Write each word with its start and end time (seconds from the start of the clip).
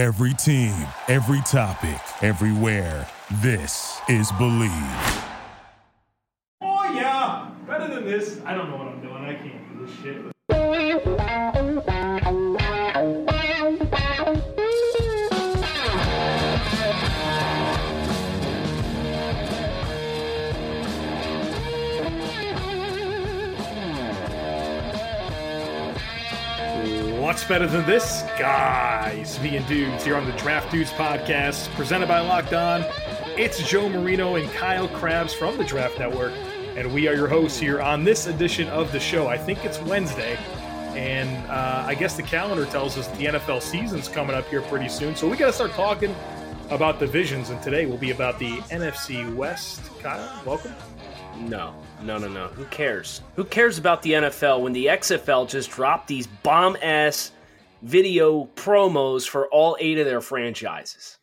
Every 0.00 0.32
team, 0.32 0.72
every 1.08 1.42
topic, 1.42 2.00
everywhere. 2.22 3.06
This 3.42 4.00
is 4.08 4.32
Believe. 4.38 4.70
Oh 6.62 6.90
yeah, 6.94 7.50
better 7.66 7.86
than 7.86 8.06
this. 8.06 8.40
I 8.46 8.54
don't 8.54 8.70
know 8.70 8.78
what 8.78 8.86
I'm 8.86 8.99
better 27.50 27.66
than 27.66 27.84
this, 27.84 28.22
guys? 28.38 29.40
Me 29.40 29.56
and 29.56 29.66
dudes 29.66 30.04
here 30.04 30.14
on 30.14 30.24
the 30.24 30.30
Draft 30.34 30.70
Dudes 30.70 30.92
podcast, 30.92 31.68
presented 31.74 32.06
by 32.06 32.20
Locked 32.20 32.52
On. 32.52 32.84
It's 33.36 33.68
Joe 33.68 33.88
Marino 33.88 34.36
and 34.36 34.48
Kyle 34.52 34.86
Crabbs 34.86 35.34
from 35.34 35.56
the 35.56 35.64
Draft 35.64 35.98
Network, 35.98 36.32
and 36.76 36.94
we 36.94 37.08
are 37.08 37.14
your 37.16 37.26
hosts 37.26 37.58
here 37.58 37.80
on 37.80 38.04
this 38.04 38.28
edition 38.28 38.68
of 38.68 38.92
the 38.92 39.00
show. 39.00 39.26
I 39.26 39.36
think 39.36 39.64
it's 39.64 39.80
Wednesday, 39.80 40.36
and 40.94 41.44
uh, 41.50 41.82
I 41.84 41.96
guess 41.96 42.14
the 42.14 42.22
calendar 42.22 42.66
tells 42.66 42.96
us 42.96 43.08
the 43.18 43.24
NFL 43.24 43.62
season's 43.62 44.06
coming 44.06 44.36
up 44.36 44.46
here 44.46 44.62
pretty 44.62 44.88
soon, 44.88 45.16
so 45.16 45.28
we 45.28 45.36
got 45.36 45.46
to 45.46 45.52
start 45.52 45.72
talking 45.72 46.14
about 46.70 47.00
divisions. 47.00 47.50
And 47.50 47.60
today 47.60 47.84
will 47.84 47.98
be 47.98 48.12
about 48.12 48.38
the 48.38 48.58
NFC 48.68 49.34
West. 49.34 49.80
Kyle, 50.00 50.40
welcome. 50.46 50.76
No, 51.36 51.74
no, 52.00 52.16
no, 52.16 52.28
no. 52.28 52.46
Who 52.46 52.64
cares? 52.66 53.22
Who 53.34 53.42
cares 53.42 53.76
about 53.76 54.02
the 54.02 54.12
NFL 54.12 54.60
when 54.60 54.72
the 54.72 54.86
XFL 54.86 55.48
just 55.48 55.70
dropped 55.70 56.06
these 56.06 56.28
bomb 56.28 56.76
ass 56.80 57.32
video 57.82 58.44
promos 58.56 59.28
for 59.28 59.48
all 59.48 59.76
eight 59.80 59.98
of 59.98 60.06
their 60.06 60.20
franchises? 60.20 61.18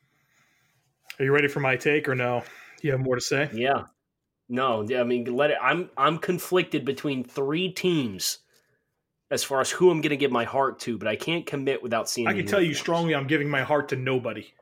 Are 1.19 1.25
you 1.25 1.31
ready 1.31 1.47
for 1.47 1.59
my 1.59 1.75
take, 1.75 2.07
or 2.07 2.15
no? 2.15 2.43
You 2.81 2.91
have 2.91 2.99
more 2.99 3.15
to 3.15 3.21
say? 3.21 3.49
Yeah. 3.53 3.85
No, 4.49 4.85
I 4.97 5.03
mean, 5.03 5.25
let 5.25 5.51
it. 5.51 5.57
I'm 5.61 5.89
I'm 5.97 6.19
conflicted 6.19 6.85
between 6.85 7.23
three 7.23 7.69
teams 7.71 8.39
as 9.29 9.43
far 9.43 9.59
as 9.59 9.69
who 9.69 9.91
I'm 9.91 9.99
going 9.99 10.11
to 10.11 10.17
give 10.17 10.31
my 10.31 10.45
heart 10.45 10.79
to, 10.81 10.97
but 10.97 11.07
I 11.07 11.15
can't 11.17 11.45
commit 11.45 11.83
without 11.83 12.09
seeing. 12.09 12.27
I 12.27 12.33
can 12.33 12.45
tell 12.45 12.61
you 12.61 12.73
strongly, 12.73 13.13
I'm 13.13 13.27
giving 13.27 13.49
my 13.49 13.63
heart 13.63 13.89
to 13.89 13.95
nobody. 13.95 14.53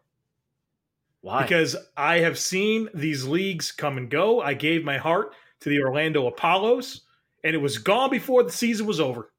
Why? 1.21 1.41
because 1.41 1.75
I 1.97 2.19
have 2.19 2.37
seen 2.37 2.87
these 2.93 3.25
leagues 3.25 3.71
come 3.71 3.97
and 3.97 4.11
go. 4.11 4.41
I 4.41 4.53
gave 4.53 4.83
my 4.83 4.99
heart 4.99 5.33
to 5.61 5.69
the 5.69 5.81
Orlando 5.81 6.27
Apollos, 6.27 7.01
and 7.43 7.55
it 7.55 7.59
was 7.59 7.79
gone 7.79 8.11
before 8.11 8.43
the 8.43 8.51
season 8.51 8.85
was 8.85 8.99
over. 8.99 9.31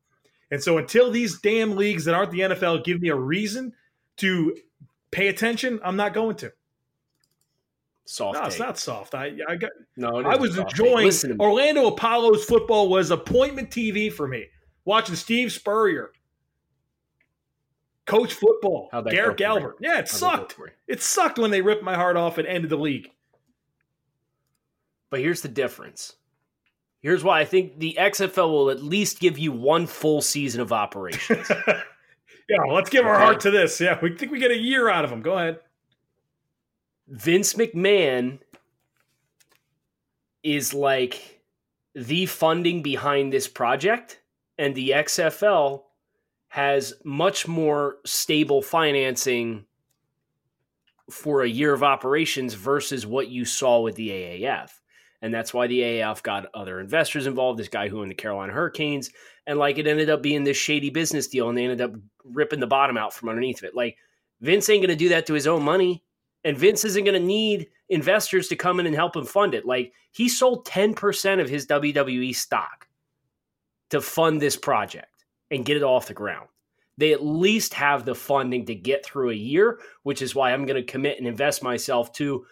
And 0.50 0.62
so, 0.62 0.78
until 0.78 1.10
these 1.10 1.40
damn 1.40 1.76
leagues 1.76 2.04
that 2.04 2.14
aren't 2.14 2.30
the 2.30 2.40
NFL 2.40 2.84
give 2.84 3.00
me 3.00 3.08
a 3.08 3.16
reason 3.16 3.72
to 4.18 4.56
pay 5.10 5.28
attention, 5.28 5.80
I'm 5.82 5.96
not 5.96 6.14
going 6.14 6.36
to. 6.36 6.52
soft. 8.04 8.38
No, 8.38 8.44
it's 8.44 8.58
not 8.58 8.78
soft. 8.78 9.14
I, 9.14 9.32
I 9.48 9.56
got. 9.56 9.70
No, 9.96 10.22
I 10.22 10.36
was 10.36 10.56
enjoying 10.56 11.06
Listen 11.06 11.30
to 11.30 11.36
me. 11.36 11.44
Orlando 11.44 11.88
Apollos 11.88 12.44
football 12.44 12.88
was 12.88 13.10
appointment 13.10 13.70
TV 13.70 14.12
for 14.12 14.28
me. 14.28 14.46
Watching 14.84 15.16
Steve 15.16 15.50
Spurrier, 15.50 16.12
coach 18.04 18.32
football, 18.34 18.88
How'd 18.92 19.06
that 19.06 19.10
Garrett 19.10 19.36
go 19.36 19.54
for 19.54 19.60
you? 19.60 19.66
Galbert. 19.66 19.74
Yeah, 19.80 19.94
it 19.94 19.96
How'd 19.96 20.08
sucked. 20.08 20.56
It 20.86 21.02
sucked 21.02 21.38
when 21.40 21.50
they 21.50 21.60
ripped 21.60 21.82
my 21.82 21.96
heart 21.96 22.16
off 22.16 22.38
and 22.38 22.46
ended 22.46 22.70
the 22.70 22.76
league. 22.76 23.10
But 25.10 25.20
here's 25.20 25.42
the 25.42 25.48
difference. 25.48 26.14
Here's 27.00 27.22
why 27.22 27.40
I 27.40 27.44
think 27.44 27.78
the 27.78 27.96
XFL 27.98 28.50
will 28.50 28.70
at 28.70 28.82
least 28.82 29.20
give 29.20 29.38
you 29.38 29.52
one 29.52 29.86
full 29.86 30.20
season 30.20 30.60
of 30.60 30.72
operations. 30.72 31.50
yeah, 32.48 32.62
let's 32.70 32.90
give 32.90 33.06
our 33.06 33.18
heart 33.18 33.40
to 33.40 33.50
this. 33.50 33.80
Yeah, 33.80 33.98
we 34.02 34.16
think 34.16 34.32
we 34.32 34.38
get 34.38 34.50
a 34.50 34.58
year 34.58 34.88
out 34.88 35.04
of 35.04 35.10
them. 35.10 35.22
Go 35.22 35.38
ahead. 35.38 35.60
Vince 37.08 37.52
McMahon 37.52 38.40
is 40.42 40.74
like 40.74 41.42
the 41.94 42.26
funding 42.26 42.82
behind 42.82 43.32
this 43.32 43.48
project, 43.48 44.20
and 44.58 44.74
the 44.74 44.90
XFL 44.90 45.82
has 46.48 46.94
much 47.04 47.46
more 47.46 47.96
stable 48.04 48.62
financing 48.62 49.66
for 51.10 51.42
a 51.42 51.48
year 51.48 51.72
of 51.72 51.82
operations 51.82 52.54
versus 52.54 53.06
what 53.06 53.28
you 53.28 53.44
saw 53.44 53.80
with 53.80 53.94
the 53.94 54.08
AAF. 54.08 54.70
And 55.22 55.32
that's 55.32 55.54
why 55.54 55.66
the 55.66 55.80
AAF 55.80 56.22
got 56.22 56.46
other 56.54 56.80
investors 56.80 57.26
involved, 57.26 57.58
this 57.58 57.68
guy 57.68 57.88
who 57.88 58.00
owned 58.00 58.10
the 58.10 58.14
Carolina 58.14 58.52
Hurricanes. 58.52 59.10
And 59.46 59.58
like 59.58 59.78
it 59.78 59.86
ended 59.86 60.10
up 60.10 60.22
being 60.22 60.44
this 60.44 60.56
shady 60.56 60.90
business 60.90 61.26
deal, 61.26 61.48
and 61.48 61.56
they 61.56 61.64
ended 61.64 61.80
up 61.80 61.92
ripping 62.24 62.60
the 62.60 62.66
bottom 62.66 62.96
out 62.96 63.14
from 63.14 63.28
underneath 63.28 63.58
of 63.58 63.64
it. 63.64 63.74
Like 63.74 63.96
Vince 64.40 64.68
ain't 64.68 64.82
going 64.82 64.90
to 64.90 64.96
do 64.96 65.08
that 65.10 65.26
to 65.26 65.34
his 65.34 65.46
own 65.46 65.62
money 65.62 66.02
and 66.46 66.56
Vince 66.56 66.84
isn't 66.84 67.02
going 67.02 67.20
to 67.20 67.26
need 67.26 67.66
investors 67.88 68.46
to 68.46 68.54
come 68.54 68.78
in 68.78 68.86
and 68.86 68.94
help 68.94 69.16
him 69.16 69.24
fund 69.24 69.52
it. 69.52 69.66
Like 69.66 69.92
he 70.12 70.28
sold 70.28 70.64
10% 70.64 71.40
of 71.40 71.48
his 71.48 71.66
WWE 71.66 72.34
stock 72.36 72.86
to 73.90 74.00
fund 74.00 74.40
this 74.40 74.56
project 74.56 75.24
and 75.50 75.64
get 75.64 75.76
it 75.76 75.82
off 75.82 76.06
the 76.06 76.14
ground. 76.14 76.46
They 76.98 77.12
at 77.12 77.26
least 77.26 77.74
have 77.74 78.04
the 78.04 78.14
funding 78.14 78.64
to 78.66 78.76
get 78.76 79.04
through 79.04 79.30
a 79.30 79.34
year, 79.34 79.80
which 80.04 80.22
is 80.22 80.36
why 80.36 80.52
I'm 80.52 80.66
going 80.66 80.80
to 80.80 80.90
commit 80.90 81.18
and 81.18 81.26
invest 81.26 81.64
myself 81.64 82.12
to 82.12 82.46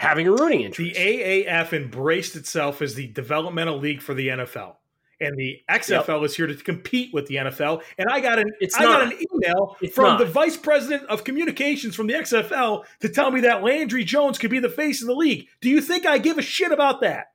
having 0.00 0.26
a 0.26 0.30
rooting 0.32 0.62
interest. 0.62 0.94
The. 0.94 1.44
AAF 1.46 1.74
embraced 1.74 2.34
itself 2.34 2.80
as 2.80 2.94
the 2.94 3.06
developmental 3.08 3.76
league 3.78 4.00
for 4.00 4.14
the 4.14 4.28
NFL. 4.28 4.76
And 5.20 5.36
the 5.36 5.60
XFL 5.68 6.24
is 6.24 6.34
here 6.34 6.46
to 6.46 6.54
compete 6.54 7.12
with 7.12 7.26
the 7.26 7.34
NFL. 7.34 7.82
And 7.98 8.08
I 8.08 8.20
got 8.20 8.38
an 8.38 8.50
It's 8.60 8.74
I 8.74 8.84
got 8.84 9.02
an 9.02 9.12
email 9.12 9.76
It's 9.82 9.94
from 9.94 10.04
not. 10.04 10.18
the 10.18 10.24
vice 10.24 10.56
president 10.56 11.02
of 11.10 11.24
communications 11.24 11.94
from 11.94 12.06
the 12.06 12.14
XFL 12.14 12.84
to 13.00 13.08
tell 13.10 13.30
me 13.30 13.42
that 13.42 13.62
Landry 13.62 14.02
Jones 14.02 14.38
could 14.38 14.50
be 14.50 14.58
the 14.58 14.70
face 14.70 15.02
of 15.02 15.06
the 15.08 15.14
league. 15.14 15.48
Do 15.60 15.68
you 15.68 15.82
think 15.82 16.06
I 16.06 16.16
give 16.16 16.38
a 16.38 16.42
shit 16.42 16.72
about 16.72 17.02
that? 17.02 17.26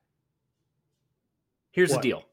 Here's 1.70 1.90
What? 1.92 2.02
the 2.02 2.08
deal. 2.08 2.24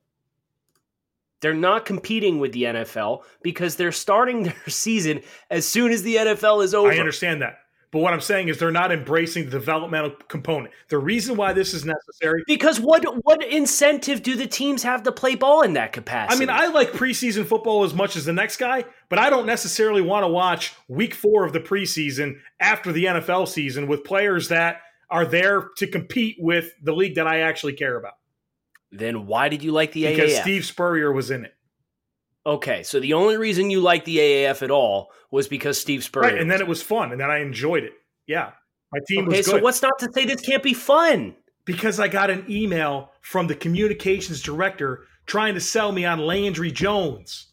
They're 1.42 1.54
not 1.54 1.86
competing 1.86 2.40
with 2.40 2.54
the 2.54 2.64
NFL 2.64 3.22
because 3.44 3.76
they're 3.76 3.92
starting 3.92 4.44
their 4.46 4.56
season 4.70 5.22
as 5.52 5.68
soon 5.68 5.92
as 5.92 6.02
the 6.02 6.16
NFL 6.16 6.64
is 6.64 6.74
over. 6.74 6.92
I 6.92 6.98
understand 6.98 7.44
that. 7.44 7.60
But 7.94 8.00
what 8.00 8.12
I'm 8.12 8.22
saying 8.22 8.48
is 8.48 8.58
they're 8.58 8.72
not 8.72 8.92
embracing 8.92 9.46
the 9.46 9.52
developmental 9.52 10.16
component. 10.28 10.74
The 10.90 10.98
reason 10.98 11.38
why 11.38 11.54
this 11.54 11.76
is 11.76 11.86
necessary 11.86 12.44
Because 12.48 12.80
what 12.80 13.04
what 13.24 13.44
incentive 13.44 14.24
do 14.24 14.36
the 14.36 14.48
teams 14.48 14.82
have 14.82 15.04
to 15.04 15.12
play 15.12 15.36
ball 15.36 15.62
in 15.62 15.74
that 15.74 15.94
capacity? 15.94 16.36
I 16.36 16.40
mean, 16.40 16.50
I 16.50 16.74
like 16.74 16.92
preseason 16.92 17.46
football 17.46 17.84
as 17.84 17.94
much 17.94 18.16
as 18.16 18.26
the 18.26 18.34
next 18.34 18.58
guy, 18.58 18.86
but 19.10 19.20
I 19.20 19.30
don't 19.30 19.46
necessarily 19.46 20.02
want 20.02 20.24
to 20.24 20.28
watch 20.28 20.74
week 20.88 21.14
four 21.14 21.46
of 21.46 21.54
the 21.54 21.60
preseason 21.60 22.40
after 22.60 22.92
the 22.92 23.06
NFL 23.06 23.48
season 23.48 23.86
with 23.86 24.04
players 24.04 24.48
that 24.48 24.82
are 25.12 25.28
there 25.28 25.70
to 25.78 25.86
compete 25.86 26.38
with 26.40 26.72
the 26.82 26.94
league 26.94 27.14
that 27.16 27.28
I 27.28 27.42
actually 27.42 27.74
care 27.74 27.96
about. 27.96 28.14
then 28.92 29.28
why 29.28 29.50
did 29.50 29.62
you 29.62 29.72
like 29.72 29.92
the 29.92 30.08
A? 30.08 30.16
Because 30.16 30.32
AAF? 30.32 30.42
Steve 30.42 30.66
Spurrier 30.66 31.12
was 31.12 31.30
in 31.30 31.46
it. 31.46 31.54
Okay, 32.46 32.84
so 32.84 33.00
the 33.00 33.14
only 33.14 33.38
reason 33.38 33.70
you 33.70 33.82
liked 33.82 34.06
the 34.06 34.18
AAF 34.18 34.62
at 34.62 34.72
all 34.72 35.12
was 35.32 35.48
because 35.48 35.80
Steve 35.80 36.04
Spurrier. 36.04 36.34
Right. 36.34 36.42
And 36.42 36.50
then 36.50 36.62
it 36.62 36.68
was 36.68 36.82
fun, 36.82 37.12
and 37.12 37.20
then 37.20 37.32
I 37.32 37.40
enjoyed 37.40 37.84
it. 37.84 37.94
Yeah. 38.28 38.52
My 38.92 39.00
team 39.08 39.28
okay, 39.28 39.38
was 39.38 39.48
so 39.48 39.60
what's 39.60 39.82
not 39.82 39.98
to 40.00 40.10
say 40.14 40.26
this 40.26 40.42
can't 40.42 40.64
be 40.64 40.74
fun? 40.74 41.36
because 41.66 42.00
I 42.00 42.08
got 42.08 42.30
an 42.30 42.46
email 42.50 43.12
from 43.22 43.48
the 43.48 43.56
communications 43.56 44.42
director 44.42 45.06
trying 45.26 45.54
to 45.54 45.62
sell 45.62 45.92
me 45.92 46.06
on 46.06 46.20
Landry 46.20 46.72
Jones. 46.72 47.48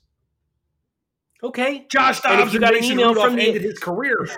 Okay, 1.43 1.87
Josh 1.91 2.21
Dobbs 2.21 2.53
and 2.53 2.61
got 2.61 2.75
an 2.75 2.81
Mason 2.81 2.93
email 2.93 3.09
Rudolph 3.11 3.28
from 3.28 3.37
the- 3.37 3.47
ended 3.47 3.62
his 3.62 3.78
career. 3.78 4.28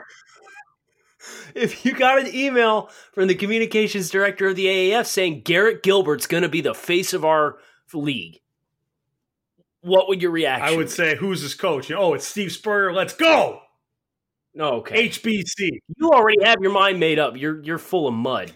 if 1.55 1.85
you 1.85 1.95
got 1.95 2.21
an 2.21 2.33
email 2.33 2.91
from 3.13 3.27
the 3.27 3.35
communications 3.35 4.11
director 4.11 4.49
of 4.49 4.57
the 4.57 4.67
AAF 4.67 5.07
saying 5.07 5.43
Garrett 5.43 5.83
Gilbert's 5.83 6.27
going 6.27 6.45
to 6.45 6.49
be 6.49 6.61
the 6.61 6.75
face 6.75 7.13
of 7.13 7.25
our 7.25 7.59
league, 7.93 8.39
what 9.83 10.09
would 10.09 10.23
your 10.23 10.31
reaction? 10.31 10.67
I 10.67 10.77
would 10.77 10.87
be? 10.87 10.91
say, 10.93 11.17
who's 11.17 11.41
his 11.43 11.55
coach? 11.55 11.91
Oh, 11.91 12.15
it's 12.15 12.27
Steve 12.27 12.51
Spurrier. 12.53 12.93
Let's 12.93 13.13
go. 13.15 13.61
no. 14.55 14.75
Okay, 14.77 15.09
HBC. 15.09 15.69
you 15.97 16.11
already 16.11 16.43
have 16.45 16.57
your 16.61 16.73
mind 16.73 16.99
made 16.99 17.19
up. 17.19 17.37
You're 17.37 17.63
you're 17.63 17.79
full 17.79 18.09
of 18.09 18.15
mud. 18.15 18.53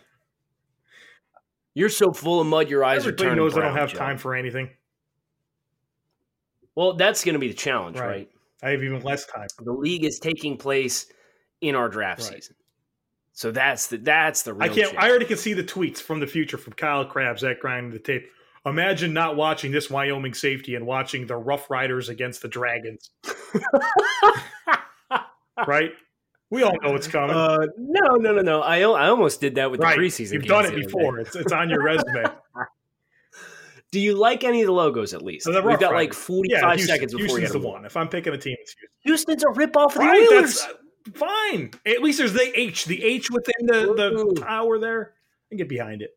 You're 1.75 1.89
so 1.91 2.11
full 2.13 2.41
of 2.41 2.47
mud, 2.47 2.71
your 2.71 2.83
eyes 2.85 3.05
are 3.05 3.09
Everybody 3.11 3.23
turning 3.25 3.37
knows 3.37 3.57
I 3.57 3.61
don't 3.61 3.77
have 3.77 3.93
Joe. 3.93 3.99
time 3.99 4.17
for 4.17 4.35
anything. 4.35 4.71
Well, 6.75 6.95
that's 6.95 7.25
going 7.25 7.35
to 7.35 7.39
be 7.39 7.49
the 7.49 7.55
challenge, 7.55 7.99
Right. 7.99 8.07
right. 8.09 8.31
I 8.63 8.71
have 8.71 8.83
even 8.83 9.03
less 9.03 9.27
time. 9.27 9.47
The 9.63 9.73
league 9.73 10.05
is 10.05 10.19
taking 10.19 10.57
place 10.57 11.07
in 11.61 11.75
our 11.75 11.89
draft 11.89 12.23
Right. 12.23 12.35
season, 12.35 12.57
so 13.33 13.51
that's 13.51 13.89
the 13.89 13.99
that's 13.99 14.43
the 14.43 14.55
real. 14.55 14.71
I 14.71 14.75
can't. 14.75 14.97
I 14.99 15.09
already 15.11 15.27
can 15.27 15.37
see 15.37 15.53
the 15.53 15.63
tweets 15.65 15.99
from 15.99 16.21
the 16.21 16.27
future 16.27 16.57
from 16.57 16.73
Kyle 16.73 17.05
Crabbs 17.05 17.45
at 17.45 17.61
grinding 17.61 17.93
the 17.93 17.99
tape. 17.99 18.31
Imagine 18.67 19.13
not 19.13 19.37
watching 19.37 19.71
this 19.71 19.89
Wyoming 19.89 20.35
safety 20.35 20.75
and 20.75 20.85
watching 20.85 21.27
the 21.27 21.37
Rough 21.37 21.71
Riders 21.71 22.09
against 22.09 22.43
the 22.43 22.49
Dragons. 22.49 23.11
right? 25.67 25.93
We 26.51 26.65
all 26.65 26.77
know 26.83 26.97
it's 26.97 27.07
coming. 27.07 27.37
Uh, 27.37 27.67
no, 27.79 28.17
no, 28.17 28.33
no, 28.33 28.43
no. 28.43 28.63
I 28.63 28.81
I 28.81 29.09
almost 29.09 29.41
did 29.41 29.55
that 29.55 29.71
with 29.71 29.81
right. 29.81 29.97
the 29.97 30.03
preseason. 30.03 30.35
You've 30.35 30.47
done 30.47 30.67
it 30.67 30.75
before. 30.75 31.21
It's, 31.21 31.37
it's 31.37 31.53
on 31.53 31.71
your 31.71 31.83
resume. 31.83 32.25
Do 33.93 34.01
you 34.01 34.15
like 34.15 34.43
any 34.43 34.63
of 34.63 34.67
the 34.67 34.73
logos 34.73 35.15
at 35.15 35.23
least? 35.23 35.45
So 35.45 35.53
We've 35.53 35.65
Rough 35.65 35.81
got 35.81 35.95
like 35.95 36.13
45 36.13 36.51
yeah, 36.51 36.75
Houston, 36.75 36.89
seconds 36.89 37.15
before 37.15 37.39
Houston's 37.39 37.55
we 37.55 37.61
the 37.61 37.69
one. 37.69 37.85
If 37.85 37.97
I'm 37.97 38.09
picking 38.09 38.35
a 38.35 38.39
team, 38.39 38.57
it's 38.61 38.75
Houston. 39.05 39.37
Houston's 39.37 39.45
a 39.45 39.47
ripoff 39.47 39.87
of 39.87 39.95
the 39.95 40.01
Right? 40.01 40.29
Oilers. 40.29 40.61
That's, 40.61 40.75
fine. 41.19 41.71
At 41.87 42.03
least 42.03 42.19
there's 42.19 42.33
the 42.33 42.59
H, 42.59 42.87
the 42.87 43.03
H 43.03 43.31
within 43.31 43.67
the 43.67 43.91
Ooh. 43.91 44.33
the 44.35 44.41
tower 44.41 44.79
there. 44.79 45.15
I 45.47 45.49
can 45.51 45.59
get 45.59 45.69
behind 45.69 46.03
it. 46.03 46.16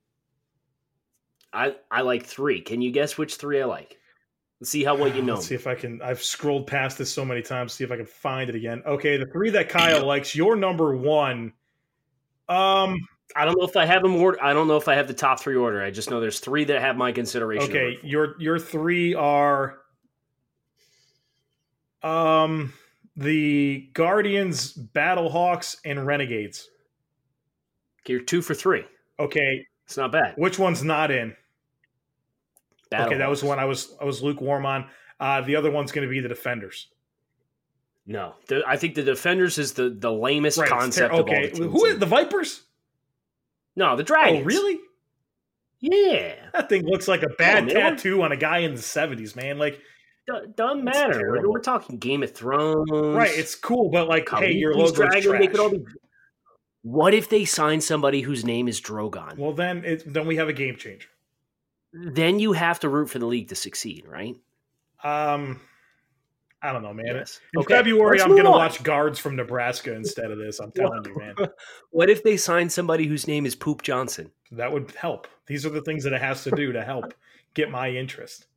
I 1.54 1.76
I 1.90 2.02
like 2.02 2.26
three. 2.26 2.62
Can 2.62 2.82
you 2.82 2.92
guess 2.92 3.18
which 3.18 3.36
three 3.36 3.62
I 3.62 3.66
like? 3.66 3.98
Let's 4.60 4.72
see 4.72 4.84
how 4.84 4.96
well 4.96 5.14
you 5.14 5.22
know. 5.24 5.36
Let's 5.36 5.48
see 5.48 5.56
if 5.56 5.68
I 5.68 5.76
can. 5.76 6.02
I've 6.02 6.22
scrolled 6.22 6.68
past 6.68 6.98
this 6.98 7.12
so 7.12 7.24
many 7.26 7.42
times. 7.42 7.74
See 7.74 7.84
if 7.84 7.92
I 7.92 7.98
can 7.98 8.06
find 8.06 8.50
it 8.50 8.56
again. 8.56 8.84
Okay, 8.86 9.18
the 9.18 9.26
three 9.28 9.50
that 9.52 9.70
Kyle 9.70 10.06
likes. 10.06 10.36
Your 10.36 10.56
number 10.56 10.96
one. 10.96 11.54
Um. 12.48 12.98
I 13.36 13.46
don't 13.46 13.60
know 13.60 13.66
if 13.66 13.78
I 13.78 13.86
have 13.86 14.02
them 14.02 14.16
order. 14.16 14.42
I 14.44 14.54
don't 14.54 14.68
know 14.68 14.78
if 14.78 14.88
I 14.88 14.96
have 14.96 15.08
the 15.08 15.14
top 15.14 15.40
three 15.40 15.56
order. 15.56 15.84
I 15.84 15.92
just 15.92 16.10
know 16.10 16.20
there's 16.20 16.40
three 16.40 16.64
that 16.64 16.82
have 16.82 16.98
my 16.98 17.12
consideration. 17.12 17.70
Okay, 17.70 18.00
your 18.02 18.34
your 18.42 18.58
three 18.58 19.14
are. 19.14 19.78
Um, 22.02 22.74
the 23.16 23.90
Guardians, 23.94 24.74
Battlehawks, 24.74 25.78
and 25.86 26.08
Renegades. 26.08 26.70
Okay, 28.02 28.14
you're 28.14 28.24
two 28.24 28.42
for 28.42 28.56
three. 28.56 28.84
Okay, 29.20 29.66
It's 29.90 29.98
not 29.98 30.12
bad. 30.12 30.36
which 30.38 30.60
one's 30.60 30.84
not 30.84 31.10
in? 31.10 31.36
Okay, 32.94 33.18
that 33.18 33.28
was 33.30 33.44
one 33.44 33.58
I 33.58 33.66
was 33.66 33.96
I 34.00 34.06
was 34.06 34.22
lukewarm 34.22 34.66
on. 34.66 34.86
Uh, 35.20 35.42
the 35.42 35.56
other 35.56 35.72
one's 35.72 35.92
going 35.92 36.08
to 36.08 36.12
be 36.12 36.20
the 36.20 36.30
Defenders. 36.30 36.88
No, 38.06 38.36
the, 38.48 38.64
I 38.68 38.78
think 38.78 38.94
the 38.96 39.04
defenders 39.04 39.58
is 39.60 39.74
the 39.74 39.90
the 39.90 40.12
lamest 40.12 40.58
Right. 40.58 40.70
concept 40.70 41.12
ter- 41.14 41.20
of 41.20 41.28
all. 41.28 41.34
okay, 41.34 41.50
The 41.50 41.68
who 41.68 41.96
the 41.96 42.06
Vipers? 42.08 42.64
No, 43.76 43.96
the 43.96 44.04
dragons. 44.04 44.42
Oh, 44.42 44.46
really? 44.46 44.80
Yeah, 45.80 46.36
That 46.54 46.70
thing 46.70 46.86
looks 46.86 47.08
like 47.08 47.22
a 47.24 47.30
bad 47.30 47.66
we're- 47.68 47.74
tattoo 47.80 48.22
on 48.24 48.32
a 48.32 48.38
guy 48.38 48.60
in 48.60 48.74
the 48.76 48.82
seventies, 48.82 49.36
man. 49.36 49.58
Like, 49.60 49.80
D- 50.28 50.34
doesn't 50.56 50.84
matter. 50.84 51.20
We're, 51.42 51.50
we're 51.52 51.60
talking 51.62 51.98
Game 51.98 52.22
of 52.24 52.32
Thrones, 52.34 52.90
right? 52.92 53.32
It's 53.32 53.54
cool, 53.56 53.90
but 53.90 54.08
like, 54.08 54.28
hey, 54.30 54.54
your 54.54 54.74
logo's 54.74 54.94
dragon, 54.94 55.22
trash. 55.32 55.48
could 55.48 55.60
all 55.60 55.70
be- 55.70 55.86
What 56.90 57.14
if 57.14 57.30
they 57.30 57.46
sign 57.46 57.82
somebody 57.82 58.22
whose 58.22 58.44
name 58.44 58.68
is 58.68 58.82
Drogon? 58.82 59.38
Well, 59.38 59.54
then 59.54 59.86
it, 59.86 60.12
then 60.12 60.26
we 60.26 60.38
have 60.38 60.50
a 60.50 60.54
game 60.54 60.76
changer. 60.76 61.08
then 61.94 62.40
you 62.40 62.54
have 62.54 62.80
to 62.80 62.90
root 62.90 63.12
for 63.12 63.20
the 63.20 63.28
league 63.28 63.50
to 63.50 63.56
succeed, 63.56 64.06
right? 64.08 64.36
Um, 65.04 65.62
I 66.64 66.74
don't 66.74 66.82
know, 66.82 66.94
man. 66.94 67.06
Yes. 67.06 67.40
In 67.54 67.62
Okay, 67.62 67.76
February, 67.76 68.18
let's 68.18 68.24
I'm 68.24 68.32
going 68.32 68.44
to 68.44 68.50
watch 68.50 68.82
guards 68.82 69.20
from 69.20 69.36
Nebraska 69.36 69.94
instead 69.94 70.32
of 70.32 70.40
this. 70.40 70.60
I'm 70.60 70.72
telling 70.72 71.06
you, 71.06 71.16
man. 71.16 71.36
What 71.92 72.10
if 72.10 72.24
they 72.24 72.38
sign 72.38 72.70
somebody 72.72 73.06
whose 73.06 73.28
name 73.28 73.46
is 73.46 73.56
Poop 73.56 73.84
Johnson? 73.84 74.32
That 74.52 74.72
would 74.72 74.90
help. 74.92 75.28
These 75.46 75.68
are 75.68 75.70
the 75.70 75.82
things 75.84 76.04
that 76.06 76.14
it 76.14 76.22
has 76.22 76.44
to 76.46 76.52
do 76.52 76.72
to 76.74 76.84
help 76.84 77.14
get 77.54 77.70
my 77.70 77.90
interest. 77.92 78.48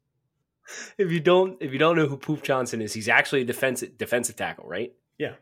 If 0.97 1.13
you 1.13 1.21
don't, 1.21 1.59
if 1.61 1.71
you 1.71 1.79
don't 1.79 1.97
know 1.97 2.07
who 2.07 2.17
Poop 2.17 2.43
Johnson 2.43 2.81
is, 2.81 2.95
he's 2.95 3.09
actually 3.11 3.43
a 3.43 3.45
defensive 3.45 3.99
defensive 3.99 4.37
tackle, 4.37 4.67
right? 4.67 4.95
Yeah. 5.19 5.35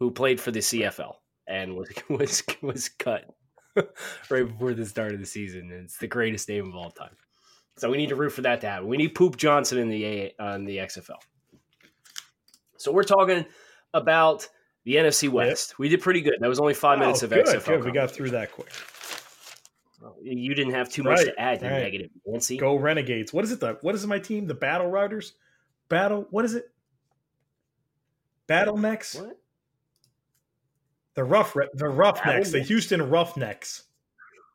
Who 0.00 0.10
played 0.10 0.40
for 0.40 0.50
the 0.50 0.58
CFL 0.60 1.14
and 1.46 1.76
was 1.76 1.88
was 2.08 2.42
was 2.60 2.88
cut 2.88 3.24
right 4.30 4.46
before 4.46 4.74
the 4.74 4.86
start 4.86 5.12
of 5.12 5.20
the 5.20 5.26
season. 5.26 5.70
And 5.72 5.84
it's 5.84 5.98
the 5.98 6.06
greatest 6.06 6.48
name 6.48 6.68
of 6.68 6.74
all 6.74 6.90
time. 6.90 7.16
So 7.76 7.90
we 7.90 7.96
need 7.96 8.10
to 8.10 8.16
root 8.16 8.30
for 8.30 8.42
that 8.42 8.60
to 8.60 8.68
happen. 8.68 8.88
We 8.88 8.96
need 8.96 9.14
Poop 9.14 9.36
Johnson 9.36 9.78
in 9.78 9.88
the 9.88 10.04
A 10.04 10.34
on 10.38 10.64
the 10.64 10.78
XFL. 10.78 11.16
So 12.76 12.92
we're 12.92 13.04
talking 13.04 13.46
about 13.94 14.48
the 14.84 14.96
NFC 14.96 15.28
West. 15.28 15.78
We 15.78 15.88
did 15.88 16.00
pretty 16.00 16.20
good. 16.20 16.34
That 16.40 16.48
was 16.48 16.60
only 16.60 16.74
five 16.74 16.98
oh, 16.98 17.00
minutes 17.00 17.22
Oh, 17.22 17.26
of 17.26 17.30
good, 17.30 17.46
XFL. 17.46 17.64
good. 17.66 17.84
We 17.84 17.92
got 17.92 18.10
through 18.10 18.30
that 18.30 18.52
quick. 18.52 18.72
You 20.20 20.54
didn't 20.54 20.74
have 20.74 20.88
too 20.88 21.04
much 21.04 21.20
to 21.20 21.40
add, 21.40 21.62
right. 21.62 21.70
negative 21.70 22.10
Nancy. 22.26 22.56
Go 22.56 22.76
Renegades. 22.76 23.32
What 23.32 23.44
is 23.44 23.52
it? 23.52 23.60
The 23.60 23.78
what 23.82 23.94
is 23.94 24.02
it? 24.02 24.08
My 24.08 24.18
team, 24.18 24.46
the 24.46 24.54
Battle 24.54 24.88
Riders, 24.88 25.34
Battle. 25.88 26.26
What 26.30 26.44
is 26.44 26.54
it? 26.54 26.64
Battle 28.48 28.76
Necks. 28.76 29.14
What? 29.14 29.38
The 31.14 31.24
rough, 31.24 31.54
Re- 31.54 31.68
the 31.74 31.88
Roughnecks, 31.88 32.50
the 32.52 32.60
Houston 32.62 33.08
Roughnecks. 33.10 33.84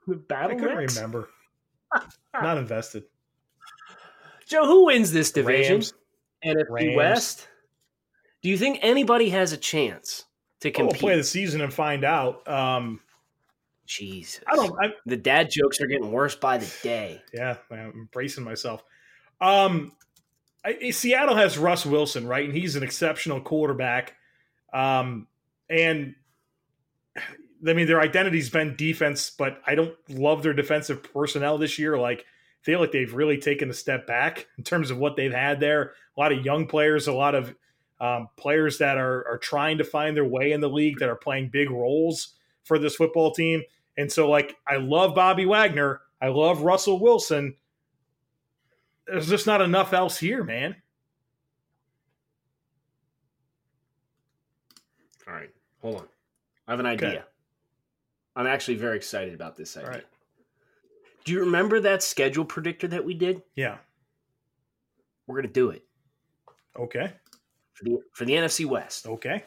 The 0.07 0.15
I 0.15 0.17
battle 0.27 0.59
couldn't 0.59 0.77
Rex? 0.77 0.95
remember. 0.95 1.29
Not 2.33 2.57
invested. 2.57 3.03
Joe, 4.47 4.65
who 4.65 4.85
wins 4.85 5.11
this 5.11 5.31
division? 5.31 5.75
Rams. 5.75 5.93
NFC 6.45 6.65
Rams. 6.69 6.95
West. 6.95 7.47
Do 8.41 8.49
you 8.49 8.57
think 8.57 8.79
anybody 8.81 9.29
has 9.29 9.51
a 9.53 9.57
chance 9.57 10.25
to 10.61 10.71
Oh, 10.73 10.85
We'll 10.85 10.93
play 10.93 11.15
the 11.17 11.23
season 11.23 11.61
and 11.61 11.73
find 11.73 12.03
out. 12.03 12.47
Um, 12.47 13.01
Jesus, 13.85 14.43
I 14.47 14.55
don't. 14.55 14.73
I, 14.81 14.93
The 15.05 15.15
dad 15.17 15.49
jokes 15.49 15.79
are 15.79 15.87
getting 15.87 16.11
worse 16.11 16.35
by 16.35 16.57
the 16.57 16.69
day. 16.83 17.21
yeah, 17.33 17.57
I'm 17.71 18.09
bracing 18.11 18.43
myself. 18.43 18.83
Um, 19.39 19.93
I, 20.65 20.89
Seattle 20.91 21.35
has 21.35 21.57
Russ 21.57 21.85
Wilson, 21.85 22.27
right, 22.27 22.43
and 22.45 22.53
he's 22.57 22.75
an 22.75 22.83
exceptional 22.83 23.39
quarterback. 23.39 24.15
Um, 24.73 25.27
and 25.69 26.15
I 27.67 27.73
mean, 27.73 27.87
their 27.87 28.01
identity's 28.01 28.49
been 28.49 28.75
defense, 28.75 29.31
but 29.31 29.61
I 29.65 29.75
don't 29.75 29.95
love 30.09 30.43
their 30.43 30.53
defensive 30.53 31.01
personnel 31.13 31.57
this 31.57 31.79
year. 31.79 31.97
Like, 31.97 32.25
feel 32.61 32.79
like 32.79 32.91
they've 32.91 33.13
really 33.13 33.37
taken 33.37 33.69
a 33.69 33.73
step 33.73 34.05
back 34.05 34.47
in 34.57 34.63
terms 34.63 34.91
of 34.91 34.97
what 34.97 35.15
they've 35.15 35.33
had 35.33 35.59
there. 35.59 35.93
A 36.15 36.19
lot 36.19 36.31
of 36.31 36.45
young 36.45 36.67
players, 36.67 37.07
a 37.07 37.13
lot 37.13 37.33
of 37.33 37.55
um, 37.99 38.27
players 38.37 38.77
that 38.77 38.97
are 38.97 39.27
are 39.27 39.39
trying 39.39 39.79
to 39.79 39.83
find 39.83 40.15
their 40.15 40.25
way 40.25 40.51
in 40.51 40.61
the 40.61 40.69
league 40.69 40.99
that 40.99 41.09
are 41.09 41.15
playing 41.15 41.49
big 41.49 41.71
roles 41.71 42.35
for 42.63 42.77
this 42.77 42.95
football 42.95 43.31
team. 43.31 43.63
And 43.97 44.11
so, 44.11 44.29
like, 44.29 44.55
I 44.67 44.77
love 44.77 45.15
Bobby 45.15 45.45
Wagner. 45.45 46.01
I 46.21 46.27
love 46.27 46.61
Russell 46.61 46.99
Wilson. 46.99 47.55
There's 49.07 49.29
just 49.29 49.47
not 49.47 49.61
enough 49.61 49.93
else 49.93 50.17
here, 50.19 50.43
man. 50.43 50.75
All 55.27 55.33
right, 55.33 55.49
hold 55.81 55.95
on. 55.95 56.07
I 56.67 56.71
have 56.71 56.79
an 56.79 56.85
idea. 56.85 57.25
I'm 58.35 58.47
actually 58.47 58.75
very 58.77 58.97
excited 58.97 59.33
about 59.33 59.55
this 59.55 59.77
idea. 59.77 59.89
Right. 59.89 60.05
Do 61.23 61.31
you 61.31 61.39
remember 61.41 61.79
that 61.81 62.03
schedule 62.03 62.45
predictor 62.45 62.87
that 62.89 63.03
we 63.03 63.13
did? 63.13 63.41
Yeah. 63.55 63.77
We're 65.25 65.37
gonna 65.41 65.53
do 65.53 65.71
it 65.71 65.83
Okay. 66.77 67.13
for 67.73 67.83
the 67.85 67.97
for 68.13 68.25
the 68.25 68.33
NFC 68.33 68.65
West. 68.65 69.07
Okay. 69.07 69.43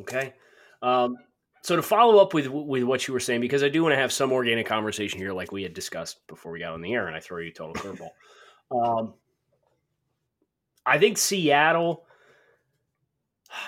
Okay. 0.00 0.34
Um, 0.82 1.16
so 1.62 1.76
to 1.76 1.82
follow 1.82 2.18
up 2.22 2.34
with 2.34 2.48
with 2.48 2.84
what 2.84 3.06
you 3.06 3.12
were 3.14 3.20
saying, 3.20 3.40
because 3.40 3.62
I 3.62 3.68
do 3.68 3.82
want 3.82 3.92
to 3.92 3.96
have 3.98 4.12
some 4.12 4.32
organic 4.32 4.66
conversation 4.66 5.18
here, 5.18 5.32
like 5.32 5.52
we 5.52 5.62
had 5.62 5.74
discussed 5.74 6.26
before 6.26 6.52
we 6.52 6.60
got 6.60 6.72
on 6.72 6.80
the 6.80 6.94
air, 6.94 7.06
and 7.08 7.16
I 7.16 7.20
throw 7.20 7.38
you 7.38 7.50
a 7.50 7.52
total 7.52 7.74
curveball. 7.74 8.10
um, 8.72 9.14
I 10.86 10.98
think 10.98 11.18
Seattle. 11.18 12.04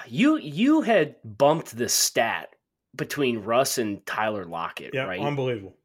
You 0.06 0.36
you 0.38 0.82
had 0.82 1.16
bumped 1.24 1.76
the 1.76 1.88
stat 1.88 2.54
between 2.96 3.38
Russ 3.38 3.78
and 3.78 4.04
Tyler 4.06 4.44
Lockett, 4.44 4.92
Yeah. 4.94 5.04
right? 5.04 5.20
Unbelievable. 5.20 5.76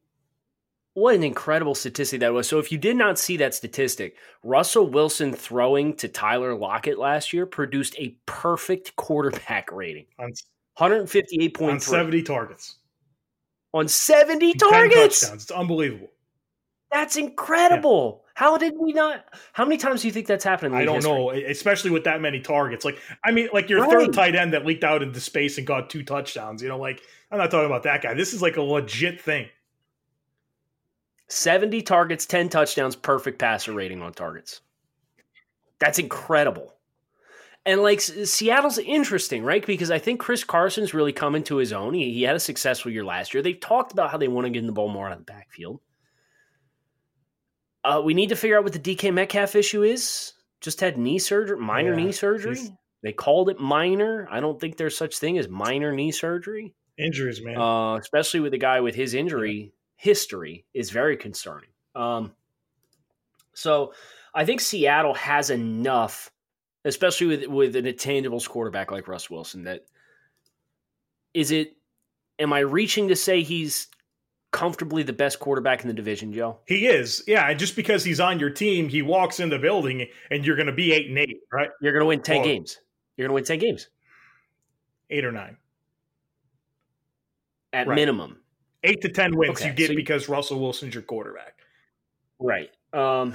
what 0.94 1.14
an 1.14 1.22
incredible 1.22 1.74
statistic 1.74 2.20
that 2.20 2.32
was. 2.32 2.48
So 2.48 2.58
if 2.58 2.72
you 2.72 2.78
did 2.78 2.96
not 2.96 3.18
see 3.18 3.36
that 3.36 3.52
statistic, 3.54 4.16
Russell 4.42 4.86
Wilson 4.88 5.32
throwing 5.34 5.94
to 5.96 6.08
Tyler 6.08 6.54
Lockett 6.54 6.98
last 6.98 7.32
year 7.34 7.44
produced 7.46 7.94
a 7.98 8.16
perfect 8.24 8.96
quarterback 8.96 9.70
rating. 9.72 10.06
On, 10.18 10.32
158.3 10.78 11.68
on 11.72 11.80
70 11.80 12.22
targets. 12.22 12.76
on 13.74 13.88
70 13.88 14.54
targets. 14.54 15.20
touchdowns. 15.20 15.42
It's 15.42 15.50
unbelievable. 15.50 16.08
That's 16.90 17.16
incredible. 17.16 18.24
How 18.36 18.58
did 18.58 18.74
we 18.78 18.92
not? 18.92 19.24
How 19.54 19.64
many 19.64 19.78
times 19.78 20.02
do 20.02 20.08
you 20.08 20.12
think 20.12 20.26
that's 20.26 20.44
happened? 20.44 20.74
in 20.74 20.80
I 20.80 20.84
don't 20.84 20.96
history? 20.96 21.10
know, 21.14 21.30
especially 21.30 21.90
with 21.90 22.04
that 22.04 22.20
many 22.20 22.38
targets. 22.38 22.84
Like, 22.84 22.98
I 23.24 23.30
mean, 23.32 23.48
like 23.54 23.70
your 23.70 23.80
Right. 23.80 23.90
third 23.90 24.12
tight 24.12 24.36
end 24.36 24.52
that 24.52 24.66
leaked 24.66 24.84
out 24.84 25.02
into 25.02 25.18
space 25.20 25.56
and 25.56 25.66
got 25.66 25.88
two 25.88 26.02
touchdowns. 26.02 26.62
You 26.62 26.68
know, 26.68 26.76
like 26.76 27.00
I'm 27.30 27.38
not 27.38 27.50
talking 27.50 27.64
about 27.64 27.84
that 27.84 28.02
guy. 28.02 28.12
This 28.12 28.34
is 28.34 28.42
like 28.42 28.58
a 28.58 28.60
legit 28.62 29.22
thing. 29.22 29.48
70 31.28 31.80
targets, 31.80 32.26
10 32.26 32.50
touchdowns, 32.50 32.94
perfect 32.94 33.38
passer 33.38 33.72
rating 33.72 34.02
on 34.02 34.12
targets. 34.12 34.60
That's 35.78 35.98
incredible. 35.98 36.74
And 37.64 37.82
like 37.82 38.02
Seattle's 38.02 38.76
interesting, 38.76 39.44
right? 39.44 39.64
Because 39.64 39.90
I 39.90 39.98
think 39.98 40.20
Chris 40.20 40.44
Carson's 40.44 40.92
really 40.92 41.12
come 41.14 41.34
into 41.34 41.56
his 41.56 41.72
own. 41.72 41.94
He, 41.94 42.12
he 42.12 42.22
had 42.24 42.36
a 42.36 42.40
successful 42.40 42.92
year 42.92 43.02
last 43.02 43.32
year. 43.32 43.42
They've 43.42 43.58
talked 43.58 43.92
about 43.92 44.10
how 44.10 44.18
they 44.18 44.28
want 44.28 44.44
to 44.44 44.50
get 44.50 44.60
in 44.60 44.66
the 44.66 44.72
ball 44.74 44.88
more 44.88 45.06
out 45.06 45.12
of 45.12 45.18
the 45.18 45.24
backfield. 45.24 45.80
Uh, 47.86 48.00
we 48.00 48.14
need 48.14 48.28
to 48.30 48.36
figure 48.36 48.58
out 48.58 48.64
what 48.64 48.72
the 48.72 48.78
DK 48.78 49.12
Metcalf 49.14 49.54
issue 49.54 49.82
is. 49.84 50.32
Just 50.60 50.80
had 50.80 50.98
knee 50.98 51.18
surgery, 51.20 51.56
minor 51.58 51.90
Yeah, 51.96 52.04
knee 52.04 52.12
surgery. 52.12 52.58
They 53.02 53.12
called 53.12 53.48
it 53.50 53.60
minor. 53.60 54.26
I 54.30 54.40
don't 54.40 54.60
think 54.60 54.76
there's 54.76 54.96
such 54.96 55.18
thing 55.18 55.38
as 55.38 55.48
minor 55.48 55.92
knee 55.92 56.10
surgery 56.10 56.74
Injuries, 56.98 57.40
man. 57.44 57.56
uh, 57.56 57.94
especially 57.96 58.40
with 58.40 58.54
a 58.54 58.58
guy 58.58 58.80
with 58.80 58.94
his 58.96 59.14
injury 59.14 59.72
history, 59.96 60.64
is 60.74 60.90
very 60.90 61.16
concerning. 61.16 61.68
Um, 61.94 62.32
so 63.54 63.92
I 64.34 64.44
think 64.44 64.60
Seattle 64.60 65.14
has 65.14 65.50
enough, 65.50 66.32
especially 66.84 67.26
with 67.28 67.46
with 67.46 67.76
an 67.76 67.86
attainable 67.86 68.40
quarterback 68.40 68.90
like 68.90 69.06
Russ 69.06 69.30
Wilson. 69.30 69.64
That 69.64 69.86
is 71.34 71.52
it. 71.52 71.76
Am 72.38 72.52
I 72.52 72.60
reaching 72.60 73.08
to 73.08 73.16
say 73.16 73.42
he's 73.42 73.88
comfortably 74.56 75.02
the 75.02 75.12
best 75.12 75.38
quarterback 75.38 75.82
in 75.82 75.88
the 75.88 75.94
division, 75.94 76.32
Joe? 76.32 76.58
he 76.66 76.86
is. 76.86 77.22
Yeah, 77.26 77.48
and 77.50 77.58
just 77.58 77.76
because 77.76 78.02
he's 78.02 78.20
on 78.20 78.40
your 78.40 78.48
team, 78.50 78.88
he 78.88 79.02
walks 79.02 79.38
in 79.38 79.50
the 79.50 79.58
building 79.58 80.06
and 80.30 80.44
you're 80.46 80.56
going 80.56 80.66
to 80.66 80.72
be 80.72 80.92
eight 80.92 81.08
and 81.08 81.18
eight, 81.18 81.36
right? 81.52 81.68
You're 81.82 81.92
going 81.92 82.00
to 82.00 82.06
win 82.06 82.22
ten 82.22 82.36
Well- 82.38 82.44
games. 82.46 82.78
You're 83.16 83.28
going 83.28 83.32
to 83.32 83.34
win 83.34 83.44
ten 83.44 83.58
games. 83.58 83.88
Eight 85.10 85.24
or 85.24 85.32
nine. 85.32 85.56
At 87.72 87.86
Right. 87.86 87.94
minimum. 87.94 88.40
Eight 88.82 89.00
to 89.02 89.08
ten 89.10 89.36
wins 89.36 89.58
Okay, 89.60 89.68
you 89.68 89.74
get 89.74 89.86
so 89.88 89.92
you- 89.92 89.96
because 89.98 90.28
Russell 90.28 90.58
Wilson's 90.60 90.94
your 90.94 91.02
quarterback. 91.02 91.58
Right. 92.38 92.70
Um, 92.92 93.34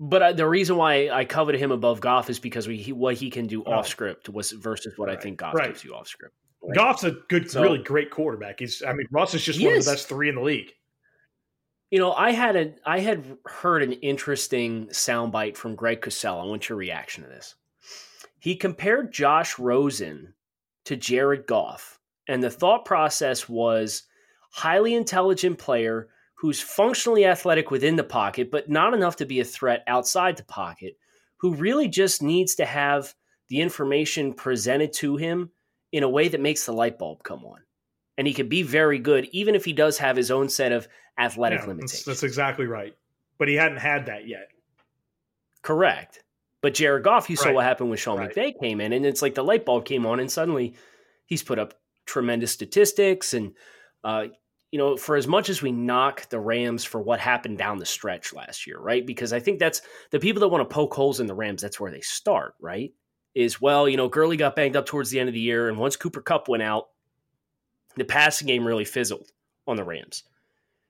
but 0.00 0.22
I, 0.22 0.32
the 0.32 0.46
reason 0.48 0.76
why 0.76 1.08
I 1.10 1.24
coveted 1.24 1.60
him 1.60 1.70
above 1.70 2.00
Goff 2.00 2.28
is 2.30 2.38
because 2.38 2.66
we, 2.68 2.76
he, 2.76 2.92
what 2.92 3.14
he 3.14 3.30
can 3.30 3.46
do 3.46 3.62
Oh. 3.64 3.72
off 3.72 3.88
script 3.88 4.28
was 4.28 4.50
versus 4.52 4.94
what 4.98 5.08
I 5.08 5.16
think 5.16 5.38
Goff 5.38 5.54
right. 5.54 5.68
gives 5.68 5.84
you 5.84 5.94
off 5.94 6.08
script. 6.08 6.34
Right. 6.62 6.76
Goff's 6.76 7.04
a 7.04 7.12
good, 7.28 7.50
So- 7.50 7.62
really 7.62 7.78
great 7.82 8.10
quarterback. 8.10 8.60
He's, 8.60 8.82
I 8.82 8.92
mean, 8.92 9.06
Russ 9.10 9.34
is 9.34 9.42
just 9.44 9.60
one 9.60 9.72
is. 9.74 9.86
of 9.86 9.90
the 9.90 9.96
best 9.96 10.08
three 10.08 10.28
in 10.28 10.36
the 10.36 10.42
league. 10.42 10.72
You 11.90 11.98
know, 11.98 12.12
I 12.14 12.32
had 12.32 12.56
a 12.56 12.74
I 12.86 13.00
had 13.00 13.36
heard 13.44 13.82
an 13.82 13.92
interesting 13.92 14.86
soundbite 14.86 15.56
from 15.58 15.74
Greg 15.74 16.00
Cosell. 16.00 16.40
I 16.40 16.46
want 16.46 16.68
your 16.68 16.78
reaction 16.78 17.22
to 17.22 17.28
this. 17.28 17.54
He 18.38 18.56
compared 18.56 19.12
Josh 19.12 19.58
Rosen 19.58 20.32
to 20.86 20.96
Jared 20.96 21.46
Goff, 21.46 22.00
and 22.28 22.42
the 22.42 22.50
thought 22.50 22.86
process 22.86 23.46
was 23.46 24.04
highly 24.52 24.94
intelligent 24.94 25.58
player 25.58 26.08
who's 26.34 26.60
functionally 26.60 27.26
athletic 27.26 27.70
within 27.70 27.96
the 27.96 28.02
pocket, 28.04 28.50
but 28.50 28.70
not 28.70 28.94
enough 28.94 29.16
to 29.16 29.26
be 29.26 29.40
a 29.40 29.44
threat 29.44 29.84
outside 29.86 30.36
the 30.38 30.44
pocket, 30.44 30.96
who 31.36 31.54
really 31.54 31.88
just 31.88 32.22
needs 32.22 32.54
to 32.54 32.64
have 32.64 33.14
the 33.48 33.60
information 33.60 34.32
presented 34.32 34.92
to 34.94 35.16
him 35.18 35.50
in 35.92 36.02
a 36.02 36.08
way 36.08 36.28
that 36.28 36.40
makes 36.40 36.66
the 36.66 36.72
light 36.72 36.98
bulb 36.98 37.22
come 37.22 37.44
on. 37.44 37.60
And 38.18 38.26
he 38.26 38.34
could 38.34 38.48
be 38.48 38.62
very 38.62 38.98
good, 38.98 39.28
even 39.32 39.54
if 39.54 39.64
he 39.64 39.72
does 39.72 39.98
have 39.98 40.16
his 40.16 40.30
own 40.30 40.48
set 40.48 40.72
of 40.72 40.88
athletic 41.18 41.60
Yeah, 41.60 41.66
limitations. 41.66 42.04
that's, 42.04 42.20
that's 42.20 42.22
exactly 42.22 42.66
right. 42.66 42.94
But 43.38 43.48
he 43.48 43.54
hadn't 43.54 43.78
had 43.78 44.06
that 44.06 44.26
yet. 44.26 44.48
Correct. 45.62 46.22
But 46.60 46.74
Jared 46.74 47.04
Goff, 47.04 47.28
you 47.28 47.36
saw 47.36 47.52
what 47.52 47.64
happened 47.64 47.88
when 47.88 47.98
Sean 47.98 48.18
Right. 48.18 48.32
McVay 48.32 48.58
came 48.60 48.80
in, 48.80 48.92
and 48.92 49.04
it's 49.04 49.22
like 49.22 49.34
the 49.34 49.42
light 49.42 49.64
bulb 49.64 49.84
came 49.84 50.06
on, 50.06 50.20
and 50.20 50.30
suddenly 50.30 50.74
he's 51.26 51.42
put 51.42 51.58
up 51.58 51.74
tremendous 52.06 52.52
statistics. 52.52 53.34
And, 53.34 53.54
uh, 54.04 54.26
you 54.70 54.78
know, 54.78 54.96
for 54.96 55.16
as 55.16 55.26
much 55.26 55.48
as 55.48 55.60
we 55.60 55.72
knock 55.72 56.28
the 56.28 56.38
Rams 56.38 56.84
for 56.84 57.00
what 57.00 57.18
happened 57.18 57.58
down 57.58 57.78
the 57.78 57.86
stretch 57.86 58.32
last 58.32 58.66
year, 58.66 58.78
right? 58.78 59.04
Because 59.04 59.32
I 59.32 59.40
think 59.40 59.58
that's 59.58 59.82
the 60.12 60.20
people 60.20 60.40
that 60.40 60.48
want 60.48 60.68
to 60.68 60.72
poke 60.72 60.94
holes 60.94 61.18
in 61.18 61.26
the 61.26 61.34
Rams, 61.34 61.62
that's 61.62 61.80
where 61.80 61.90
they 61.90 62.00
start, 62.00 62.54
right? 62.60 62.92
Is, 63.34 63.60
well, 63.60 63.88
you 63.88 63.96
know, 63.96 64.08
Gurley 64.08 64.36
got 64.36 64.56
banged 64.56 64.76
up 64.76 64.84
towards 64.84 65.10
the 65.10 65.18
end 65.18 65.28
of 65.28 65.34
the 65.34 65.40
year, 65.40 65.68
and 65.68 65.78
once 65.78 65.96
Cooper 65.96 66.20
Kupp 66.20 66.48
went 66.48 66.62
out, 66.62 66.88
the 67.96 68.04
passing 68.04 68.46
game 68.46 68.66
really 68.66 68.84
fizzled 68.84 69.32
on 69.66 69.76
the 69.76 69.84
Rams. 69.84 70.24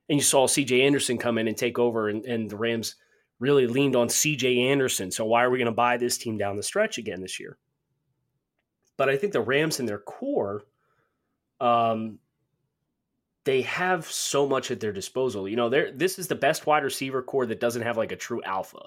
And 0.09 0.19
you 0.19 0.23
saw 0.25 0.47
CJ 0.47 0.85
Anderson 0.85 1.19
come 1.19 1.39
in 1.39 1.49
and 1.49 1.57
take 1.57 1.79
over, 1.79 2.09
and, 2.09 2.25
and 2.25 2.51
the 2.51 2.57
Rams 2.57 2.97
really 3.39 3.67
leaned 3.67 3.97
on 3.97 4.09
CJ 4.09 4.71
Anderson. 4.71 5.11
So 5.11 5.25
why 5.25 5.45
are 5.45 5.51
we 5.51 5.59
going 5.59 5.67
to 5.67 5.73
buy 5.73 5.97
this 5.97 6.19
team 6.19 6.39
down 6.39 6.57
the 6.57 6.63
stretch 6.63 6.99
again 6.99 7.21
this 7.21 7.41
year? 7.41 7.59
But 8.97 9.09
I 9.09 9.17
think 9.17 9.33
the 9.33 9.41
Rams 9.41 9.81
in 9.81 9.87
their 9.87 9.99
core, 9.99 10.63
um, 11.61 12.19
they 13.45 13.63
have 13.63 14.07
so 14.07 14.47
much 14.47 14.71
at 14.71 14.81
their 14.81 14.93
disposal. 14.93 15.49
You 15.49 15.57
know, 15.57 15.69
this 15.69 16.19
is 16.19 16.29
the 16.29 16.35
best 16.35 16.67
wide 16.67 16.85
receiver 16.85 17.23
core 17.23 17.47
that 17.47 17.61
doesn't 17.61 17.83
have 17.83 17.97
like 17.97 18.13
a 18.13 18.17
true 18.17 18.43
alpha. 18.45 18.83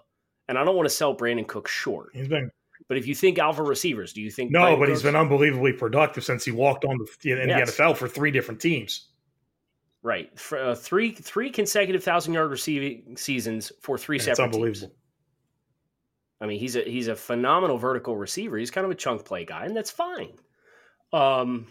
And 0.47 0.57
I 0.57 0.63
don't 0.63 0.75
want 0.75 0.87
to 0.87 0.95
sell 0.95 1.15
Brandin 1.15 1.47
Cooks 1.47 1.71
short, 1.71 2.11
He's 2.13 2.27
been 2.27 2.51
but 2.87 2.97
if 2.97 3.07
you 3.07 3.15
think 3.15 3.39
alpha 3.39 3.63
receivers, 3.63 4.13
do 4.13 4.21
you 4.21 4.29
think 4.31 4.51
no, 4.51 4.59
Brandin 4.59 4.79
but 4.79 4.89
he's 4.89 5.03
been 5.03 5.15
unbelievably 5.15 5.73
productive 5.73 6.23
since 6.23 6.45
he 6.45 6.51
walked 6.51 6.85
on 6.85 6.97
the 6.97 7.31
in 7.31 7.49
Yes. 7.49 7.75
the 7.75 7.83
NFL 7.83 7.95
for 7.97 8.07
three 8.07 8.31
different 8.31 8.59
teams. 8.61 9.09
right 10.03 10.37
for, 10.39 10.57
uh, 10.59 10.75
three 10.75 11.11
three 11.11 11.49
consecutive 11.49 12.03
thousand 12.03 12.33
yard 12.33 12.51
receiving 12.51 13.17
seasons 13.17 13.71
for 13.81 13.97
three 13.97 14.17
It's 14.17 14.25
separate 14.25 14.51
teams. 14.51 14.85
I 16.41 16.45
mean, 16.47 16.59
he's 16.59 16.75
a 16.75 16.81
he's 16.81 17.07
a 17.07 17.15
phenomenal 17.15 17.77
vertical 17.77 18.15
receiver. 18.17 18.57
He's 18.57 18.69
kind 18.69 18.85
of 18.85 18.91
a 18.91 18.95
chunk 18.95 19.25
play 19.25 19.45
guy, 19.45 19.65
and 19.65 19.75
that's 19.75 19.89
fine. 19.89 20.33
Um, 21.13 21.67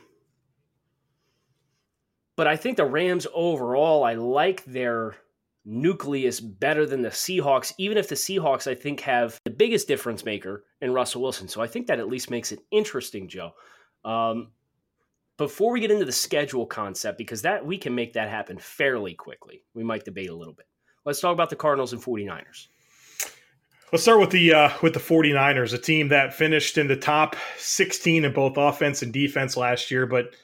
but 2.36 2.46
I 2.46 2.56
think 2.56 2.76
the 2.78 2.84
Rams 2.86 3.26
overall, 3.34 4.02
I 4.04 4.14
like 4.14 4.64
their 4.64 5.14
nucleus 5.64 6.40
better 6.40 6.86
than 6.86 7.02
the 7.02 7.08
Seahawks, 7.08 7.72
even 7.78 7.96
if 7.96 8.08
the 8.08 8.14
Seahawks, 8.14 8.66
I 8.66 8.74
think, 8.74 9.00
have 9.00 9.38
the 9.44 9.50
biggest 9.50 9.88
difference 9.88 10.24
maker 10.24 10.64
in 10.80 10.92
Russell 10.92 11.22
Wilson. 11.22 11.48
So 11.48 11.62
I 11.62 11.66
think 11.66 11.86
that 11.86 11.98
at 11.98 12.08
least 12.08 12.30
makes 12.30 12.52
it 12.52 12.60
interesting, 12.70 13.28
Joe. 13.28 13.52
Um, 14.04 14.48
before 15.36 15.72
we 15.72 15.80
get 15.80 15.90
into 15.90 16.04
the 16.04 16.12
schedule 16.12 16.66
concept, 16.66 17.18
because 17.18 17.42
that 17.42 17.64
we 17.64 17.78
can 17.78 17.94
make 17.94 18.12
that 18.12 18.28
happen 18.28 18.58
fairly 18.58 19.14
quickly, 19.14 19.62
we 19.74 19.82
might 19.82 20.04
debate 20.04 20.30
a 20.30 20.34
little 20.34 20.54
bit. 20.54 20.66
Let's 21.04 21.20
talk 21.20 21.32
about 21.32 21.50
the 21.50 21.56
Cardinals 21.56 21.92
and 21.92 22.02
49ers. 22.02 22.68
Let's 23.92 24.02
start 24.02 24.20
with 24.20 24.30
the 24.30 24.52
uh, 24.52 24.70
with 24.82 24.94
the 24.94 25.00
49ers, 25.00 25.72
a 25.72 25.78
team 25.78 26.08
that 26.08 26.34
finished 26.34 26.78
in 26.78 26.88
the 26.88 26.96
top 26.96 27.36
16 27.58 28.24
in 28.24 28.32
both 28.32 28.56
offense 28.56 29.02
and 29.02 29.12
defense 29.12 29.56
last 29.56 29.90
year, 29.90 30.06
but 30.06 30.34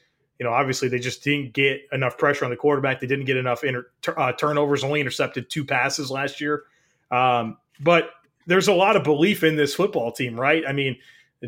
you 0.40 0.46
know, 0.46 0.52
obviously 0.52 0.88
they 0.88 0.98
just 0.98 1.22
didn't 1.22 1.52
get 1.52 1.82
enough 1.92 2.16
pressure 2.16 2.46
on 2.46 2.50
the 2.50 2.56
quarterback. 2.56 2.98
They 2.98 3.06
didn't 3.06 3.26
get 3.26 3.36
enough 3.36 3.62
inter- 3.62 3.90
uh, 4.16 4.32
turnovers. 4.32 4.82
Only 4.82 5.00
intercepted 5.00 5.50
two 5.50 5.66
passes 5.66 6.10
last 6.10 6.40
year. 6.40 6.64
Um, 7.10 7.58
but 7.78 8.12
there's 8.46 8.66
a 8.66 8.72
lot 8.72 8.96
of 8.96 9.04
belief 9.04 9.44
in 9.44 9.56
this 9.56 9.74
football 9.74 10.12
team, 10.12 10.40
right? 10.40 10.64
I 10.66 10.72
mean, 10.72 10.96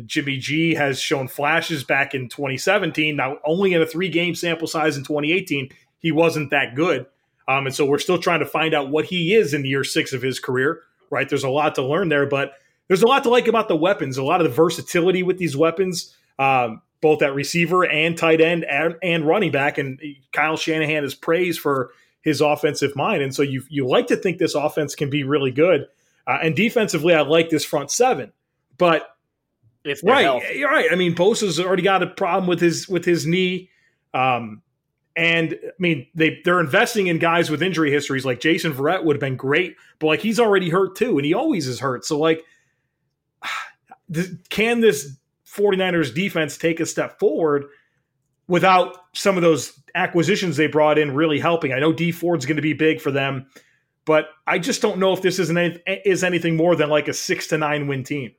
Jimmy 0.05 0.37
G 0.37 0.75
has 0.75 0.99
shown 0.99 1.27
flashes 1.27 1.83
back 1.83 2.13
in 2.13 2.29
2017. 2.29 3.15
Now, 3.15 3.39
only 3.43 3.73
in 3.73 3.81
a 3.81 3.85
three 3.87 4.09
game 4.09 4.35
sample 4.35 4.67
size 4.67 4.95
in 4.95 5.03
2018, 5.03 5.69
he 5.97 6.11
wasn't 6.11 6.51
that 6.51 6.75
good. 6.75 7.07
Um, 7.47 7.65
and 7.65 7.73
so 7.73 7.87
we're 7.87 7.97
still 7.97 8.19
trying 8.19 8.41
to 8.41 8.45
find 8.45 8.75
out 8.75 8.91
what 8.91 9.05
he 9.05 9.33
is 9.33 9.55
in 9.55 9.65
year 9.65 9.83
six 9.83 10.13
of 10.13 10.21
his 10.21 10.39
career, 10.39 10.81
right? 11.09 11.27
There's 11.27 11.43
a 11.43 11.49
lot 11.49 11.73
to 11.75 11.83
learn 11.83 12.09
there, 12.09 12.27
but 12.27 12.53
there's 12.87 13.01
a 13.01 13.07
lot 13.07 13.23
to 13.23 13.29
like 13.29 13.47
about 13.47 13.69
the 13.69 13.75
weapons, 13.75 14.19
a 14.19 14.23
lot 14.23 14.39
of 14.39 14.47
the 14.47 14.53
versatility 14.53 15.23
with 15.23 15.39
these 15.39 15.57
weapons, 15.57 16.15
um, 16.37 16.82
both 17.03 17.21
at 17.21 17.35
receiver 17.35 17.85
and 17.85 18.17
tight 18.17 18.39
end 18.39 18.63
and, 18.63 18.95
and 19.03 19.27
running 19.27 19.51
back. 19.51 19.77
And 19.77 20.01
Kyle 20.31 20.55
Shanahan 20.55 21.03
is 21.03 21.13
praised 21.13 21.59
for 21.59 21.91
his 22.21 22.39
offensive 22.39 22.95
mind. 22.95 23.21
And 23.21 23.35
so 23.35 23.43
you, 23.43 23.61
you 23.69 23.85
like 23.85 24.07
to 24.07 24.15
think 24.15 24.37
this 24.37 24.55
offense 24.55 24.95
can 24.95 25.09
be 25.09 25.25
really 25.25 25.51
good. 25.51 25.85
Uh, 26.25 26.39
and 26.41 26.55
defensively, 26.55 27.13
I 27.13 27.21
like 27.21 27.49
this 27.49 27.65
front 27.65 27.91
seven. 27.91 28.31
But 28.77 29.15
If 29.83 30.01
right, 30.01 30.23
healthy. 30.23 30.55
you're 30.55 30.71
right. 30.71 30.87
I 30.89 30.95
mean, 30.95 31.13
Bosa's 31.13 31.59
already 31.59 31.83
got 31.83 32.01
a 32.01 32.07
problem 32.07 32.47
with 32.47 32.61
his 32.61 32.87
with 32.87 33.03
his 33.03 33.27
knee, 33.27 33.69
um, 34.13 34.61
and 35.17 35.59
I 35.61 35.71
mean 35.79 36.07
they 36.15 36.39
they're 36.45 36.61
investing 36.61 37.07
in 37.07 37.19
guys 37.19 37.51
with 37.51 37.61
injury 37.61 37.91
histories 37.91 38.25
like 38.25 38.39
Jason 38.39 38.73
Verrett 38.73 39.03
would 39.03 39.17
have 39.17 39.21
been 39.21 39.35
great, 39.35 39.75
but 39.99 40.07
like 40.07 40.21
he's 40.21 40.39
already 40.39 40.69
hurt 40.69 40.95
too, 40.95 41.17
and 41.17 41.25
he 41.25 41.33
always 41.33 41.67
is 41.67 41.81
hurt. 41.81 42.05
So 42.05 42.17
like, 42.17 42.45
can 44.49 44.79
this 44.79 45.17
49ers 45.55 46.13
defense 46.13 46.57
take 46.57 46.79
a 46.79 46.85
step 46.85 47.19
forward 47.19 47.65
without 48.47 48.97
some 49.13 49.37
of 49.37 49.43
those 49.43 49.79
acquisitions 49.95 50.57
they 50.57 50.67
brought 50.67 50.97
in 50.97 51.13
really 51.13 51.39
helping? 51.39 51.73
I 51.73 51.79
know 51.79 51.93
Dee 51.93 52.11
Ford's 52.11 52.45
going 52.45 52.57
to 52.57 52.61
be 52.61 52.73
big 52.73 53.01
for 53.01 53.11
them, 53.11 53.47
but 54.05 54.29
I 54.47 54.59
just 54.59 54.81
don't 54.81 54.99
know 54.99 55.13
if 55.13 55.21
this 55.21 55.39
is 55.39 55.49
an, 55.49 55.79
is 55.85 56.23
anything 56.23 56.55
more 56.55 56.75
than 56.75 56.89
like 56.89 57.07
a 57.07 57.13
six 57.13 57.47
to 57.47 57.57
nine 57.57 57.87
win 57.87 58.03
team. 58.03 58.31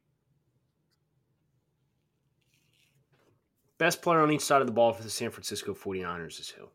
Best 3.78 4.02
player 4.02 4.20
on 4.20 4.30
each 4.30 4.40
side 4.40 4.60
of 4.60 4.66
the 4.66 4.72
ball 4.72 4.92
for 4.92 5.02
the 5.02 5.10
San 5.10 5.30
Francisco 5.30 5.74
49ers 5.74 6.38
is 6.38 6.48
who? 6.48 6.68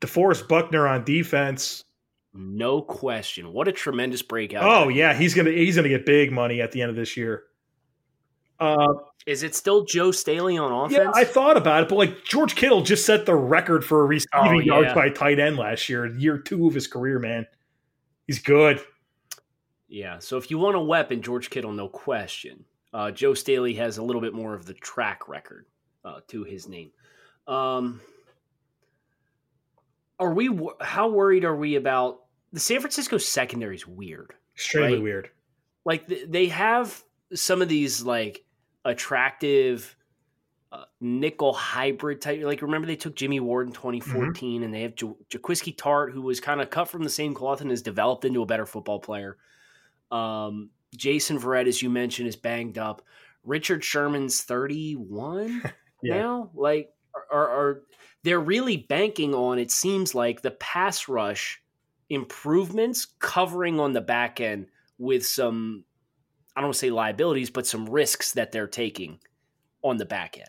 DeForest 0.00 0.48
Buckner 0.48 0.86
on 0.86 1.04
defense. 1.04 1.84
No 2.32 2.82
question. 2.82 3.52
What 3.52 3.68
a 3.68 3.72
tremendous 3.72 4.22
breakout. 4.22 4.64
Oh 4.64 4.88
yeah, 4.88 5.14
he's 5.14 5.34
gonna 5.34 5.50
he's 5.50 5.76
gonna 5.76 5.88
get 5.88 6.04
big 6.04 6.32
money 6.32 6.60
at 6.60 6.72
the 6.72 6.82
end 6.82 6.90
of 6.90 6.96
this 6.96 7.16
year. 7.16 7.44
Uh, 8.60 8.94
Is 9.26 9.42
it 9.42 9.54
still 9.54 9.84
Joe 9.84 10.10
Staley 10.12 10.56
on 10.58 10.70
offense? 10.72 10.94
yeah, 11.04 11.10
I 11.14 11.24
thought 11.24 11.56
about 11.56 11.82
it, 11.82 11.88
but 11.88 11.96
like 11.96 12.24
George 12.24 12.54
Kittle 12.54 12.82
just 12.82 13.04
set 13.04 13.26
the 13.26 13.34
record 13.34 13.84
for 13.84 14.06
receiving 14.06 14.28
Oh, 14.34 14.58
yards 14.60 14.88
yeah. 14.88 14.94
by 14.94 15.08
tight 15.10 15.38
end 15.40 15.56
last 15.56 15.88
year, 15.88 16.06
year 16.06 16.38
two 16.38 16.66
of 16.66 16.74
his 16.74 16.86
career. 16.86 17.18
Man, 17.18 17.46
he's 18.26 18.38
good. 18.38 18.80
Yeah. 19.88 20.18
So 20.18 20.36
if 20.36 20.50
you 20.50 20.58
want 20.58 20.76
a 20.76 20.80
weapon, 20.80 21.20
George 21.22 21.50
Kittle, 21.50 21.72
no 21.72 21.88
question. 21.88 22.64
Uh, 22.92 23.10
Joe 23.10 23.34
Staley 23.34 23.74
has 23.74 23.98
a 23.98 24.02
little 24.04 24.20
bit 24.22 24.34
more 24.34 24.54
of 24.54 24.66
the 24.66 24.74
track 24.74 25.28
record 25.28 25.66
uh, 26.04 26.20
to 26.28 26.44
his 26.44 26.68
name. 26.68 26.90
Um, 27.48 28.00
are 30.18 30.32
we? 30.32 30.48
How 30.80 31.08
worried 31.08 31.44
are 31.44 31.56
we 31.56 31.74
about 31.76 32.20
the 32.52 32.60
San 32.60 32.80
Francisco 32.80 33.18
secondary? 33.18 33.74
Is 33.74 33.86
weird. 33.86 34.32
Extremely 34.54 34.94
Right. 34.94 35.02
weird. 35.02 35.30
like 35.84 36.06
they 36.28 36.46
have 36.46 37.02
some 37.34 37.62
of 37.62 37.68
these 37.68 38.02
like 38.02 38.44
attractive 38.84 39.96
uh, 40.72 40.84
nickel 41.00 41.52
hybrid 41.52 42.20
type 42.20 42.42
like 42.42 42.60
remember 42.60 42.86
they 42.86 42.96
took 42.96 43.14
jimmy 43.14 43.38
ward 43.40 43.66
in 43.66 43.72
2014 43.72 44.62
and 44.64 44.74
they 44.74 44.82
have 44.82 44.92
ja- 45.00 45.14
Jaquiski 45.30 45.74
Tartt 45.76 46.12
who 46.12 46.22
was 46.22 46.40
kind 46.40 46.60
of 46.60 46.70
cut 46.70 46.88
from 46.88 47.02
the 47.04 47.10
same 47.10 47.32
cloth 47.34 47.60
and 47.60 47.70
has 47.70 47.82
developed 47.82 48.24
into 48.24 48.42
a 48.42 48.46
better 48.46 48.66
football 48.66 48.98
player. 48.98 49.36
Um, 50.10 50.70
jason 50.96 51.38
Verrett, 51.38 51.68
as 51.68 51.80
you 51.82 51.90
mentioned 51.90 52.28
is 52.28 52.36
banged 52.36 52.78
up. 52.78 53.02
Richard 53.44 53.84
sherman's 53.84 54.42
31 54.42 55.62
Yeah. 56.02 56.18
now? 56.18 56.50
Like 56.54 56.90
are, 57.14 57.26
are, 57.32 57.48
are 57.48 57.82
they're 58.24 58.40
really 58.40 58.76
banking 58.78 59.34
on 59.34 59.58
it 59.58 59.70
seems 59.70 60.14
like 60.14 60.42
the 60.42 60.50
pass 60.52 61.08
rush 61.08 61.62
improvements 62.10 63.06
covering 63.18 63.78
on 63.80 63.92
the 63.92 64.00
back 64.00 64.40
end 64.40 64.66
with 64.98 65.24
some 65.24 65.84
I 66.56 66.60
don't 66.60 66.74
say 66.74 66.90
liabilities, 66.90 67.50
but 67.50 67.66
some 67.66 67.86
risks 67.86 68.32
that 68.32 68.52
they're 68.52 68.66
taking 68.66 69.18
on 69.82 69.96
the 69.96 70.04
back 70.04 70.38
end. 70.38 70.48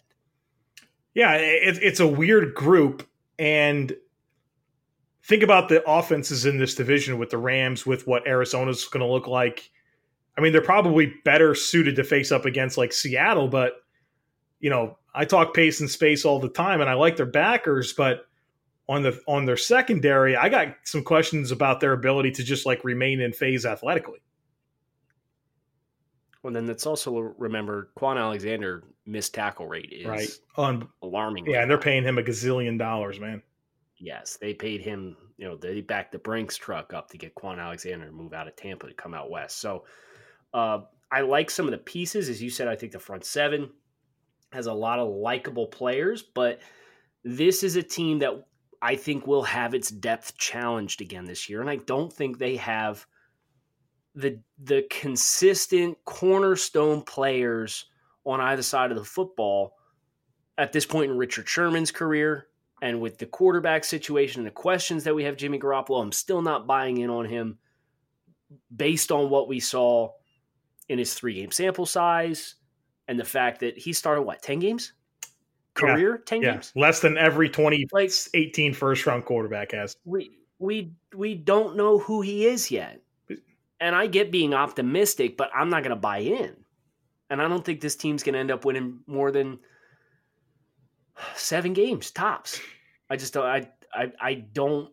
Yeah, 1.13 1.33
it, 1.33 1.79
it's 1.81 1.99
a 1.99 2.07
weird 2.07 2.53
group, 2.53 3.07
and 3.39 3.95
think 5.23 5.43
about 5.43 5.69
the 5.69 5.83
offenses 5.89 6.45
in 6.45 6.57
this 6.57 6.75
division 6.75 7.17
with 7.17 7.29
the 7.29 7.37
Rams, 7.37 7.85
with 7.85 8.05
what 8.05 8.27
Arizona's 8.27 8.85
going 8.85 9.05
to 9.05 9.11
look 9.11 9.27
like. 9.27 9.71
I 10.37 10.41
mean, 10.41 10.51
they're 10.51 10.61
probably 10.61 11.13
better 11.23 11.55
suited 11.55 11.95
to 11.95 12.03
face 12.03 12.31
up 12.31 12.45
against 12.45 12.77
like 12.77 12.91
Seattle, 12.91 13.47
but 13.47 13.73
you 14.59 14.69
know, 14.69 14.97
I 15.13 15.25
talk 15.25 15.53
pace 15.53 15.79
and 15.79 15.89
space 15.89 16.25
all 16.25 16.39
the 16.39 16.49
time, 16.49 16.81
and 16.81 16.89
I 16.89 16.93
like 16.93 17.15
their 17.15 17.25
backers, 17.25 17.93
but 17.93 18.27
on 18.87 19.01
the 19.01 19.19
on 19.27 19.45
their 19.45 19.57
secondary, 19.57 20.35
I 20.35 20.49
got 20.49 20.75
some 20.83 21.03
questions 21.03 21.51
about 21.51 21.79
their 21.79 21.93
ability 21.93 22.31
to 22.31 22.43
just 22.43 22.65
like 22.65 22.83
remain 22.83 23.21
in 23.21 23.33
phase 23.33 23.65
athletically. 23.65 24.19
Well, 26.45 26.53
then 26.53 26.67
let's 26.67 26.85
also 26.85 27.33
remember 27.39 27.89
Kwon 27.97 28.19
Alexander 28.19 28.83
missed 29.07 29.33
tackle 29.33 29.65
rate 29.65 29.91
is 29.91 30.05
right 30.05 30.29
on 30.57 30.87
alarming. 31.01 31.47
Yeah, 31.47 31.63
and 31.63 31.71
they're 31.71 31.79
paying 31.79 32.03
him 32.03 32.19
a 32.19 32.21
gazillion 32.21 32.77
dollars, 32.77 33.19
man. 33.19 33.41
Yes, 33.97 34.37
they 34.39 34.53
paid 34.53 34.81
him. 34.81 35.17
You 35.37 35.47
know, 35.47 35.57
they 35.57 35.81
backed 35.81 36.11
the 36.11 36.19
Brinks 36.19 36.55
truck 36.55 36.93
up 36.93 37.09
to 37.09 37.17
get 37.17 37.33
Kwon 37.33 37.57
Alexander 37.57 38.05
to 38.05 38.11
move 38.11 38.31
out 38.31 38.47
of 38.47 38.55
Tampa 38.55 38.87
to 38.87 38.93
come 38.93 39.15
out 39.15 39.31
west. 39.31 39.57
So, 39.57 39.85
uh, 40.53 40.81
I 41.11 41.21
like 41.21 41.49
some 41.49 41.65
of 41.65 41.71
the 41.71 41.79
pieces, 41.79 42.29
as 42.29 42.43
you 42.43 42.51
said. 42.51 42.67
I 42.67 42.75
think 42.75 42.91
the 42.91 42.99
front 42.99 43.25
seven 43.25 43.71
has 44.51 44.67
a 44.67 44.73
lot 44.73 44.99
of 44.99 45.09
likable 45.09 45.65
players, 45.65 46.21
but 46.21 46.59
this 47.23 47.63
is 47.63 47.75
a 47.75 47.81
team 47.81 48.19
that 48.19 48.45
I 48.83 48.97
think 48.97 49.25
will 49.25 49.41
have 49.41 49.73
its 49.73 49.89
depth 49.89 50.37
challenged 50.37 51.01
again 51.01 51.25
this 51.25 51.49
year, 51.49 51.61
and 51.61 51.71
I 51.71 51.77
don't 51.77 52.13
think 52.13 52.37
they 52.37 52.57
have 52.57 53.07
the 54.15 54.39
the 54.63 54.85
consistent 54.89 55.97
cornerstone 56.05 57.01
players 57.01 57.85
on 58.25 58.39
either 58.39 58.63
side 58.63 58.91
of 58.91 58.97
the 58.97 59.03
football 59.03 59.75
at 60.57 60.71
this 60.71 60.85
point 60.85 61.11
in 61.11 61.17
Richard 61.17 61.47
Sherman's 61.47 61.91
career 61.91 62.47
and 62.81 63.01
with 63.01 63.17
the 63.17 63.25
quarterback 63.25 63.83
situation 63.83 64.39
and 64.39 64.47
the 64.47 64.51
questions 64.51 65.03
that 65.03 65.15
we 65.15 65.23
have 65.23 65.37
Jimmy 65.37 65.59
Garoppolo, 65.59 66.01
I'm 66.01 66.11
still 66.11 66.41
not 66.41 66.67
buying 66.67 66.97
in 66.97 67.09
on 67.09 67.25
him 67.25 67.57
based 68.73 69.11
on 69.11 69.29
what 69.29 69.47
we 69.47 69.59
saw 69.59 70.11
in 70.87 70.99
his 70.99 71.13
three 71.13 71.35
game 71.35 71.51
sample 71.51 71.85
size 71.85 72.55
and 73.07 73.19
the 73.19 73.25
fact 73.25 73.59
that 73.61 73.77
he 73.77 73.93
started 73.93 74.23
what, 74.23 74.41
10 74.41 74.59
games? 74.59 74.93
Career? 75.73 76.15
Yeah, 76.15 76.21
10 76.25 76.41
yeah. 76.41 76.51
games? 76.53 76.71
Less 76.75 76.99
than 76.99 77.17
every 77.17 77.49
20, 77.49 77.87
like, 77.91 78.11
18 78.33 78.73
first 78.73 79.05
round 79.05 79.25
quarterback 79.25 79.71
has. 79.71 79.95
We 80.05 80.31
we 80.57 80.93
we 81.13 81.35
don't 81.35 81.75
know 81.75 81.99
who 81.99 82.21
he 82.21 82.45
is 82.45 82.71
yet. 82.71 83.01
And 83.79 83.95
I 83.95 84.07
get 84.07 84.31
being 84.31 84.53
optimistic, 84.53 85.37
but 85.37 85.49
I'm 85.53 85.69
not 85.69 85.83
going 85.83 85.89
to 85.95 85.95
buy 85.99 86.19
in. 86.19 86.55
And 87.29 87.41
I 87.41 87.47
don't 87.47 87.63
think 87.65 87.81
this 87.81 87.95
team's 87.95 88.23
going 88.23 88.33
to 88.33 88.39
end 88.39 88.51
up 88.51 88.65
winning 88.65 88.99
more 89.07 89.31
than 89.31 89.59
seven 91.35 91.73
games 91.73 92.11
tops. 92.11 92.59
I 93.09 93.15
just 93.15 93.33
don't. 93.33 93.45
I 93.45 93.69
I, 93.93 94.11
I 94.19 94.33
don't. 94.33 94.91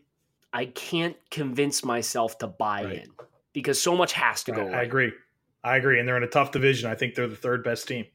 I 0.53 0.67
can't 0.67 1.17
convince 1.31 1.85
myself 1.85 2.39
to 2.39 2.47
buy 2.47 2.85
Right. 2.85 2.99
in 3.05 3.09
because 3.53 3.81
so 3.81 3.97
much 3.97 4.12
has 4.12 4.43
to 4.45 4.53
I, 4.53 4.57
go. 4.57 4.69
I 4.69 4.83
agree. 4.83 5.12
I 5.65 5.77
agree. 5.77 5.99
And 5.99 6.09
they're 6.09 6.17
in 6.17 6.23
a 6.25 6.29
tough 6.29 6.51
division. 6.51 6.91
I 6.91 6.95
think 6.95 7.15
they're 7.15 7.29
the 7.29 7.37
third 7.37 7.62
best 7.65 7.87
team. 7.89 8.07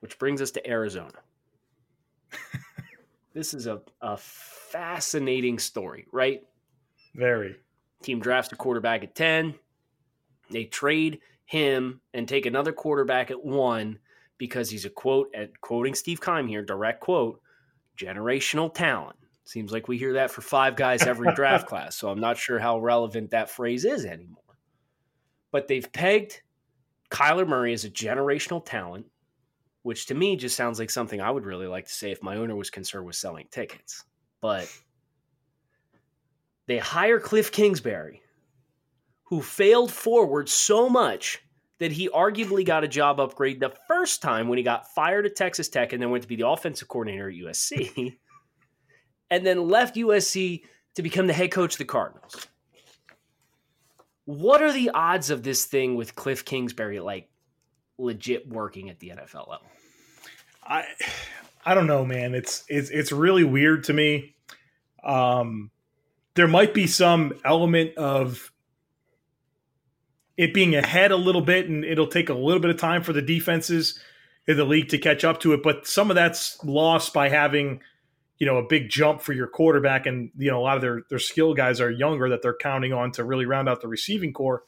Which 0.00 0.18
brings 0.18 0.40
us 0.40 0.50
to 0.52 0.66
Arizona. 0.70 1.18
this 3.34 3.52
is 3.52 3.66
a, 3.66 3.80
a 4.00 4.16
fascinating 4.16 5.58
story, 5.58 6.06
right? 6.12 6.42
Very. 7.14 7.56
Team 8.02 8.20
drafts 8.20 8.52
a 8.52 8.56
quarterback 8.56 9.02
at 9.02 9.14
10. 9.14 9.54
They 10.50 10.64
trade 10.64 11.20
him 11.44 12.00
and 12.14 12.28
take 12.28 12.46
another 12.46 12.72
quarterback 12.72 13.30
at 13.30 13.44
one 13.44 13.98
because 14.38 14.70
he's 14.70 14.84
a 14.84 14.90
quote, 14.90 15.28
at 15.34 15.60
quoting 15.60 15.94
Steve 15.94 16.20
Keim 16.20 16.46
here, 16.46 16.64
direct 16.64 17.00
quote, 17.00 17.40
generational 17.98 18.72
talent. 18.72 19.16
Seems 19.44 19.72
like 19.72 19.88
we 19.88 19.98
hear 19.98 20.12
that 20.14 20.30
for 20.30 20.42
five 20.42 20.76
guys 20.76 21.02
every 21.02 21.34
draft 21.34 21.66
class. 21.68 21.96
So 21.96 22.10
I'm 22.10 22.20
not 22.20 22.36
sure 22.36 22.58
how 22.58 22.78
relevant 22.78 23.30
that 23.30 23.50
phrase 23.50 23.84
is 23.84 24.04
anymore. 24.04 24.42
But 25.50 25.68
they've 25.68 25.90
pegged 25.90 26.42
Kyler 27.10 27.48
Murray 27.48 27.72
as 27.72 27.84
a 27.84 27.90
generational 27.90 28.64
talent, 28.64 29.06
which 29.82 30.06
to 30.06 30.14
me 30.14 30.36
just 30.36 30.54
sounds 30.54 30.78
like 30.78 30.90
something 30.90 31.20
I 31.20 31.30
would 31.30 31.46
really 31.46 31.66
like 31.66 31.86
to 31.86 31.94
say 31.94 32.10
if 32.10 32.22
my 32.22 32.36
owner 32.36 32.54
was 32.54 32.70
concerned 32.70 33.06
with 33.06 33.16
selling 33.16 33.46
tickets. 33.50 34.04
But 34.42 34.70
they 36.68 36.78
hire 36.78 37.18
Cliff 37.18 37.50
Kingsbury, 37.50 38.22
who 39.24 39.42
failed 39.42 39.90
forward 39.90 40.48
so 40.48 40.88
much 40.88 41.42
that 41.78 41.92
he 41.92 42.08
arguably 42.10 42.64
got 42.64 42.84
a 42.84 42.88
job 42.88 43.18
upgrade 43.18 43.58
the 43.58 43.72
first 43.88 44.20
time 44.20 44.48
when 44.48 44.58
he 44.58 44.64
got 44.64 44.92
fired 44.94 45.24
at 45.24 45.34
Texas 45.34 45.68
Tech 45.68 45.92
and 45.92 46.02
then 46.02 46.10
went 46.10 46.22
to 46.22 46.28
be 46.28 46.36
the 46.36 46.46
offensive 46.46 46.86
coordinator 46.86 47.28
at 47.28 47.34
USC, 47.34 48.18
and 49.30 49.46
then 49.46 49.68
left 49.68 49.96
USC 49.96 50.62
to 50.94 51.02
become 51.02 51.26
the 51.26 51.32
head 51.32 51.50
coach 51.50 51.74
of 51.74 51.78
the 51.78 51.84
Cardinals. 51.84 52.46
What 54.26 54.60
are 54.60 54.72
the 54.72 54.90
odds 54.90 55.30
of 55.30 55.42
this 55.42 55.64
thing 55.64 55.94
with 55.94 56.14
Cliff 56.14 56.44
Kingsbury 56.44 57.00
like 57.00 57.30
legit 57.96 58.46
working 58.46 58.90
at 58.90 58.98
the 58.98 59.10
NFL 59.10 59.48
level? 59.48 59.66
I 60.62 60.84
I 61.64 61.72
don't 61.72 61.86
know, 61.86 62.04
man. 62.04 62.34
It's 62.34 62.64
it's 62.68 62.90
it's 62.90 63.10
really 63.10 63.44
weird 63.44 63.84
to 63.84 63.94
me. 63.94 64.36
Um, 65.02 65.70
there 66.38 66.46
might 66.46 66.72
be 66.72 66.86
some 66.86 67.32
element 67.44 67.96
of 67.96 68.52
it 70.36 70.54
being 70.54 70.76
ahead 70.76 71.10
a 71.10 71.16
little 71.16 71.40
bit, 71.40 71.68
and 71.68 71.84
it'll 71.84 72.06
take 72.06 72.28
a 72.28 72.34
little 72.34 72.60
bit 72.60 72.70
of 72.70 72.76
time 72.76 73.02
for 73.02 73.12
the 73.12 73.20
defenses 73.20 73.98
in 74.46 74.56
the 74.56 74.64
league 74.64 74.88
to 74.90 74.98
catch 74.98 75.24
up 75.24 75.40
to 75.40 75.52
it. 75.52 75.64
But 75.64 75.84
some 75.88 76.12
of 76.12 76.14
that's 76.14 76.62
lost 76.62 77.12
by 77.12 77.28
having 77.28 77.80
you 78.38 78.46
know 78.46 78.56
a 78.58 78.62
big 78.62 78.88
jump 78.88 79.20
for 79.20 79.32
your 79.32 79.48
quarterback, 79.48 80.06
and 80.06 80.30
you 80.38 80.48
know 80.48 80.60
a 80.60 80.62
lot 80.62 80.76
of 80.76 80.80
their 80.80 81.02
their 81.10 81.18
skill 81.18 81.54
guys 81.54 81.80
are 81.80 81.90
younger 81.90 82.28
that 82.28 82.40
they're 82.40 82.56
counting 82.56 82.92
on 82.92 83.10
to 83.12 83.24
really 83.24 83.44
round 83.44 83.68
out 83.68 83.80
the 83.80 83.88
receiving 83.88 84.32
core, 84.32 84.62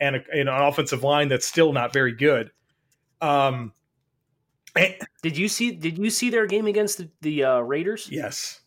and, 0.00 0.16
a, 0.16 0.20
and 0.32 0.48
an 0.48 0.62
offensive 0.62 1.02
line 1.02 1.28
that's 1.28 1.46
still 1.46 1.74
not 1.74 1.92
very 1.92 2.14
good. 2.14 2.50
Um, 3.20 3.74
and- 4.74 4.94
Did 5.22 5.36
you 5.36 5.48
see? 5.48 5.72
Did 5.72 5.98
you 5.98 6.08
see 6.08 6.30
their 6.30 6.46
game 6.46 6.66
against 6.66 6.96
the, 6.96 7.10
the 7.20 7.44
uh, 7.44 7.60
Raiders? 7.60 8.08
yes. 8.10 8.61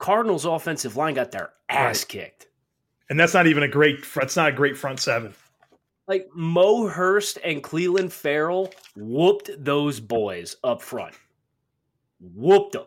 Cardinals' 0.00 0.44
offensive 0.44 0.96
line 0.96 1.14
got 1.14 1.30
their 1.30 1.50
ass 1.68 2.00
Right. 2.02 2.08
kicked. 2.08 2.46
and 3.08 3.18
that's 3.20 3.34
not 3.34 3.46
even 3.46 3.62
a 3.62 3.68
great. 3.68 4.04
That's 4.14 4.34
not 4.36 4.48
a 4.48 4.52
great 4.52 4.76
front 4.76 4.98
seven. 4.98 5.32
Like 6.08 6.26
Mo 6.34 6.88
Hurst 6.88 7.38
and 7.44 7.62
Clelin 7.62 8.10
Ferrell 8.10 8.72
whooped 8.96 9.50
those 9.64 10.00
boys 10.00 10.56
up 10.64 10.82
front. 10.82 11.14
Whooped 12.20 12.72
them. 12.72 12.84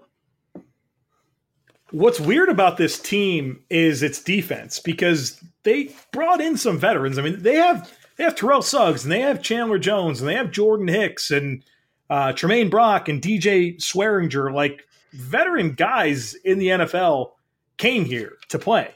What's 1.91 2.19
weird 2.19 2.49
about 2.49 2.77
this 2.77 2.99
team 2.99 3.63
is 3.69 4.01
its 4.01 4.21
defense 4.21 4.79
because 4.79 5.39
they 5.63 5.93
brought 6.11 6.41
in 6.41 6.57
some 6.57 6.77
veterans. 6.79 7.19
I 7.19 7.21
mean, 7.21 7.41
they 7.43 7.55
have 7.55 7.91
they 8.17 8.23
have 8.23 8.35
Terrell 8.35 8.61
Suggs 8.63 9.03
and 9.03 9.11
they 9.11 9.19
have 9.21 9.41
Chandler 9.43 9.77
Jones 9.79 10.19
and 10.19 10.27
they 10.27 10.33
have 10.35 10.51
Jordan 10.51 10.87
Hicks 10.87 11.29
and 11.31 11.63
uh, 12.09 12.33
Tramaine 12.33 12.69
Brock 12.71 13.07
and 13.09 13.21
DJ 13.21 13.77
Swearinger. 13.77 14.51
Like 14.53 14.85
veteran 15.13 15.73
guys 15.73 16.33
in 16.33 16.59
the 16.59 16.67
NFL 16.67 17.31
came 17.77 18.05
here 18.05 18.33
to 18.49 18.59
play. 18.59 18.91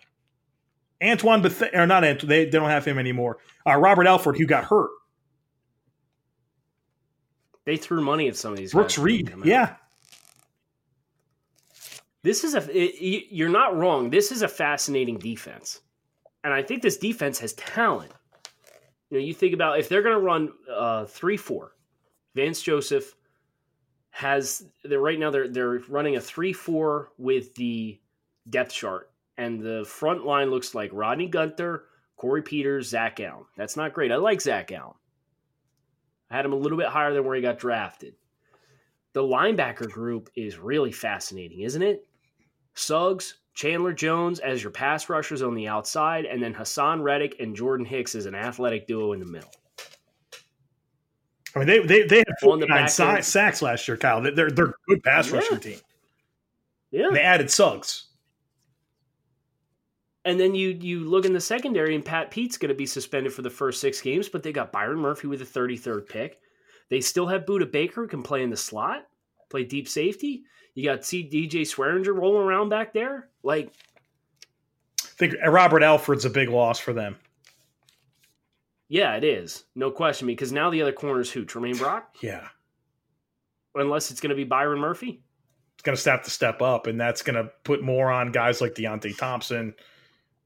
Antoine 1.03 1.41
Beth- 1.41 1.73
or 1.73 1.85
not 1.85 2.03
Antoine, 2.03 2.27
they, 2.29 2.45
they 2.45 2.51
don't 2.51 2.69
have 2.69 2.85
him 2.85 2.97
anymore. 2.97 3.37
Uh, 3.65 3.75
Robert 3.77 4.07
Alford, 4.07 4.37
who 4.37 4.45
got 4.45 4.63
hurt. 4.63 4.89
They 7.65 7.77
threw 7.77 8.01
money 8.01 8.27
at 8.27 8.35
some 8.35 8.51
of 8.53 8.57
these 8.57 8.71
Brooks. 8.71 8.97
Reed, 8.97 9.33
yeah. 9.43 9.75
This 12.23 12.43
is 12.43 12.55
a. 12.55 12.59
It, 12.75 12.95
you- 13.01 13.23
you're 13.29 13.49
not 13.49 13.75
wrong. 13.75 14.09
This 14.09 14.31
is 14.31 14.41
a 14.41 14.47
fascinating 14.47 15.17
defense, 15.17 15.81
and 16.43 16.53
I 16.53 16.61
think 16.63 16.81
this 16.81 16.97
defense 16.97 17.39
has 17.39 17.53
talent. 17.53 18.11
You 19.09 19.17
know, 19.19 19.23
you 19.23 19.33
think 19.33 19.53
about 19.53 19.79
if 19.79 19.87
they're 19.89 20.01
going 20.01 20.15
to 20.15 20.21
run 20.21 20.49
uh, 20.73 21.05
three 21.05 21.37
four, 21.37 21.73
Vance 22.35 22.61
Joseph 22.61 23.15
has. 24.17 24.65
They're 24.83 24.99
right 24.99 25.19
now 25.19 25.29
they're 25.29 25.47
they're 25.47 25.79
running 25.87 26.15
a 26.15 26.21
three 26.21 26.53
four 26.53 27.09
with 27.17 27.53
the 27.55 27.99
depth 28.49 28.73
chart, 28.73 29.11
and 29.37 29.61
the 29.61 29.85
front 29.85 30.25
line 30.25 30.49
looks 30.49 30.73
like 30.73 30.89
Rodney 30.91 31.27
Gunter, 31.27 31.83
Corey 32.15 32.41
Peters, 32.41 32.89
Zach 32.89 33.19
Allen. 33.19 33.45
That's 33.55 33.77
not 33.77 33.93
great. 33.93 34.11
I 34.11 34.15
like 34.15 34.41
Zach 34.41 34.71
Allen. 34.71 34.95
I 36.31 36.35
had 36.35 36.45
him 36.45 36.53
a 36.53 36.57
little 36.57 36.77
bit 36.77 36.87
higher 36.87 37.13
than 37.13 37.23
where 37.23 37.35
he 37.35 37.41
got 37.41 37.59
drafted. 37.59 38.15
The 39.13 39.21
linebacker 39.21 39.89
group 39.89 40.29
is 40.35 40.57
really 40.57 40.91
fascinating, 40.91 41.61
isn't 41.61 41.81
it? 41.81 42.07
Suggs, 42.73 43.35
Chandler 43.53 43.93
Jones 43.93 44.39
as 44.39 44.63
your 44.63 44.71
pass 44.71 45.09
rushers 45.09 45.41
on 45.41 45.53
the 45.53 45.67
outside, 45.67 46.25
and 46.25 46.41
then 46.41 46.53
Haason 46.53 47.01
Reddick 47.01 47.39
and 47.39 47.55
Jordan 47.55 47.85
Hicks 47.85 48.15
as 48.15 48.25
an 48.25 48.35
athletic 48.35 48.87
duo 48.87 49.13
in 49.13 49.19
the 49.19 49.25
middle. 49.25 49.51
I 51.57 51.65
mean, 51.65 51.67
they 51.67 51.79
they, 51.79 52.03
they 52.07 52.17
had 52.19 52.39
49 52.41 52.87
sa- 52.89 53.19
sacks 53.21 53.61
last 53.61 53.87
year, 53.87 53.97
Kyle. 53.97 54.21
They're 54.21 54.51
they're 54.51 54.65
a 54.67 54.73
good 54.87 55.03
pass 55.03 55.29
Yeah. 55.29 55.35
rushing 55.37 55.59
team. 55.59 55.79
Yeah. 56.91 57.07
And 57.07 57.15
they 57.15 57.21
added 57.21 57.49
Suggs. 57.51 58.05
And 60.25 60.39
then 60.39 60.55
you 60.55 60.69
you 60.69 60.99
look 61.09 61.25
in 61.25 61.33
the 61.33 61.39
secondary, 61.41 61.95
and 61.95 62.03
Pat 62.03 62.31
Pete's 62.31 62.57
going 62.57 62.69
to 62.69 62.75
be 62.75 62.85
suspended 62.85 63.33
for 63.33 63.41
the 63.41 63.49
first 63.49 63.79
six 63.79 64.01
games, 64.01 64.27
but 64.27 64.43
they 64.43 64.51
got 64.51 64.71
Byron 64.71 64.99
Murphy 64.99 65.27
with 65.27 65.39
the 65.39 65.59
33rd 65.59 66.07
pick. 66.07 66.39
They 66.89 67.01
still 67.01 67.27
have 67.27 67.45
Budda 67.45 67.71
Baker 67.71 68.01
who 68.01 68.07
can 68.07 68.23
play 68.23 68.43
in 68.43 68.49
the 68.49 68.57
slot, 68.57 69.03
play 69.49 69.63
deep 69.63 69.87
safety. 69.87 70.43
You 70.75 70.83
got 70.83 71.05
C 71.05 71.23
DJ 71.23 71.61
Swearinger 71.61 72.13
rolling 72.15 72.43
around 72.45 72.69
back 72.69 72.93
there. 72.93 73.29
Like 73.41 73.71
I 75.03 75.07
think 75.17 75.35
Robert 75.45 75.81
Alford's 75.81 76.25
a 76.25 76.29
big 76.29 76.49
loss 76.49 76.79
for 76.79 76.93
them. 76.93 77.15
Yeah, 78.89 79.15
it 79.15 79.23
is. 79.23 79.65
No 79.75 79.91
question. 79.91 80.27
Because 80.27 80.51
now 80.51 80.69
the 80.69 80.81
other 80.81 80.93
corner 80.93 81.21
is 81.21 81.31
who? 81.31 81.45
Tramaine 81.45 81.77
Brock? 81.77 82.15
Yeah. 82.21 82.47
Unless 83.75 84.11
it's 84.11 84.21
going 84.21 84.29
to 84.29 84.35
be 84.35 84.43
Byron 84.43 84.79
Murphy? 84.79 85.21
It's 85.75 85.83
going 85.83 85.97
to 85.97 86.09
have 86.09 86.23
to 86.23 86.31
step 86.31 86.61
up, 86.61 86.87
and 86.87 86.99
that's 86.99 87.21
going 87.21 87.35
to 87.35 87.51
put 87.63 87.83
more 87.83 88.09
on 88.09 88.31
guys 88.31 88.61
like 88.61 88.73
Deionte 88.73 89.15
Thompson. 89.17 89.75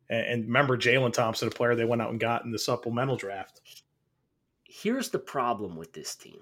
And, 0.09 0.25
and 0.25 0.45
remember, 0.45 0.77
Jalen 0.77 1.13
Thompson, 1.13 1.47
a 1.47 1.51
player 1.51 1.75
they 1.75 1.85
went 1.85 2.01
out 2.01 2.11
and 2.11 2.19
got 2.19 2.43
in 2.43 2.51
the 2.51 2.59
supplemental 2.59 3.15
draft. 3.15 3.61
Here's 4.65 5.09
the 5.09 5.19
problem 5.19 5.75
with 5.75 5.93
this 5.93 6.15
team 6.15 6.39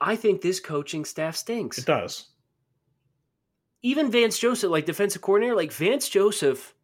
I 0.00 0.16
think 0.16 0.40
this 0.40 0.60
coaching 0.60 1.04
staff 1.04 1.36
stinks. 1.36 1.78
It 1.78 1.86
does. 1.86 2.28
Even 3.82 4.10
Vance 4.10 4.38
Joseph, 4.38 4.70
like 4.70 4.86
defensive 4.86 5.22
coordinator, 5.22 5.56
like 5.56 5.72
Vance 5.72 6.08
Joseph 6.08 6.74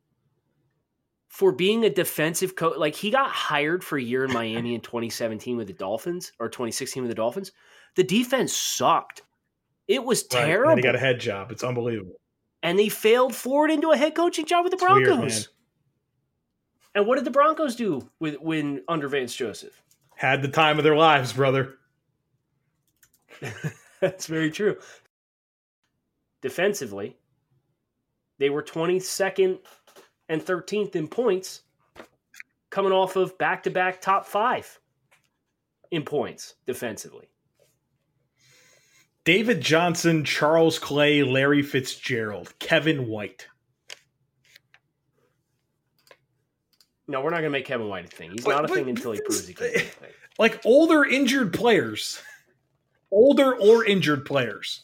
for 1.35 1.51
being 1.51 1.85
a 1.85 1.91
defensive 1.91 2.55
coach. 2.55 2.77
Like 2.79 2.95
he 2.95 3.11
got 3.11 3.29
hired 3.29 3.83
for 3.83 3.99
a 3.99 4.03
year 4.03 4.25
in 4.25 4.33
Miami 4.33 4.77
in 4.77 4.81
2017 4.81 5.57
with 5.57 5.67
the 5.67 5.73
Dolphins 5.73 6.31
or 6.39 6.49
2016 6.49 7.03
with 7.03 7.11
the 7.11 7.17
Dolphins. 7.17 7.51
The 7.97 8.05
defense 8.05 8.53
sucked. 8.53 9.23
It 9.89 10.05
was 10.05 10.23
terrible. 10.23 10.69
Right. 10.69 10.71
And 10.75 10.79
he 10.79 10.83
got 10.85 10.95
a 10.95 10.99
head 11.01 11.19
job. 11.19 11.51
It's 11.51 11.65
unbelievable. 11.65 12.21
And 12.63 12.79
they 12.79 12.89
failed 12.89 13.35
forward 13.35 13.73
into 13.73 13.91
a 13.91 13.97
head 13.97 14.15
coaching 14.15 14.47
job 14.47 14.63
with 14.63 14.71
the 14.71 14.77
Broncos. 14.77 15.19
Weird, 15.19 15.47
and 16.95 17.07
what 17.09 17.17
did 17.17 17.25
the 17.25 17.33
Broncos 17.33 17.75
do 17.75 18.09
with 18.21 18.37
when 18.37 18.85
under 18.87 19.09
Vance 19.09 19.35
Joseph? 19.35 19.83
Had 20.15 20.41
the 20.41 20.49
time 20.49 20.79
of 20.79 20.85
their 20.85 20.95
lives, 20.95 21.33
brother. 21.33 21.79
That's 24.01 24.29
very 24.29 24.53
true. 24.53 24.77
Defensively, 26.43 27.17
they 28.39 28.51
were 28.51 28.63
22nd 28.63 29.59
and 30.29 30.45
13th 30.45 30.97
in 30.97 31.09
points, 31.09 31.63
coming 32.71 32.93
off 32.93 33.17
of 33.17 33.37
back 33.39 33.63
to 33.65 33.71
back 33.71 34.01
top 34.01 34.27
five 34.27 34.81
in 35.91 36.03
points 36.03 36.55
defensively. 36.67 37.29
David 39.25 39.61
Johnson, 39.61 40.25
Charles 40.25 40.79
Clay, 40.79 41.23
Larry 41.23 41.63
Fitzgerald, 41.63 42.53
Kevin 42.59 43.07
White. 43.07 43.49
No, 47.07 47.21
we're 47.21 47.31
not 47.31 47.37
going 47.37 47.45
to 47.45 47.51
make 47.51 47.67
Kevin 47.67 47.89
White 47.89 48.07
a 48.07 48.09
thing. 48.09 48.33
He's 48.33 48.45
but, 48.45 48.51
not 48.51 48.65
a 48.71 48.75
thing 48.75 48.89
until 48.89 49.13
he 49.13 49.21
proves 49.21 49.47
he 49.47 49.55
can 49.55 49.73
be 49.73 49.75
a 49.75 49.81
thing. 49.81 50.11
Like 50.39 50.61
older 50.65 51.05
injured 51.05 51.53
players, 51.53 52.21
older 53.11 53.55
or 53.57 53.85
injured 53.85 54.25
players. 54.25 54.83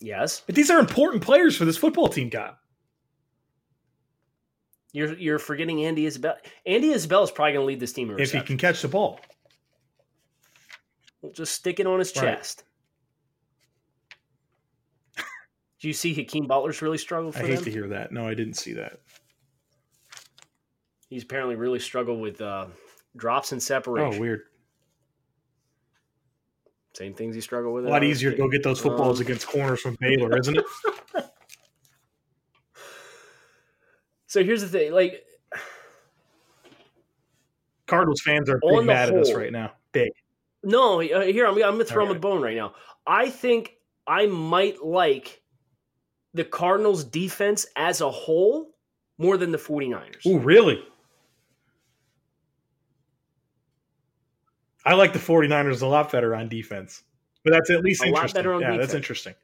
Yes, 0.00 0.42
but 0.44 0.54
these 0.54 0.70
are 0.70 0.78
important 0.78 1.22
players 1.22 1.56
for 1.56 1.64
this 1.64 1.76
football 1.76 2.08
team, 2.08 2.28
God. 2.28 2.54
You're 4.96 5.12
you're 5.18 5.38
forgetting 5.38 5.84
Andy 5.84 6.06
Isabella. 6.06 6.38
Andy 6.64 6.90
Isabella 6.90 7.24
is 7.24 7.30
probably 7.30 7.52
going 7.52 7.64
to 7.64 7.66
lead 7.66 7.80
this 7.80 7.92
team 7.92 8.16
if 8.18 8.32
he 8.32 8.40
can 8.40 8.56
catch 8.56 8.80
the 8.80 8.88
ball. 8.88 9.20
We'll 11.20 11.32
just 11.32 11.52
stick 11.52 11.80
it 11.80 11.86
on 11.86 11.98
his 11.98 12.16
right. 12.16 12.38
chest. 12.38 12.64
Do 15.82 15.88
you 15.88 15.92
see 15.92 16.14
Hakeem 16.14 16.46
Butler's 16.46 16.80
really 16.80 16.96
struggled? 16.96 17.36
I 17.36 17.40
hate 17.40 17.56
them? 17.56 17.64
to 17.64 17.70
hear 17.70 17.88
that. 17.88 18.10
No, 18.10 18.26
I 18.26 18.32
didn't 18.32 18.54
see 18.54 18.72
that. 18.72 19.00
He's 21.10 21.24
apparently 21.24 21.56
really 21.56 21.78
struggled 21.78 22.22
with 22.22 22.40
uh, 22.40 22.68
drops 23.16 23.52
and 23.52 23.62
separation. 23.62 24.14
Oh, 24.14 24.18
weird. 24.18 24.44
Same 26.94 27.12
things 27.12 27.34
he 27.34 27.42
struggled 27.42 27.74
with. 27.74 27.84
A 27.84 27.90
lot 27.90 28.02
easier 28.02 28.30
to 28.30 28.36
go 28.38 28.48
get 28.48 28.62
those 28.62 28.80
footballs 28.80 29.20
um, 29.20 29.26
against 29.26 29.46
corners 29.46 29.82
from 29.82 29.98
Baylor, 30.00 30.38
isn't 30.38 30.56
it? 30.56 30.64
So 34.36 34.44
here's 34.44 34.60
the 34.60 34.68
thing, 34.68 34.92
like 34.92 35.24
Cardinals 37.86 38.20
fans 38.20 38.50
are 38.50 38.60
big 38.62 38.84
mad 38.84 39.08
whole, 39.08 39.16
at 39.20 39.22
us 39.22 39.32
right 39.32 39.50
now. 39.50 39.72
Big. 39.92 40.10
No, 40.62 41.00
uh, 41.00 41.22
here 41.22 41.46
I'm, 41.46 41.54
I'm 41.54 41.58
gonna 41.58 41.86
throw 41.86 42.04
right. 42.04 42.10
him 42.10 42.18
a 42.18 42.20
bone 42.20 42.42
right 42.42 42.54
now. 42.54 42.74
I 43.06 43.30
think 43.30 43.78
I 44.06 44.26
might 44.26 44.84
like 44.84 45.40
the 46.34 46.44
Cardinals 46.44 47.02
defense 47.02 47.64
as 47.76 48.02
a 48.02 48.10
whole 48.10 48.74
more 49.16 49.38
than 49.38 49.52
the 49.52 49.58
49ers. 49.58 50.20
Oh, 50.26 50.36
really? 50.36 50.84
I 54.84 54.92
like 54.92 55.14
the 55.14 55.18
49ers 55.18 55.80
a 55.80 55.86
lot 55.86 56.12
better 56.12 56.34
on 56.34 56.50
defense. 56.50 57.04
But 57.42 57.54
that's 57.54 57.70
at 57.70 57.82
least 57.82 58.02
a 58.02 58.08
interesting. 58.08 58.28
Lot 58.28 58.34
better 58.34 58.52
on 58.52 58.60
yeah, 58.60 58.72
defense. 58.72 58.86
that's 58.88 58.96
interesting. 58.96 59.34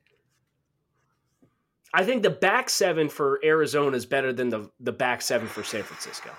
I 1.94 2.04
think 2.04 2.22
the 2.22 2.30
back 2.30 2.70
seven 2.70 3.08
for 3.08 3.40
Arizona 3.44 3.96
is 3.96 4.06
better 4.06 4.32
than 4.32 4.48
the 4.48 4.70
the 4.80 4.92
back 4.92 5.22
seven 5.22 5.46
for 5.46 5.62
San 5.62 5.82
Francisco. 5.82 6.30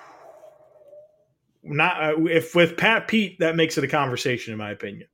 Not 1.64 2.04
uh, 2.04 2.26
if 2.26 2.56
with 2.56 2.76
Pat 2.76 3.08
Pete, 3.08 3.40
that 3.40 3.56
makes 3.56 3.78
it 3.78 3.84
a 3.84 3.88
conversation, 3.88 4.52
in 4.52 4.60
my 4.60 4.72
opinion. 4.72 5.08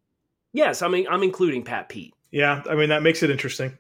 Yes, 0.54 0.82
I 0.82 0.88
mean 0.88 1.08
I'm 1.10 1.23
including 1.23 1.63
Pat 1.63 1.89
Pete. 1.89 2.13
Yeah, 2.32 2.63
I 2.69 2.75
mean 2.75 2.89
that 2.89 3.04
makes 3.04 3.21
it 3.23 3.30
interesting. 3.30 3.78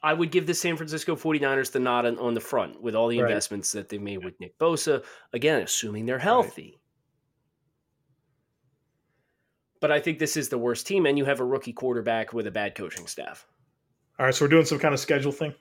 I 0.00 0.14
would 0.14 0.30
give 0.30 0.46
the 0.46 0.54
San 0.54 0.76
Francisco 0.76 1.16
49ers 1.16 1.72
the 1.72 1.80
nod 1.80 2.06
on, 2.06 2.18
on 2.18 2.34
the 2.34 2.40
front 2.40 2.80
with 2.80 2.94
all 2.94 3.08
the 3.08 3.20
right. 3.20 3.28
investments 3.28 3.72
that 3.72 3.88
they 3.88 3.98
made 3.98 4.24
with 4.24 4.38
Nick 4.38 4.56
Bosa. 4.58 5.04
Again, 5.32 5.62
assuming 5.62 6.06
they're 6.06 6.20
healthy. 6.20 6.78
But 9.80 9.92
I 9.92 10.00
think 10.00 10.18
this 10.18 10.36
is 10.36 10.48
the 10.48 10.58
worst 10.58 10.86
team, 10.86 11.06
and 11.06 11.16
you 11.16 11.24
have 11.24 11.40
a 11.40 11.44
rookie 11.44 11.72
quarterback 11.72 12.32
with 12.32 12.46
a 12.46 12.50
bad 12.50 12.74
coaching 12.74 13.06
staff. 13.06 13.46
All 14.18 14.26
right, 14.26 14.34
so 14.34 14.44
we're 14.44 14.50
doing 14.50 14.64
some 14.64 14.78
kind 14.78 14.92
of 14.92 15.00
schedule 15.00 15.32
thing. 15.32 15.54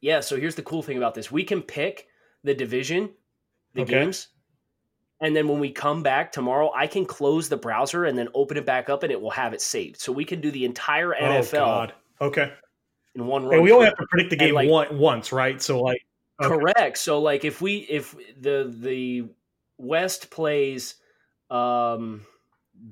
Yeah. 0.00 0.20
So 0.20 0.36
here's 0.36 0.54
the 0.54 0.62
cool 0.62 0.82
thing 0.82 0.96
about 0.96 1.14
this: 1.14 1.30
we 1.32 1.44
can 1.44 1.62
pick 1.62 2.06
the 2.44 2.54
division, 2.54 3.10
the 3.74 3.82
okay. 3.82 3.92
games, 3.92 4.28
and 5.20 5.36
then 5.36 5.48
when 5.48 5.58
we 5.58 5.70
come 5.70 6.02
back 6.02 6.32
tomorrow, 6.32 6.70
I 6.74 6.86
can 6.86 7.04
close 7.04 7.48
the 7.48 7.56
browser 7.56 8.04
and 8.04 8.16
then 8.16 8.28
open 8.34 8.56
it 8.56 8.64
back 8.64 8.88
up, 8.88 9.02
and 9.02 9.12
it 9.12 9.20
will 9.20 9.30
have 9.30 9.52
it 9.52 9.60
saved. 9.60 10.00
So 10.00 10.12
we 10.12 10.24
can 10.24 10.40
do 10.40 10.50
the 10.50 10.64
entire 10.64 11.10
NFL. 11.10 11.92
Oh, 12.20 12.26
okay. 12.26 12.52
In 13.14 13.26
one 13.26 13.44
run. 13.44 13.54
And 13.54 13.62
we 13.62 13.72
only 13.72 13.86
have 13.86 13.96
to 13.96 14.06
predict 14.08 14.30
the 14.30 14.36
game 14.36 14.54
like, 14.54 14.68
one, 14.68 14.96
once, 14.96 15.32
right? 15.32 15.60
So 15.60 15.82
like. 15.82 16.02
Okay. 16.42 16.48
Correct. 16.48 16.96
So 16.96 17.20
like 17.20 17.44
if 17.44 17.60
we 17.60 17.78
if 17.78 18.14
the 18.40 18.72
the 18.74 19.28
West 19.76 20.30
plays 20.30 20.94
um 21.50 22.22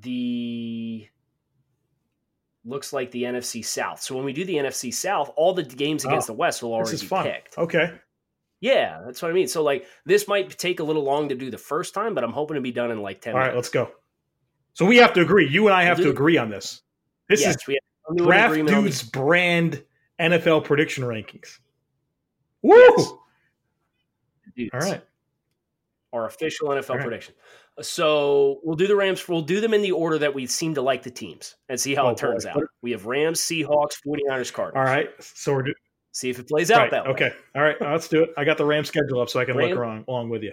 the 0.01 1.09
looks 2.65 2.93
like 2.93 3.11
the 3.11 3.23
NFC 3.23 3.65
South. 3.65 4.01
So 4.01 4.15
when 4.15 4.25
we 4.25 4.33
do 4.33 4.45
the 4.45 4.57
NFC 4.57 4.93
South, 4.93 5.31
all 5.37 5.55
the 5.55 5.63
games 5.63 6.05
against 6.05 6.29
oh, 6.29 6.33
the 6.33 6.39
West 6.39 6.63
will 6.63 6.75
already 6.75 6.99
be 6.99 7.07
fun. 7.07 7.25
picked. 7.25 7.57
Okay. 7.57 7.93
Yeah, 8.61 9.03
that's 9.05 9.23
what 9.23 9.31
I 9.31 9.35
mean. 9.35 9.49
So 9.49 9.63
like 9.63 9.87
this 10.05 10.29
might 10.29 10.57
take 10.59 10.81
a 10.81 10.85
little 10.85 11.05
long 11.05 11.29
to 11.29 11.35
do 11.35 11.51
the 11.51 11.59
first 11.59 11.95
time, 11.95 12.15
but 12.15 12.25
I'm 12.25 12.33
hoping 12.33 12.57
to 12.57 12.61
be 12.61 12.73
done 12.73 12.91
in 12.91 13.01
like 13.01 13.21
10 13.21 13.35
All 13.35 13.41
right, 13.41 13.55
let's 13.55 13.69
go. 13.69 13.91
So 14.75 14.85
we 14.85 14.97
have 14.99 15.13
to 15.15 15.21
agree. 15.21 15.49
You 15.49 15.67
and 15.67 15.75
I 15.75 15.85
have 15.85 15.99
we'll 15.99 16.07
to 16.07 16.11
agree 16.11 16.37
on 16.37 16.51
this. 16.51 16.83
This 17.29 17.41
yes, 17.41 17.57
is 17.69 17.79
Draft 18.17 18.55
Dudes 18.55 19.03
brand 19.03 19.83
NFL 20.21 20.65
prediction 20.65 21.05
rankings. 21.05 21.59
Woo! 22.63 23.21
Yes. 24.57 24.71
All 24.73 24.81
right. 24.81 25.03
Our 26.13 26.27
official 26.27 26.69
NFL 26.69 26.97
right. 26.97 27.03
prediction. 27.03 27.35
So 27.83 28.61
we'll 28.63 28.77
do 28.77 28.87
the 28.87 28.97
Rams. 28.97 29.27
We'll 29.29 29.43
do 29.43 29.61
them 29.61 29.75
in 29.75 29.83
the 29.83 29.93
order 29.93 30.19
that 30.19 30.35
we 30.35 30.47
seem 30.47 30.75
to 30.75 30.83
like 30.83 31.03
the 31.03 31.11
teams 31.11 31.57
and 31.69 31.81
see 31.81 31.95
how 31.95 32.07
oh, 32.07 32.11
it 32.11 32.19
turns 32.19 32.45
boy. 32.45 32.51
out. 32.51 32.63
We 32.83 32.91
have 32.93 33.07
Rams, 33.07 33.41
Seahawks, 33.41 33.99
49ers, 34.07 34.53
Cardinals. 34.53 34.75
All 34.77 34.83
right. 34.83 35.11
So 35.21 35.55
we're 35.55 35.63
do- 35.63 35.75
see 36.13 36.31
if 36.31 36.39
it 36.39 36.49
plays 36.49 36.71
out 36.71 36.79
right. 36.79 36.91
that 36.91 37.05
way. 37.05 37.11
Okay. 37.11 37.31
All 37.55 37.63
right. 37.63 37.77
let's 37.81 38.09
do 38.09 38.23
it. 38.23 38.31
I 38.37 38.45
got 38.45 38.59
the 38.59 38.65
Rams 38.65 38.89
schedule 38.89 39.21
up 39.21 39.29
so 39.29 39.41
I 39.41 39.45
can 39.45 39.57
Ram- 39.57 39.71
look 39.71 39.79
around 39.79 40.05
along 40.09 40.31
with 40.31 40.43
you. 40.43 40.53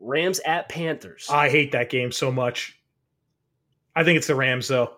Rams 0.00 0.40
at 0.40 0.68
Panthers. 0.68 1.28
I 1.30 1.48
hate 1.48 1.72
that 1.72 1.90
game 1.90 2.12
so 2.12 2.30
much. 2.30 2.78
I 3.96 4.04
think 4.04 4.16
it's 4.16 4.26
the 4.26 4.34
Rams 4.34 4.68
though. 4.68 4.96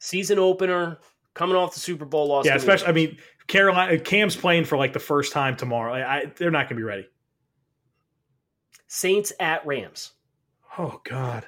Season 0.00 0.38
opener, 0.38 0.98
coming 1.34 1.56
off 1.56 1.74
the 1.74 1.80
Super 1.80 2.04
Bowl 2.04 2.28
loss. 2.28 2.46
Yeah, 2.46 2.54
especially. 2.54 2.88
I 2.88 2.92
mean, 2.92 3.18
Carolina. 3.46 3.98
Cam's 3.98 4.36
playing 4.36 4.64
for 4.64 4.78
like 4.78 4.92
the 4.92 5.00
first 5.00 5.32
time 5.32 5.56
tomorrow. 5.56 5.92
I, 5.92 6.16
I, 6.16 6.32
they're 6.36 6.50
not 6.50 6.68
going 6.68 6.76
to 6.76 6.80
be 6.80 6.82
ready. 6.82 7.08
Saints 8.86 9.32
at 9.38 9.66
Rams. 9.66 10.12
Oh 10.78 11.00
God. 11.04 11.44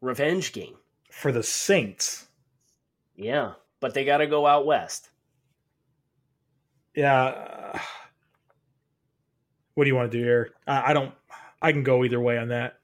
Revenge 0.00 0.52
game. 0.52 0.74
For 1.10 1.32
the 1.32 1.42
Saints. 1.42 2.28
Yeah, 3.16 3.52
but 3.80 3.92
they 3.94 4.04
got 4.04 4.18
to 4.18 4.26
go 4.26 4.46
out 4.46 4.64
west. 4.66 5.10
Yeah. 6.94 7.24
Uh, 7.24 7.78
what 9.74 9.84
do 9.84 9.88
you 9.88 9.94
want 9.96 10.10
to 10.10 10.18
do 10.18 10.24
here? 10.24 10.50
I, 10.66 10.90
I 10.90 10.92
don't. 10.92 11.14
I 11.60 11.72
can 11.72 11.82
go 11.82 12.04
either 12.04 12.20
way 12.20 12.38
on 12.38 12.48
that. 12.48 12.78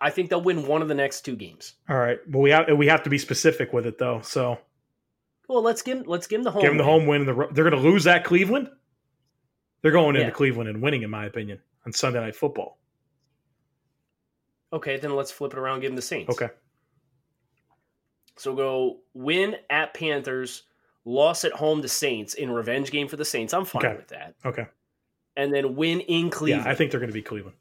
I 0.00 0.10
think 0.10 0.28
they'll 0.28 0.42
win 0.42 0.66
one 0.66 0.82
of 0.82 0.88
the 0.88 0.94
next 0.94 1.22
two 1.22 1.36
games. 1.36 1.74
All 1.88 1.96
right, 1.96 2.18
but 2.26 2.38
we 2.40 2.50
have 2.50 2.66
we 2.76 2.86
have 2.86 3.02
to 3.04 3.10
be 3.10 3.18
specific 3.18 3.72
with 3.72 3.86
it 3.86 3.98
though. 3.98 4.20
So, 4.22 4.58
well, 5.48 5.62
let's 5.62 5.82
give 5.82 6.06
let's 6.06 6.26
give 6.26 6.38
them 6.40 6.44
the 6.44 6.50
home. 6.50 6.62
Give 6.62 6.70
them 6.70 6.78
the 6.78 6.84
home 6.84 7.06
win. 7.06 7.24
The, 7.24 7.34
they're 7.52 7.68
going 7.68 7.82
to 7.82 7.88
lose 7.88 8.06
at 8.06 8.24
Cleveland. 8.24 8.68
They're 9.82 9.92
going 9.92 10.16
into 10.16 10.28
Yeah. 10.28 10.30
Cleveland 10.30 10.68
and 10.68 10.82
winning, 10.82 11.02
in 11.02 11.10
my 11.10 11.26
opinion, 11.26 11.60
on 11.86 11.92
Sunday 11.92 12.20
Night 12.20 12.36
Football. 12.36 12.78
Okay, 14.72 14.98
then 14.98 15.14
let's 15.14 15.30
flip 15.30 15.52
it 15.52 15.58
around. 15.58 15.80
Give 15.80 15.90
them 15.90 15.96
the 15.96 16.02
Saints. 16.02 16.30
Okay. 16.34 16.52
So 18.36 18.54
go 18.54 18.98
win 19.14 19.56
at 19.70 19.94
Panthers, 19.94 20.64
loss 21.06 21.44
at 21.44 21.52
home 21.52 21.80
to 21.82 21.88
Saints 21.88 22.34
in 22.34 22.50
revenge 22.50 22.90
game 22.90 23.08
for 23.08 23.16
the 23.16 23.24
Saints. 23.24 23.54
I'm 23.54 23.64
fine 23.64 23.86
Okay. 23.86 23.96
with 23.96 24.08
that. 24.08 24.34
Okay. 24.44 24.66
And 25.36 25.54
then 25.54 25.76
win 25.76 26.00
in 26.00 26.28
Cleveland. 26.30 26.64
Yeah, 26.66 26.70
I 26.70 26.74
think 26.74 26.90
they're 26.90 27.00
going 27.00 27.08
to 27.10 27.14
be 27.14 27.22
Cleveland. 27.22 27.56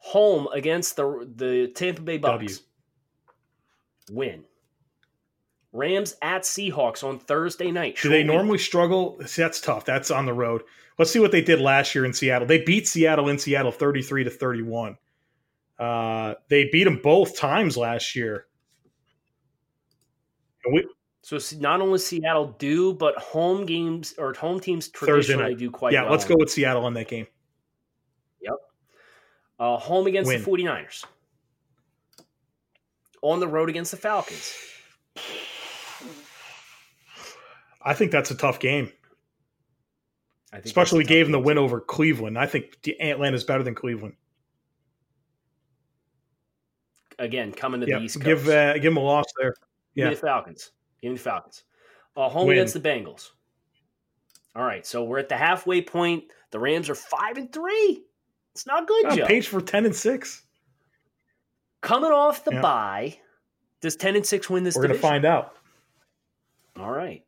home 0.00 0.46
against 0.52 0.96
the 0.96 1.28
the 1.34 1.68
Tampa 1.74 2.02
Bay 2.02 2.18
Bucks. 2.18 2.32
W. 2.32 2.56
Win. 4.10 4.44
Rams 5.72 6.16
at 6.22 6.42
Seahawks 6.42 7.04
on 7.04 7.18
Thursday 7.18 7.70
night. 7.70 7.98
Do 8.02 8.08
they 8.08 8.22
normally 8.22 8.58
struggle? 8.58 9.20
See, 9.26 9.42
that's 9.42 9.60
tough. 9.60 9.84
That's 9.84 10.10
on 10.10 10.26
the 10.26 10.32
road. 10.32 10.62
Let's 10.98 11.10
see 11.10 11.20
what 11.20 11.30
they 11.30 11.42
did 11.42 11.60
last 11.60 11.94
year 11.94 12.04
in 12.04 12.12
Seattle. 12.12 12.48
They 12.48 12.62
beat 12.62 12.88
Seattle 12.88 13.28
in 13.28 13.38
Seattle 13.38 13.70
33 13.70 14.24
to 14.24 14.30
31. 14.30 14.96
Uh, 15.78 16.34
they 16.48 16.68
beat 16.72 16.84
them 16.84 17.00
both 17.02 17.38
times 17.38 17.76
last 17.76 18.16
year. 18.16 18.46
And 20.64 20.74
we, 20.74 20.86
So 21.22 21.38
not 21.58 21.80
only 21.80 21.98
Seattle 21.98 22.56
do, 22.58 22.94
but 22.94 23.16
home 23.16 23.64
games 23.64 24.14
or 24.18 24.32
home 24.34 24.58
teams 24.58 24.88
traditionally 24.88 25.54
do 25.54 25.70
quite 25.70 25.92
well. 25.92 25.92
yeah, 25.92 26.02
well. 26.02 26.12
let's 26.12 26.24
go 26.24 26.34
with 26.36 26.50
Seattle 26.50 26.86
in 26.88 26.94
that 26.94 27.08
game. 27.08 27.26
Uh, 29.60 29.76
home 29.76 30.06
against 30.06 30.28
Win. 30.28 30.40
the 30.40 30.48
49ers. 30.48 31.04
On 33.22 33.40
the 33.40 33.48
road 33.48 33.68
against 33.68 33.90
the 33.90 33.96
Falcons. 33.96 34.54
I 37.80 37.94
think 37.94 38.10
that's 38.10 38.30
a 38.30 38.34
tough 38.34 38.58
game, 38.58 38.92
I 40.52 40.56
think 40.56 40.66
especially 40.66 40.98
we 40.98 41.04
that's 41.04 41.10
a 41.10 41.14
tough 41.14 41.16
gave 41.16 41.26
them 41.26 41.32
the 41.32 41.40
win 41.40 41.58
over 41.58 41.80
Cleveland. 41.80 42.38
I 42.38 42.46
think 42.46 42.82
the 42.82 43.00
Atlanta's 43.00 43.44
better 43.44 43.62
than 43.62 43.74
Cleveland. 43.74 44.14
Again, 47.18 47.52
coming 47.52 47.80
to 47.80 47.86
the 47.86 47.98
East 48.00 48.16
Coast. 48.16 48.24
give 48.24 48.48
uh, 48.48 48.74
give 48.74 48.84
them 48.84 48.96
a 48.96 49.00
loss 49.00 49.26
there. 49.38 49.54
Give 49.94 50.04
yeah. 50.04 50.08
me 50.10 50.14
the 50.14 50.20
Falcons. 50.20 50.70
Give 51.02 51.10
me 51.10 51.16
the 51.16 51.22
Falcons. 51.22 51.64
Uh, 52.16 52.28
home 52.28 52.46
Win. 52.48 52.58
against 52.58 52.74
the 52.74 52.80
Bengals. 52.80 53.30
All 54.54 54.64
right, 54.64 54.86
so 54.86 55.04
we're 55.04 55.18
at 55.18 55.28
the 55.28 55.36
halfway 55.36 55.82
point. 55.82 56.24
The 56.50 56.58
Rams 56.58 56.88
are 56.88 56.94
five 56.94 57.36
and 57.36 57.52
three. 57.52 58.04
It's 58.54 58.66
not 58.66 58.88
good, 58.88 59.16
Joe. 59.16 59.26
page 59.26 59.48
for 59.48 59.60
ten 59.60 59.84
and 59.84 59.94
six. 59.94 60.42
Coming 61.80 62.10
off 62.10 62.44
the 62.44 62.54
Yeah. 62.54 62.60
bye, 62.60 63.18
does 63.80 63.94
ten 63.94 64.16
and 64.16 64.26
six 64.26 64.50
win 64.50 64.64
this 64.64 64.74
We're 64.74 64.82
going 64.82 64.94
to 64.94 65.00
find 65.00 65.24
out. 65.24 65.54
All 66.76 66.90
right, 66.90 67.24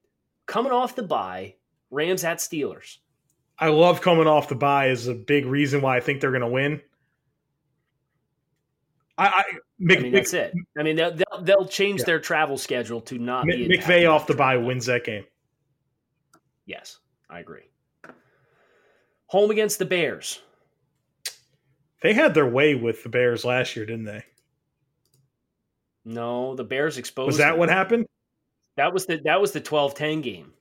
coming 0.51 0.73
off 0.73 0.97
the 0.97 1.03
bye, 1.05 1.55
Rams 1.91 2.25
at 2.25 2.39
Steelers. 2.39 2.99
I 3.59 3.69
love 3.69 4.01
coming 4.01 4.27
off 4.27 4.49
the 4.49 4.57
bye 4.57 4.89
is 4.89 5.07
a 5.07 5.15
big 5.15 5.47
reason 5.47 5.81
why 5.81 5.97
I 5.97 6.01
think 6.01 6.21
they're 6.21 6.31
going 6.33 6.41
to 6.43 6.49
win. 6.49 6.81
I, 9.17 9.27
I, 9.27 9.43
Mc, 9.79 9.99
I 9.99 10.03
mean, 10.03 10.13
Mc- 10.13 10.21
that's 10.21 10.35
it. 10.35 10.55
I 10.79 10.83
mean, 10.83 10.97
they'll 10.97 11.15
they'll, 11.15 11.43
they'll 11.43 11.67
change 11.67 12.01
Yeah. 12.01 12.07
their 12.07 12.21
travel 12.21 12.59
schedule 12.59 13.01
to 13.03 13.19
not 13.19 13.47
Mc- 13.47 13.69
be 13.69 13.79
McVay 13.79 14.11
off 14.11 14.27
the 14.27 14.35
bye 14.35 14.57
wins 14.57 14.87
that 14.87 15.05
game. 15.05 15.25
Yes, 16.67 16.99
I 17.29 17.41
agree. 17.41 17.69
Home 19.27 19.51
against 19.51 19.79
the 19.79 19.85
Bears. 19.85 20.41
They 22.03 22.15
had 22.15 22.35
their 22.35 22.49
way 22.49 22.75
with 22.75 23.03
the 23.03 23.09
Bears 23.11 23.45
last 23.45 23.77
year, 23.77 23.85
didn't 23.87 24.07
they? 24.07 24.25
No, 26.05 26.57
the 26.57 26.65
Bears 26.65 26.97
exposed. 26.97 27.27
Was 27.27 27.37
that 27.37 27.51
them. 27.51 27.59
what 27.59 27.69
happened? 27.69 28.07
That 28.77 28.93
was 28.93 29.07
the 29.07 29.21
that 29.25 29.41
was 29.41 29.53
the 29.53 29.61
12-10 29.61 30.23
game. 30.23 30.53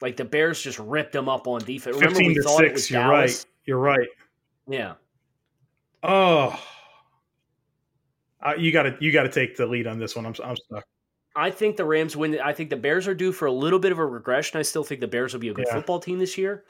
Like 0.00 0.16
the 0.16 0.24
Bears 0.24 0.60
just 0.62 0.78
ripped 0.78 1.12
them 1.12 1.28
up 1.28 1.46
on 1.46 1.60
defense. 1.60 1.96
Remember 1.96 2.14
Fifteen 2.16 2.28
we 2.28 2.34
to 2.36 2.42
thought 2.42 2.64
it 2.64 2.72
was 2.72 2.82
six. 2.82 2.90
You're 2.90 3.02
Dallas? 3.02 3.36
right. 3.38 3.46
You're 3.66 3.78
right. 3.78 4.08
Yeah. 4.68 4.94
Oh, 6.02 6.58
uh, 8.40 8.54
you 8.56 8.72
got 8.72 8.84
to 8.84 8.96
you 9.00 9.12
got 9.12 9.24
to 9.24 9.28
take 9.28 9.56
the 9.56 9.66
lead 9.66 9.86
on 9.86 9.98
this 9.98 10.16
one. 10.16 10.24
I'm 10.24 10.34
I'm 10.42 10.56
stuck. 10.56 10.84
I 11.36 11.50
think 11.50 11.76
the 11.76 11.84
Rams 11.84 12.16
win. 12.16 12.38
I 12.42 12.52
think 12.54 12.70
the 12.70 12.76
Bears 12.76 13.06
are 13.06 13.14
due 13.14 13.32
for 13.32 13.46
a 13.46 13.52
little 13.52 13.78
bit 13.78 13.92
of 13.92 13.98
a 13.98 14.06
regression. 14.06 14.58
I 14.58 14.62
still 14.62 14.82
think 14.82 15.00
the 15.00 15.06
Bears 15.08 15.32
will 15.34 15.40
be 15.40 15.50
a 15.50 15.54
good 15.54 15.66
Yeah. 15.68 15.74
football 15.74 16.00
team 16.00 16.18
this 16.18 16.38
year. 16.38 16.64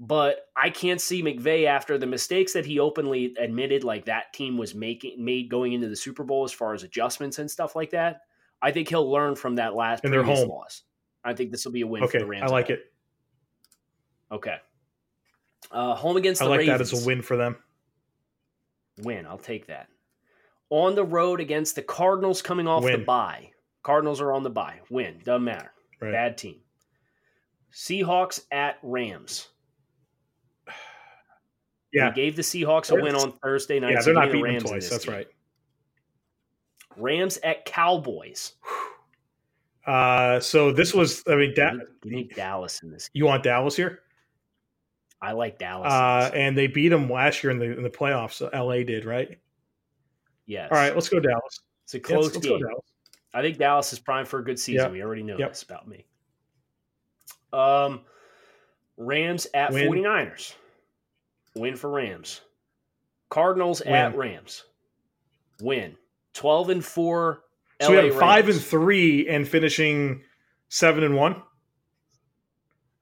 But 0.00 0.48
I 0.56 0.70
can't 0.70 1.00
see 1.00 1.22
McVay 1.22 1.66
after 1.66 1.98
the 1.98 2.06
mistakes 2.06 2.52
that 2.54 2.64
he 2.66 2.80
openly 2.80 3.34
admitted, 3.38 3.84
like 3.84 4.06
that 4.06 4.32
team 4.32 4.56
was 4.58 4.74
making 4.74 5.22
made 5.24 5.48
going 5.48 5.72
into 5.74 5.88
the 5.88 5.94
Super 5.94 6.24
Bowl 6.24 6.42
as 6.44 6.52
far 6.52 6.74
as 6.74 6.82
adjustments 6.82 7.38
and 7.38 7.48
stuff 7.48 7.76
like 7.76 7.90
that. 7.90 8.22
I 8.64 8.72
think 8.72 8.88
he'll 8.88 9.10
learn 9.10 9.36
from 9.36 9.56
that 9.56 9.74
last 9.74 10.04
And 10.04 10.12
previous 10.14 10.40
home. 10.40 10.48
loss. 10.48 10.82
I 11.22 11.34
think 11.34 11.50
this 11.50 11.64
will 11.66 11.72
be 11.72 11.82
a 11.82 11.86
win 11.86 12.02
Okay, 12.04 12.18
for 12.18 12.24
the 12.24 12.26
Rams. 12.26 12.50
I 12.50 12.52
like 12.54 12.70
it. 12.70 12.90
Okay. 14.32 14.56
Uh, 15.70 15.94
home 15.94 16.16
against. 16.16 16.40
I 16.40 16.46
the 16.46 16.50
like 16.50 16.58
Ravens. 16.60 16.90
that 16.90 16.96
as 16.96 17.02
a 17.04 17.06
win 17.06 17.20
for 17.22 17.36
them. 17.36 17.56
Win. 19.02 19.26
I'll 19.26 19.38
take 19.38 19.66
that. 19.66 19.88
On 20.70 20.94
the 20.94 21.04
road 21.04 21.40
against 21.40 21.74
the 21.76 21.82
Cardinals 21.82 22.40
coming 22.42 22.66
off 22.66 22.82
the 22.84 22.98
bye. 22.98 23.50
Cardinals 23.82 24.20
are 24.20 24.32
on 24.32 24.42
the 24.42 24.50
bye. 24.50 24.80
Win. 24.90 25.20
Doesn't 25.24 25.44
matter. 25.44 25.70
Right. 26.00 26.12
Bad 26.12 26.38
team. 26.38 26.56
Seahawks 27.72 28.40
at 28.50 28.78
Rams. 28.82 29.48
Yeah. 31.92 32.08
We 32.08 32.14
gave 32.16 32.34
the 32.34 32.42
Seahawks 32.42 32.90
a 32.90 33.00
win 33.00 33.14
on 33.14 33.30
Thursday 33.30 33.78
night. 33.78 33.92
Yeah, 33.92 34.00
so 34.00 34.06
they're 34.06 34.14
not 34.14 34.26
the 34.26 34.32
beating 34.32 34.44
Rams 34.44 34.64
twice. 34.64 34.90
That's 34.90 35.04
game. 35.04 35.14
right. 35.14 35.26
Rams 36.96 37.38
at 37.42 37.64
Cowboys. 37.64 38.52
Uh, 39.86 40.40
so 40.40 40.72
this 40.72 40.94
was. 40.94 41.22
I 41.28 41.36
mean, 41.36 41.52
da- 41.54 41.72
give 42.02 42.12
me 42.12 42.30
Dallas 42.34 42.82
in 42.82 42.90
this. 42.90 43.10
you 43.12 43.26
want 43.26 43.42
Dallas 43.42 43.76
here? 43.76 44.00
I 45.20 45.32
like 45.32 45.58
Dallas. 45.58 45.92
Uh, 45.92 46.30
and 46.34 46.56
they 46.56 46.66
beat 46.66 46.88
them 46.88 47.08
last 47.10 47.42
year 47.42 47.50
in 47.50 47.58
the 47.58 47.76
in 47.76 47.82
the 47.82 47.90
playoffs. 47.90 48.32
So 48.34 48.48
LA 48.52 48.82
did 48.84 49.04
right. 49.04 49.38
yes. 50.46 50.68
All 50.70 50.78
right, 50.78 50.94
let's 50.94 51.08
go 51.08 51.20
Dallas. 51.20 51.60
It's 51.84 51.94
a 51.94 52.00
close 52.00 52.32
go 52.32 52.40
game. 52.40 52.60
Dallas. 52.60 52.84
I 53.34 53.42
think 53.42 53.58
Dallas 53.58 53.92
is 53.92 53.98
primed 53.98 54.28
for 54.28 54.38
a 54.38 54.44
good 54.44 54.58
season. 54.58 54.84
Yep. 54.84 54.92
We 54.92 55.02
already 55.02 55.22
know 55.22 55.36
Yep. 55.38 55.48
this 55.50 55.62
about 55.64 55.88
me. 55.88 56.04
Um, 57.52 58.00
Rams 58.96 59.46
at 59.54 59.72
Win. 59.72 59.88
49ers. 59.88 60.54
Win 61.56 61.76
for 61.76 61.90
Rams. 61.90 62.40
Cardinals 63.30 63.80
at 63.80 64.16
Rams. 64.16 64.64
Win. 65.60 65.96
12 66.34 66.70
and 66.70 66.84
4. 66.84 67.40
So 67.82 67.90
we 67.90 67.96
LA 67.96 68.02
have 68.04 68.14
five 68.18 68.48
and 68.48 68.60
three 68.60 69.28
and 69.28 69.46
finishing 69.48 70.22
seven 70.68 71.02
and 71.04 71.16
one. 71.16 71.34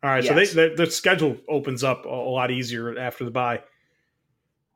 All 0.03 0.11
right, 0.11 0.25
Yes. 0.25 0.51
so 0.53 0.68
they, 0.68 0.75
the 0.75 0.90
schedule 0.90 1.37
opens 1.49 1.85
up 1.85 2.05
a, 2.07 2.09
a 2.09 2.11
lot 2.31 2.51
easier 2.51 2.99
after 2.99 3.25
the 3.25 3.31
bye. 3.31 3.62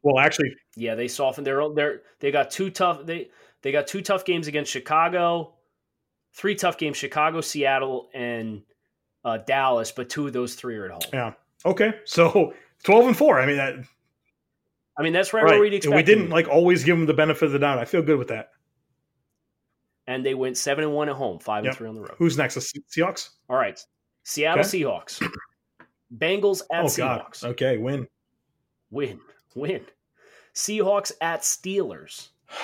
Well, 0.02 0.18
actually, 0.24 0.54
Yeah, 0.76 0.94
they 0.94 1.08
softened 1.08 1.46
their 1.46 1.60
own. 1.62 1.74
their 1.74 2.02
they 2.20 2.30
got 2.30 2.50
two 2.50 2.70
tough 2.70 3.04
they 3.04 3.30
they 3.62 3.72
got 3.72 3.88
two 3.88 4.02
tough 4.02 4.24
games 4.24 4.46
against 4.46 4.70
Chicago, 4.70 5.54
three 6.32 6.54
tough 6.54 6.78
games 6.78 6.96
Chicago, 6.96 7.40
Seattle 7.40 8.08
and 8.14 8.62
uh, 9.24 9.38
Dallas, 9.38 9.90
but 9.90 10.08
two 10.08 10.28
of 10.28 10.32
those 10.32 10.54
three 10.54 10.76
are 10.76 10.84
at 10.84 10.90
home. 10.92 11.00
yeah, 11.12 11.32
okay. 11.64 11.94
So 12.04 12.54
twelve 12.84 13.06
and 13.08 13.16
four. 13.16 13.40
I 13.40 13.46
mean, 13.46 13.56
that, 13.56 13.74
I 14.98 15.02
mean, 15.02 15.12
that's 15.12 15.32
right, 15.32 15.44
right. 15.44 15.52
where 15.52 15.60
we'd 15.60 15.84
And 15.84 15.94
we 15.94 16.02
didn't 16.02 16.30
like 16.30 16.48
always 16.48 16.82
give 16.84 16.96
them 16.96 17.06
the 17.06 17.12
benefit 17.14 17.44
of 17.46 17.52
the 17.52 17.58
doubt. 17.58 17.78
I 17.78 17.84
feel 17.84 18.02
good 18.02 18.18
with 18.18 18.28
that. 18.28 18.50
and 20.06 20.24
they 20.24 20.34
went 20.34 20.56
seven 20.56 20.84
and 20.84 20.92
one 20.94 21.08
at 21.08 21.16
home, 21.16 21.38
five 21.38 21.64
Yep. 21.64 21.70
and 21.72 21.76
three 21.78 21.88
on 21.88 21.94
the 21.96 22.00
road. 22.00 22.14
Who's 22.18 22.38
next? 22.38 22.54
The 22.54 22.60
Seahawks. 22.90 23.30
All 23.50 23.56
right. 23.56 23.78
Seattle 24.22 24.60
Okay. 24.64 24.82
Seahawks. 24.82 25.20
Bengals 26.16 26.62
at 26.72 26.84
oh 26.84 26.86
Seahawks. 26.86 27.42
God. 27.42 27.50
Okay, 27.50 27.76
win. 27.76 28.06
Win. 28.90 29.20
Win. 29.54 29.84
Seahawks 30.54 31.12
at 31.20 31.42
Steelers. 31.42 32.28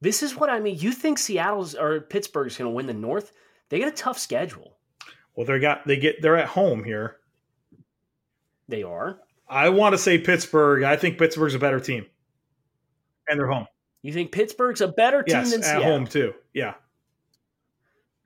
This 0.00 0.22
is 0.22 0.36
what 0.36 0.48
I 0.48 0.60
mean. 0.60 0.78
You 0.78 0.92
think 0.92 1.18
Seattle's 1.18 1.74
or 1.74 2.00
Pittsburgh's 2.02 2.56
going 2.56 2.70
to 2.70 2.74
win 2.74 2.86
the 2.86 2.94
North? 2.94 3.32
They 3.68 3.80
got 3.80 3.88
a 3.88 3.96
tough 3.96 4.16
schedule. 4.18 4.76
Well, 5.34 5.44
they 5.46 5.58
got 5.58 5.86
they 5.86 5.96
get 5.96 6.22
they're 6.22 6.36
at 6.36 6.46
home 6.48 6.84
here. 6.84 7.16
They 8.68 8.82
are. 8.84 9.18
I 9.48 9.68
want 9.70 9.94
to 9.94 9.98
say 9.98 10.18
Pittsburgh. 10.18 10.82
I 10.82 10.96
think 10.96 11.18
Pittsburgh's 11.18 11.54
a 11.54 11.58
better 11.58 11.80
team, 11.80 12.06
and 13.28 13.38
they're 13.38 13.48
home. 13.50 13.66
You 14.02 14.12
think 14.12 14.30
Pittsburgh's 14.32 14.80
a 14.80 14.88
better 14.88 15.22
team 15.22 15.36
Yes, 15.36 15.50
than 15.50 15.60
at 15.60 15.66
Seattle? 15.66 15.84
home 15.84 16.06
too. 16.06 16.34
Yeah. 16.54 16.74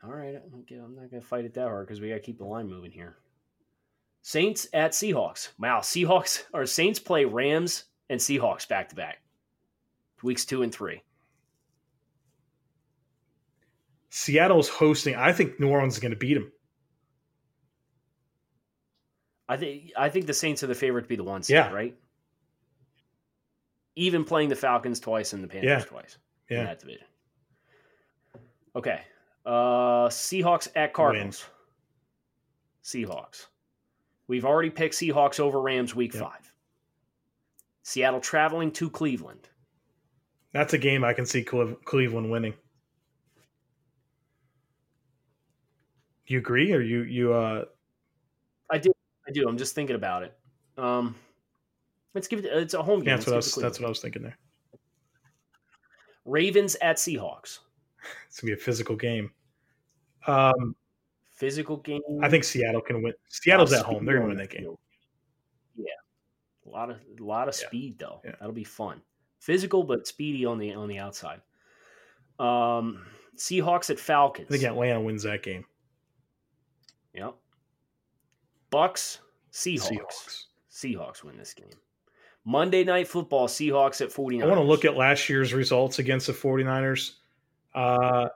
All 0.04 0.10
right. 0.10 0.34
Okay, 0.60 0.74
I'm 0.76 0.94
not 0.96 1.10
going 1.10 1.22
to 1.22 1.26
fight 1.26 1.44
it 1.44 1.54
that 1.54 1.68
hard 1.68 1.86
because 1.86 2.00
we 2.00 2.08
got 2.08 2.16
to 2.16 2.20
keep 2.20 2.38
the 2.38 2.44
line 2.44 2.68
moving 2.68 2.90
here. 2.90 3.16
Saints 4.22 4.66
at 4.72 4.92
Seahawks. 4.92 5.48
Wow. 5.58 5.78
Seahawks 5.80 6.42
or 6.52 6.66
Saints 6.66 6.98
play 6.98 7.24
Rams 7.24 7.84
and 8.10 8.20
Seahawks 8.20 8.68
back 8.68 8.88
to 8.90 8.96
back. 8.96 9.18
Weeks 10.22 10.44
two 10.44 10.62
and 10.62 10.72
three. 10.72 11.02
Seattle's 14.10 14.68
hosting. 14.68 15.14
I 15.14 15.32
think 15.32 15.58
New 15.58 15.68
Orleans 15.68 15.94
is 15.94 16.00
going 16.00 16.12
to 16.12 16.18
beat 16.18 16.34
them. 16.34 16.52
I 19.52 19.56
think 19.58 19.92
I 19.96 20.08
think 20.08 20.26
the 20.26 20.32
Saints 20.34 20.62
are 20.62 20.66
the 20.66 20.74
favorite 20.74 21.02
to 21.02 21.08
be 21.08 21.16
the 21.16 21.24
one 21.24 21.42
seed, 21.42 21.54
Yeah. 21.56 21.70
right? 21.72 21.94
Even 23.96 24.24
playing 24.24 24.48
the 24.48 24.56
Falcons 24.56 24.98
twice 24.98 25.34
and 25.34 25.44
the 25.44 25.48
Panthers 25.48 25.68
Yeah. 25.68 25.84
twice 25.84 26.16
in 26.48 26.64
that 26.64 26.80
division. 26.80 27.06
Okay. 28.74 29.02
Uh 29.44 30.08
Seahawks 30.08 30.68
at 30.74 30.94
Cardinals. 30.94 31.44
Seahawks. 32.82 33.46
We've 34.26 34.44
already 34.46 34.70
picked 34.70 34.94
Seahawks 34.94 35.38
over 35.38 35.60
Rams 35.60 35.94
week 35.94 36.14
Yep. 36.14 36.22
five. 36.22 36.52
Seattle 37.82 38.20
traveling 38.20 38.70
to 38.72 38.88
Cleveland. 38.88 39.48
That's 40.52 40.72
a 40.72 40.78
game 40.78 41.04
I 41.04 41.12
can 41.12 41.26
see 41.26 41.42
Cleveland 41.44 42.30
winning. 42.30 42.54
You 46.26 46.38
agree, 46.38 46.72
or 46.72 46.80
you 46.80 47.02
you 47.02 47.34
uh. 47.34 47.64
I 49.32 49.40
do. 49.40 49.48
I'm 49.48 49.56
just 49.56 49.74
thinking 49.74 49.96
about 49.96 50.22
it. 50.24 50.36
Um, 50.76 51.14
let's 52.14 52.28
give 52.28 52.40
it. 52.40 52.44
It's 52.46 52.74
a 52.74 52.82
home 52.82 53.00
game. 53.00 53.08
yeah, 53.08 53.16
that's 53.16 53.26
what 53.26 53.32
I 53.32 53.36
was 53.36 53.54
that's 53.54 53.80
what 53.80 53.86
I 53.86 53.88
was 53.88 54.00
thinking 54.00 54.22
there. 54.22 54.36
Ravens 56.24 56.76
at 56.82 56.96
Seahawks. 56.96 57.60
It's 58.28 58.40
gonna 58.40 58.50
be 58.50 58.52
a 58.52 58.56
physical 58.56 58.96
game. 58.96 59.30
Um, 60.26 60.76
Physical 61.30 61.78
game. 61.78 62.02
I 62.22 62.28
think 62.28 62.44
Seattle 62.44 62.80
can 62.80 63.02
win. 63.02 63.14
Seattle's 63.28 63.72
at 63.72 63.84
home; 63.84 64.04
they're 64.04 64.16
gonna 64.16 64.28
win 64.28 64.36
that 64.36 64.50
game. 64.50 64.76
Yeah, 65.76 65.86
a 66.66 66.68
lot 66.68 66.90
of 66.90 66.98
a 67.18 67.22
lot 67.22 67.48
of 67.48 67.58
Yeah. 67.60 67.66
speed 67.66 67.98
though. 67.98 68.20
Yeah. 68.24 68.32
That'll 68.38 68.52
be 68.52 68.64
fun. 68.64 69.00
Physical 69.40 69.82
but 69.82 70.06
speedy 70.06 70.44
on 70.44 70.58
the 70.58 70.74
on 70.74 70.88
the 70.88 70.98
outside. 70.98 71.40
Um, 72.38 73.06
Seahawks 73.36 73.90
at 73.90 73.98
Falcons. 73.98 74.46
I 74.50 74.52
think 74.52 74.64
Atlanta 74.64 75.00
wins 75.00 75.22
that 75.24 75.42
game. 75.42 75.64
Yep. 77.14 77.34
Bucks. 78.72 79.20
Seahawks. 79.52 79.90
Seahawks. 79.92 80.44
Seahawks 80.72 81.22
win 81.22 81.36
this 81.36 81.54
game. 81.54 81.68
Monday 82.44 82.82
Night 82.82 83.06
Football. 83.06 83.46
Seahawks 83.46 84.00
at 84.00 84.10
49. 84.10 84.42
I 84.42 84.48
want 84.50 84.60
to 84.60 84.66
look 84.66 84.84
at 84.84 84.96
last 84.96 85.28
year's 85.28 85.54
results 85.54 86.00
against 86.00 86.26
the 86.26 86.32
49ers. 86.32 87.12
Uh, 87.74 88.28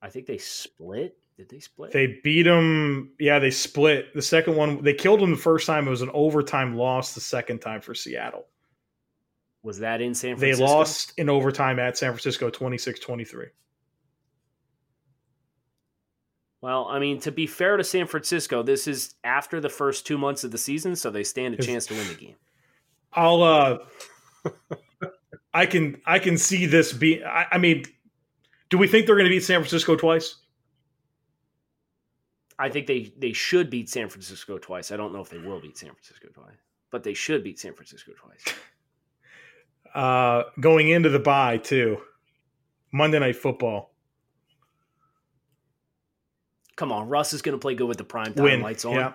I 0.00 0.08
think 0.08 0.26
they 0.26 0.38
split. 0.38 1.16
Did 1.36 1.48
they 1.48 1.60
split? 1.60 1.92
they 1.92 2.20
beat 2.22 2.42
them. 2.42 3.12
Yeah, 3.18 3.38
they 3.38 3.50
split. 3.50 4.12
The 4.12 4.22
second 4.22 4.56
one, 4.56 4.82
they 4.82 4.92
killed 4.94 5.20
them 5.20 5.30
the 5.30 5.36
first 5.36 5.66
time. 5.66 5.86
It 5.86 5.90
was 5.90 6.02
an 6.02 6.10
overtime 6.12 6.76
loss 6.76 7.14
the 7.14 7.20
second 7.20 7.60
time 7.60 7.80
for 7.80 7.94
Seattle. 7.94 8.46
Was 9.62 9.78
that 9.78 10.00
in 10.00 10.14
San 10.14 10.36
Francisco? 10.36 10.66
They 10.66 10.72
lost 10.72 11.12
in 11.16 11.28
overtime 11.28 11.78
at 11.78 11.96
San 11.96 12.12
Francisco 12.12 12.50
26 12.50 13.00
23. 13.00 13.46
Well, 16.60 16.86
I 16.90 16.98
mean, 16.98 17.20
to 17.20 17.30
be 17.30 17.46
fair 17.46 17.76
to 17.76 17.84
San 17.84 18.06
Francisco, 18.06 18.62
this 18.62 18.88
is 18.88 19.14
after 19.22 19.60
the 19.60 19.68
first 19.68 20.06
two 20.06 20.18
months 20.18 20.42
of 20.44 20.50
the 20.50 20.58
season, 20.58 20.96
so 20.96 21.10
they 21.10 21.24
stand 21.24 21.54
a 21.54 21.62
chance 21.62 21.86
to 21.86 21.94
win 21.94 22.08
the 22.08 22.14
game. 22.14 22.36
I'll, 23.12 23.42
uh, 23.42 23.78
I 25.54 25.66
can, 25.66 26.00
I 26.04 26.18
can 26.18 26.36
see 26.36 26.66
this 26.66 26.92
be, 26.92 27.24
I, 27.24 27.46
I 27.52 27.58
mean, 27.58 27.84
do 28.70 28.78
we 28.78 28.88
think 28.88 29.06
they're 29.06 29.14
going 29.14 29.26
to 29.26 29.30
beat 29.30 29.44
San 29.44 29.60
Francisco 29.60 29.96
twice? 29.96 30.36
I 32.58 32.68
think 32.68 32.88
they 32.88 33.12
they 33.16 33.32
should 33.32 33.70
beat 33.70 33.88
San 33.88 34.08
Francisco 34.08 34.58
twice. 34.58 34.90
I 34.90 34.96
don't 34.96 35.12
know 35.12 35.20
if 35.20 35.30
they 35.30 35.38
will 35.38 35.60
beat 35.60 35.78
San 35.78 35.90
Francisco 35.90 36.26
twice, 36.34 36.56
but 36.90 37.04
they 37.04 37.14
should 37.14 37.44
beat 37.44 37.60
San 37.60 37.72
Francisco 37.72 38.12
twice. 38.18 38.44
Uh, 39.94 40.42
going 40.58 40.88
into 40.88 41.08
the 41.08 41.20
bye, 41.20 41.58
too. 41.58 41.98
Monday 42.92 43.20
Night 43.20 43.36
Football. 43.36 43.94
Come 46.78 46.92
on, 46.92 47.08
Russ 47.08 47.32
is 47.32 47.42
going 47.42 47.58
to 47.58 47.60
play 47.60 47.74
good 47.74 47.88
with 47.88 47.98
the 47.98 48.04
prime 48.04 48.32
time 48.34 48.44
Win. 48.44 48.60
lights 48.62 48.84
on. 48.84 48.94
Yeah. 48.94 49.12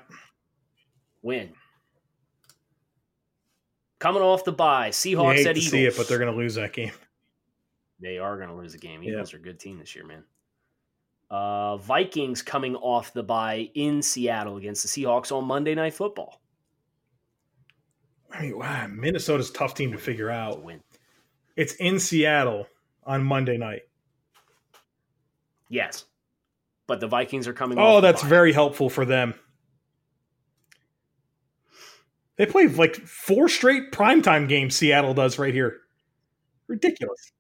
Win. 1.22 1.54
Coming 4.00 4.22
off 4.22 4.44
the 4.44 4.52
bye, 4.52 4.90
Seahawks 4.90 5.36
hate 5.36 5.48
at 5.48 5.56
to 5.56 5.62
Eagles. 5.62 5.72
see 5.72 5.86
it, 5.86 5.96
but 5.96 6.10
they're 6.10 6.18
going 6.20 6.30
to 6.30 6.38
lose 6.38 6.56
that 6.56 6.74
game. 6.74 6.92
They 8.02 8.18
are 8.18 8.36
going 8.36 8.50
to 8.50 8.56
lose 8.56 8.74
a 8.74 8.78
game. 8.78 9.02
Yeah. 9.02 9.14
Eagles 9.14 9.34
are 9.34 9.38
a 9.38 9.42
good 9.42 9.62
team 9.62 9.80
this 9.80 9.96
year, 9.96 10.06
man. 10.06 10.26
Uh, 11.32 11.78
Vikings 11.78 12.42
coming 12.42 12.76
off 12.76 13.14
the 13.14 13.24
bye 13.24 13.70
in 13.76 14.02
Seattle 14.02 14.58
against 14.58 14.84
the 14.84 14.90
Seahawks 14.90 15.32
on 15.32 15.46
Monday 15.46 15.74
Night 15.74 15.94
Football. 15.94 16.42
I 18.30 18.42
mean, 18.42 18.60
wow, 18.60 18.88
Minnesota's 18.88 19.52
a 19.52 19.54
tough 19.54 19.74
team 19.74 19.94
to 19.94 19.98
figure 19.98 20.30
out. 20.30 20.62
win. 20.62 20.82
It's 21.56 21.76
in 21.76 21.98
Seattle 21.98 22.68
on 23.06 23.24
Monday 23.24 23.56
night. 23.56 23.84
Yes, 25.70 26.04
but 26.88 27.00
the 27.00 27.08
Vikings 27.08 27.48
are 27.48 27.54
coming. 27.54 27.78
Oh, 27.80 28.02
that's 28.02 28.24
very 28.24 28.54
helpful 28.54 28.90
for 28.90 29.06
them. 29.06 29.34
They 32.36 32.46
play 32.46 32.68
like 32.68 32.96
four 32.96 33.48
straight 33.48 33.92
primetime 33.92 34.48
games. 34.50 34.76
Seattle 34.76 35.14
does 35.14 35.38
right 35.38 35.54
here. 35.54 35.82
Ridiculous. 36.68 37.32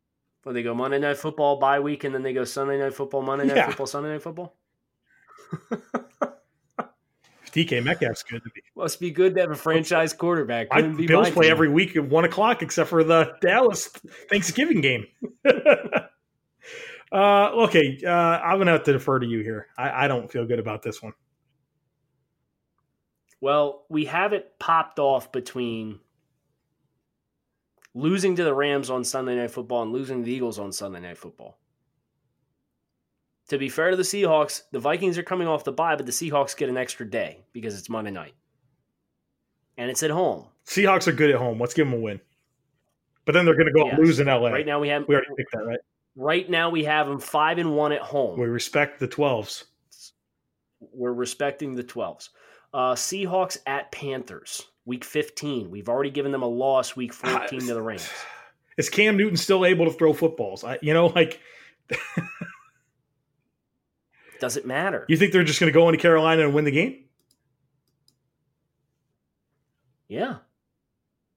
Well, 0.45 0.53
they 0.53 0.61
go 0.61 0.73
Monday 0.73 0.99
Night 0.99 1.17
Football 1.17 1.57
bye 1.57 1.79
week, 1.79 2.03
and 2.03 2.13
then 2.13 2.21
they 2.21 2.33
go 2.33 2.43
Sunday 2.43 2.77
Night 2.77 2.93
Football, 2.93 3.21
Monday 3.21 3.45
Night 3.47 3.55
Yeah. 3.55 3.67
Football, 3.67 3.87
Sunday 3.87 4.09
Night 4.11 4.21
Football. 4.21 4.55
DK 7.53 7.83
Metcalf's 7.83 8.23
good 8.23 8.43
to 8.43 8.49
be. 8.49 8.61
Must 8.75 8.99
be 8.99 9.11
good 9.11 9.35
to 9.35 9.41
have 9.41 9.51
a 9.51 9.55
franchise 9.55 10.11
quarterback. 10.11 10.67
I, 10.71 10.81
Bills 10.81 11.29
play 11.29 11.45
team. 11.45 11.51
every 11.51 11.69
week 11.69 11.95
at 11.95 12.03
one 12.03 12.25
o'clock, 12.25 12.63
except 12.63 12.89
for 12.89 13.03
the 13.03 13.33
Dallas 13.41 13.87
Thanksgiving 14.29 14.81
game. 14.81 15.05
uh, 17.13 17.51
okay, 17.65 17.99
uh, 18.05 18.09
I'm 18.09 18.57
gonna 18.57 18.71
have 18.71 18.83
to 18.83 18.93
defer 18.93 19.19
to 19.19 19.25
you 19.27 19.39
here. 19.41 19.67
I, 19.77 20.05
I 20.05 20.07
don't 20.07 20.31
feel 20.31 20.45
good 20.45 20.59
about 20.59 20.81
this 20.81 21.01
one. 21.01 21.13
Well, 23.39 23.85
we 23.89 24.05
have 24.05 24.33
it 24.33 24.57
popped 24.59 24.99
off 24.99 25.31
between 25.31 25.99
losing 27.93 28.35
to 28.37 28.43
the 28.43 28.53
Rams 28.53 28.89
on 28.89 29.03
Sunday 29.03 29.35
Night 29.35 29.51
Football 29.51 29.83
and 29.83 29.91
losing 29.91 30.19
to 30.21 30.25
the 30.25 30.31
Eagles 30.33 30.59
on 30.59 30.71
Sunday 30.71 31.01
Night 31.01 31.17
Football. 31.17 31.59
To 33.49 33.57
be 33.57 33.67
fair 33.69 33.91
to 33.91 33.97
the 33.97 34.03
Seahawks, 34.03 34.63
the 34.71 34.79
Vikings 34.79 35.17
are 35.17 35.23
coming 35.23 35.47
off 35.47 35.65
the 35.65 35.73
bye, 35.73 35.95
but 35.97 36.05
the 36.05 36.11
Seahawks 36.11 36.55
get 36.55 36.69
an 36.69 36.77
extra 36.77 37.07
day 37.07 37.43
because 37.51 37.77
it's 37.77 37.89
Monday 37.89 38.11
night. 38.11 38.33
And 39.77 39.91
it's 39.91 40.01
at 40.03 40.09
home. 40.11 40.45
Seahawks 40.65 41.07
are 41.07 41.11
good 41.11 41.29
at 41.29 41.35
home. 41.35 41.59
Let's 41.59 41.73
give 41.73 41.85
them 41.85 41.99
a 41.99 42.01
win. 42.01 42.21
But 43.25 43.33
then 43.33 43.45
they're 43.45 43.55
going 43.55 43.67
to 43.67 43.73
go 43.73 43.85
Yes. 43.87 43.99
lose 43.99 44.19
in 44.21 44.27
LA. 44.27 44.49
Right 44.49 44.65
now 44.65 44.79
we 44.79 44.87
have 44.87 45.05
we 45.07 45.15
already 45.15 45.29
picked 45.35 45.51
that, 45.51 45.65
right? 45.65 45.79
Right 46.15 46.49
now 46.49 46.69
we 46.69 46.83
have 46.85 47.07
them 47.07 47.19
5 47.19 47.57
and 47.57 47.75
1 47.75 47.91
at 47.91 48.01
home. 48.01 48.39
We 48.39 48.47
respect 48.47 48.99
the 48.99 49.07
12s. 49.07 49.65
We're 50.79 51.13
respecting 51.13 51.75
the 51.75 51.83
12s. 51.83 52.29
Uh, 52.73 52.93
Seahawks 52.95 53.57
at 53.65 53.91
Panthers, 53.91 54.63
week 54.85 55.03
15. 55.03 55.69
We've 55.69 55.89
already 55.89 56.09
given 56.09 56.31
them 56.31 56.41
a 56.43 56.47
loss 56.47 56.95
week 56.95 57.13
14 57.13 57.59
to 57.61 57.73
the 57.73 57.81
Rams. 57.81 58.09
Is 58.77 58.89
Cam 58.89 59.17
Newton 59.17 59.37
still 59.37 59.65
able 59.65 59.85
to 59.85 59.91
throw 59.91 60.13
footballs? 60.13 60.63
I, 60.63 60.79
you 60.81 60.93
know, 60.93 61.07
like 61.07 61.39
Does 64.39 64.57
it 64.57 64.65
matter? 64.65 65.05
you 65.07 65.15
think 65.15 65.31
they're 65.31 65.43
just 65.43 65.59
going 65.59 65.71
to 65.71 65.73
go 65.73 65.87
into 65.87 66.01
Carolina 66.01 66.43
and 66.43 66.53
win 66.53 66.65
the 66.65 66.71
game? 66.71 67.03
Yeah. 70.07 70.37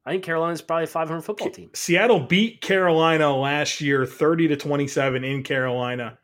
I 0.07 0.12
think 0.12 0.23
Carolina's 0.23 0.62
probably 0.62 0.85
a 0.85 0.87
500 0.87 1.21
football 1.23 1.51
team. 1.51 1.71
Seattle 1.75 2.21
beat 2.21 2.61
Carolina 2.61 3.35
last 3.37 3.81
year 3.81 4.07
30 4.07 4.49
to 4.49 4.57
27 4.57 5.25
in 5.25 5.42
Carolina. 5.42 6.16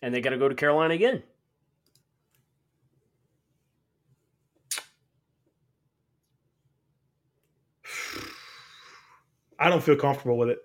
And 0.00 0.14
they 0.14 0.22
got 0.22 0.30
to 0.30 0.38
go 0.38 0.48
to 0.48 0.54
Carolina 0.54 0.94
again. 0.94 1.22
I 9.58 9.68
don't 9.70 9.82
feel 9.82 9.96
comfortable 9.96 10.36
with 10.36 10.50
it. 10.50 10.58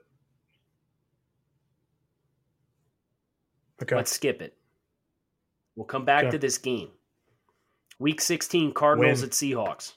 Okay. 3.82 3.96
Let's 3.96 4.12
skip 4.12 4.42
it. 4.42 4.58
We'll 5.76 5.86
come 5.86 6.06
back 6.06 6.26
Okay. 6.26 6.32
to 6.32 6.38
this 6.38 6.58
game. 6.58 6.90
Week 8.00 8.20
16, 8.20 8.74
Cardinals 8.74 9.22
Win. 9.22 9.30
at 9.30 9.34
Seahawks. 9.34 9.94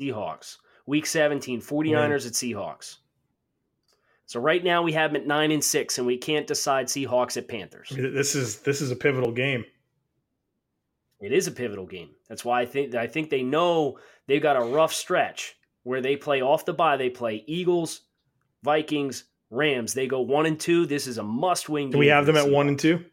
Seahawks. 0.00 0.56
Week 0.86 1.06
17, 1.06 1.60
49ers 1.60 2.26
at 2.26 2.32
Seahawks. 2.32 2.96
So 4.26 4.40
right 4.40 4.62
now 4.62 4.82
we 4.82 4.92
have 4.92 5.12
them 5.12 5.22
at 5.22 5.26
9 5.26 5.50
and 5.52 5.64
6 5.64 5.98
and 5.98 6.06
we 6.06 6.18
can't 6.18 6.46
decide 6.46 6.86
Seahawks 6.86 7.36
at 7.36 7.48
Panthers. 7.48 7.88
This 7.90 8.34
is 8.34 8.60
this 8.60 8.80
is 8.80 8.90
a 8.90 8.96
pivotal 8.96 9.32
game. 9.32 9.64
It 11.20 11.32
is 11.32 11.46
a 11.46 11.50
pivotal 11.50 11.86
game. 11.86 12.10
That's 12.28 12.44
why 12.44 12.60
I 12.60 12.66
think 12.66 12.94
I 12.94 13.06
think 13.06 13.30
they 13.30 13.42
know 13.42 13.98
they've 14.26 14.42
got 14.42 14.56
a 14.56 14.60
rough 14.64 14.92
stretch 14.92 15.56
where 15.82 16.00
they 16.00 16.16
play 16.16 16.42
off 16.42 16.64
the 16.64 16.74
bye. 16.74 16.96
They 16.96 17.10
play 17.10 17.42
Eagles, 17.46 18.02
Vikings, 18.62 19.24
Rams. 19.50 19.94
They 19.94 20.06
go 20.06 20.20
one 20.20 20.46
and 20.46 20.60
two. 20.60 20.84
This 20.86 21.06
is 21.06 21.18
a 21.18 21.22
must-win. 21.22 21.90
Do 21.90 21.98
we 21.98 22.08
have 22.08 22.26
them 22.26 22.34
the 22.34 22.42
at 22.42 22.50
one 22.50 22.68
and 22.68 22.78
two? 22.78 23.04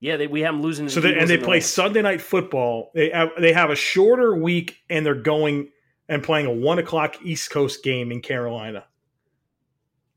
Yeah, 0.00 0.16
they, 0.16 0.26
we 0.26 0.42
have 0.42 0.54
them 0.54 0.62
losing. 0.62 0.88
So 0.88 1.00
the 1.00 1.08
they, 1.08 1.18
and 1.18 1.28
they 1.28 1.36
the 1.36 1.44
play 1.44 1.56
Rams. 1.56 1.66
Sunday 1.66 2.02
night 2.02 2.20
football. 2.20 2.90
They 2.94 3.10
have, 3.10 3.30
they 3.38 3.52
have 3.52 3.70
a 3.70 3.76
shorter 3.76 4.34
week, 4.36 4.78
and 4.88 5.04
they're 5.04 5.14
going 5.14 5.70
and 6.08 6.22
playing 6.22 6.46
a 6.46 6.52
one 6.52 6.78
o'clock 6.78 7.16
East 7.22 7.50
Coast 7.50 7.82
game 7.82 8.12
in 8.12 8.20
Carolina. 8.20 8.84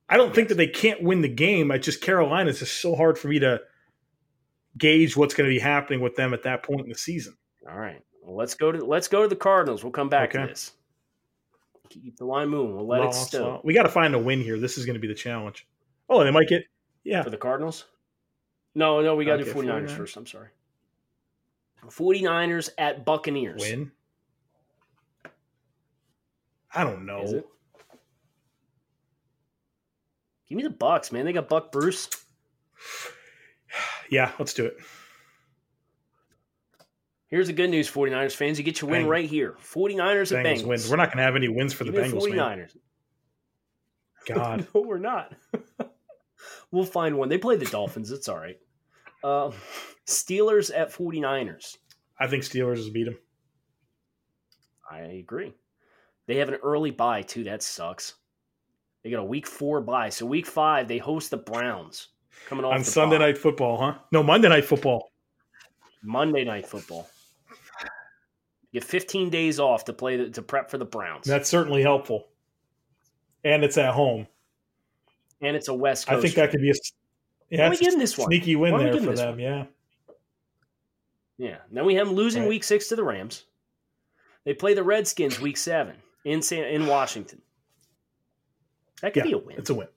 I 0.08 0.18
don't 0.18 0.36
think 0.36 0.50
that 0.50 0.56
they 0.56 0.68
can't 0.68 1.02
win 1.02 1.22
the 1.22 1.30
game. 1.30 1.72
I 1.72 1.78
just 1.78 2.02
Carolina's 2.02 2.60
just 2.60 2.80
so 2.82 2.96
hard 2.96 3.18
for 3.18 3.28
me 3.28 3.40
to 3.40 3.62
gauge 4.78 5.16
what's 5.18 5.34
going 5.34 5.50
to 5.50 5.54
be 5.54 5.60
happening 5.60 6.02
with 6.02 6.16
them 6.16 6.34
at 6.34 6.44
that 6.44 6.64
point 6.64 6.82
in 6.82 6.90
the 6.90 6.98
season. 6.98 7.36
All 7.70 7.78
right. 7.78 8.02
Well, 8.22 8.36
let's 8.36 8.54
go 8.54 8.72
to 8.72 8.86
let's 8.86 9.08
go 9.08 9.24
to 9.24 9.28
the 9.28 9.36
Cardinals. 9.36 9.84
We'll 9.84 9.92
come 9.92 10.10
back 10.10 10.36
Okay. 10.36 10.44
to 10.44 10.48
this. 10.48 10.72
Keep 11.90 12.18
the 12.18 12.26
line 12.26 12.50
moving. 12.50 12.76
We'll 12.76 12.88
let 12.88 13.02
it 13.02 13.06
Loss, 13.06 13.28
stow 13.28 13.56
uh, 13.56 13.60
we 13.64 13.74
got 13.74 13.84
to 13.84 13.90
find 13.90 14.14
a 14.14 14.20
win 14.20 14.42
here. 14.42 14.58
This 14.60 14.78
is 14.78 14.86
going 14.86 14.94
to 14.94 15.00
be 15.00 15.08
the 15.08 15.16
challenge. 15.16 15.68
Oh, 16.10 16.24
they 16.24 16.32
might 16.32 16.48
get 16.48 16.64
yeah. 17.04 17.24
for 17.24 17.30
the 17.30 17.38
Cardinals. 17.38 17.86
No, 18.74 19.02
no, 19.02 19.16
we 19.16 19.26
got 19.26 19.38
to 19.38 19.42
Okay, 19.44 19.52
do 19.52 19.60
49ers 19.68 19.88
49ers. 19.88 19.98
first. 19.98 20.18
I'm 20.18 20.26
sorry. 20.26 20.48
49ers 21.88 22.70
at 22.78 23.04
Buccaneers. 23.06 23.60
Win. 23.62 23.92
I 26.74 26.84
don't 26.84 27.06
know. 27.06 27.24
Is 27.24 27.34
it? 27.34 27.46
Give 30.48 30.58
me 30.58 30.64
the 30.64 30.70
Bucks, 30.70 31.12
man. 31.12 31.26
They 31.26 31.34
got 31.34 31.50
Buck 31.50 31.72
Bruce. 31.72 32.10
Yeah, 34.10 34.34
let's 34.38 34.54
do 34.54 34.66
it. 34.66 34.76
Here's 37.30 37.48
the 37.48 37.54
good 37.54 37.70
news, 37.70 37.90
49ers 37.90 38.36
fans. 38.36 38.58
You 38.58 38.66
get 38.66 38.82
your 38.82 38.90
win 38.92 39.04
Bang. 39.04 39.08
right 39.10 39.30
here. 39.30 39.56
49ers 39.64 40.38
at 40.38 40.46
Bengals 40.46 40.64
Bengals. 40.64 40.66
wins. 40.68 40.90
We're 40.90 40.98
not 40.98 41.08
going 41.08 41.20
to 41.20 41.24
have 41.24 41.38
any 41.38 41.48
wins 41.48 41.72
for 41.72 41.86
the 41.86 41.94
Give 41.94 42.02
me 42.02 42.10
Bengals, 42.20 42.30
man. 42.30 42.58
49ers. 42.68 42.76
God. 44.26 44.68
no, 44.76 44.82
we're 44.82 44.98
not. 44.98 45.34
we'll 46.72 46.86
find 46.86 47.18
one. 47.18 47.30
They 47.30 47.38
play 47.38 47.56
the 47.56 47.66
Dolphins. 47.66 48.12
It's 48.12 48.30
all 48.30 48.38
right. 48.38 48.58
Um, 49.24 49.54
Steelers 50.08 50.72
at 50.76 50.92
49ers. 50.92 51.78
I 52.20 52.28
think 52.28 52.44
Steelers 52.44 52.78
has 52.78 52.90
beat 52.90 53.06
them. 53.06 53.18
I 54.90 55.00
agree. 55.00 55.54
They 56.28 56.38
have 56.38 56.50
an 56.50 56.60
early 56.64 56.92
bye, 56.92 57.22
too. 57.22 57.44
That 57.46 57.64
sucks. 57.64 58.16
They 59.04 59.10
got 59.10 59.20
a 59.20 59.24
week 59.24 59.48
four 59.48 59.82
bye. 59.82 60.10
So 60.10 60.26
week 60.26 60.46
five, 60.46 60.88
they 60.88 60.98
host 60.98 61.32
the 61.32 61.38
Browns 61.38 62.10
coming 62.48 62.66
off 62.66 62.74
On 62.74 62.84
Sunday 62.84 63.18
bye. 63.18 63.26
Night 63.28 63.38
Football, 63.38 63.78
huh? 63.78 64.00
No, 64.12 64.22
Monday 64.22 64.50
Night 64.50 64.66
Football. 64.66 65.12
Monday 66.04 66.44
night 66.44 66.66
football. 66.66 67.08
You 68.72 68.80
get 68.80 68.84
15 68.84 69.30
days 69.30 69.60
off 69.60 69.86
to 69.86 69.94
play 69.94 70.18
the, 70.18 70.30
to 70.32 70.42
prep 70.42 70.72
for 70.72 70.78
the 70.78 70.86
Browns, 70.86 71.26
That's 71.26 71.50
certainly 71.50 71.82
helpful. 71.82 72.28
And 73.44 73.64
it's 73.64 73.78
at 73.78 73.94
home. 73.94 74.28
And 75.42 75.56
it's 75.56 75.68
a 75.68 75.74
West 75.74 76.08
Coast. 76.08 76.18
I 76.18 76.22
think 76.22 76.36
that 76.36 76.52
could 76.52 76.62
be 76.62 76.70
a 76.72 76.74
yeah, 77.50 77.68
we 77.68 77.74
it's 77.74 77.82
a 77.82 77.84
give 77.86 77.94
'em 77.94 78.00
this 78.00 78.18
one? 78.18 78.28
sneaky 78.28 78.56
win 78.56 78.78
there 78.78 78.94
for 78.98 79.14
them. 79.14 79.30
one? 79.32 79.40
Yeah. 79.40 79.66
Yeah. 81.38 81.58
Then 81.72 81.86
we 81.86 81.96
have 81.96 82.08
them 82.08 82.16
losing 82.16 82.44
Right. 82.44 82.50
week 82.50 82.64
six 82.64 82.88
to 82.90 82.96
the 82.96 83.04
Rams. 83.04 83.46
They 84.46 84.54
play 84.54 84.74
the 84.74 84.84
Redskins 84.84 85.40
week 85.40 85.58
seven 85.58 85.96
in 86.24 86.42
San, 86.42 86.64
in 86.66 86.88
Washington. 86.88 87.42
That 89.02 89.14
could 89.14 89.26
Yeah, 89.26 89.32
be 89.32 89.34
a 89.34 89.38
win. 89.38 89.58
It's 89.58 89.70
a 89.70 89.74
win. 89.74 89.88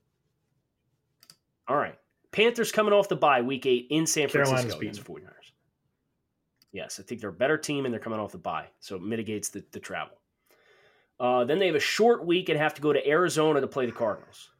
All 1.68 1.76
right. 1.76 1.98
Panthers 2.32 2.72
coming 2.72 2.92
off 2.92 3.08
the 3.08 3.16
bye 3.16 3.42
week 3.42 3.66
eight 3.66 3.86
in 3.90 4.06
San 4.06 4.28
Carolina's 4.28 4.62
Francisco 4.62 4.80
against 4.80 5.04
49ers. 5.04 5.52
Yes, 6.72 6.98
I 6.98 7.04
think 7.04 7.20
they're 7.20 7.30
a 7.30 7.32
better 7.32 7.56
team 7.56 7.84
and 7.84 7.92
they're 7.94 8.00
coming 8.00 8.18
off 8.18 8.32
the 8.32 8.38
bye, 8.38 8.66
so 8.80 8.96
it 8.96 9.02
mitigates 9.02 9.48
the, 9.50 9.64
the 9.70 9.78
travel. 9.78 10.16
Uh, 11.20 11.44
then 11.44 11.60
they 11.60 11.66
have 11.66 11.76
a 11.76 11.80
short 11.80 12.26
week 12.26 12.48
and 12.48 12.58
have 12.58 12.74
to 12.74 12.82
go 12.82 12.92
to 12.92 13.06
Arizona 13.08 13.60
to 13.60 13.68
play 13.68 13.86
the 13.86 13.92
Cardinals. 13.92 14.50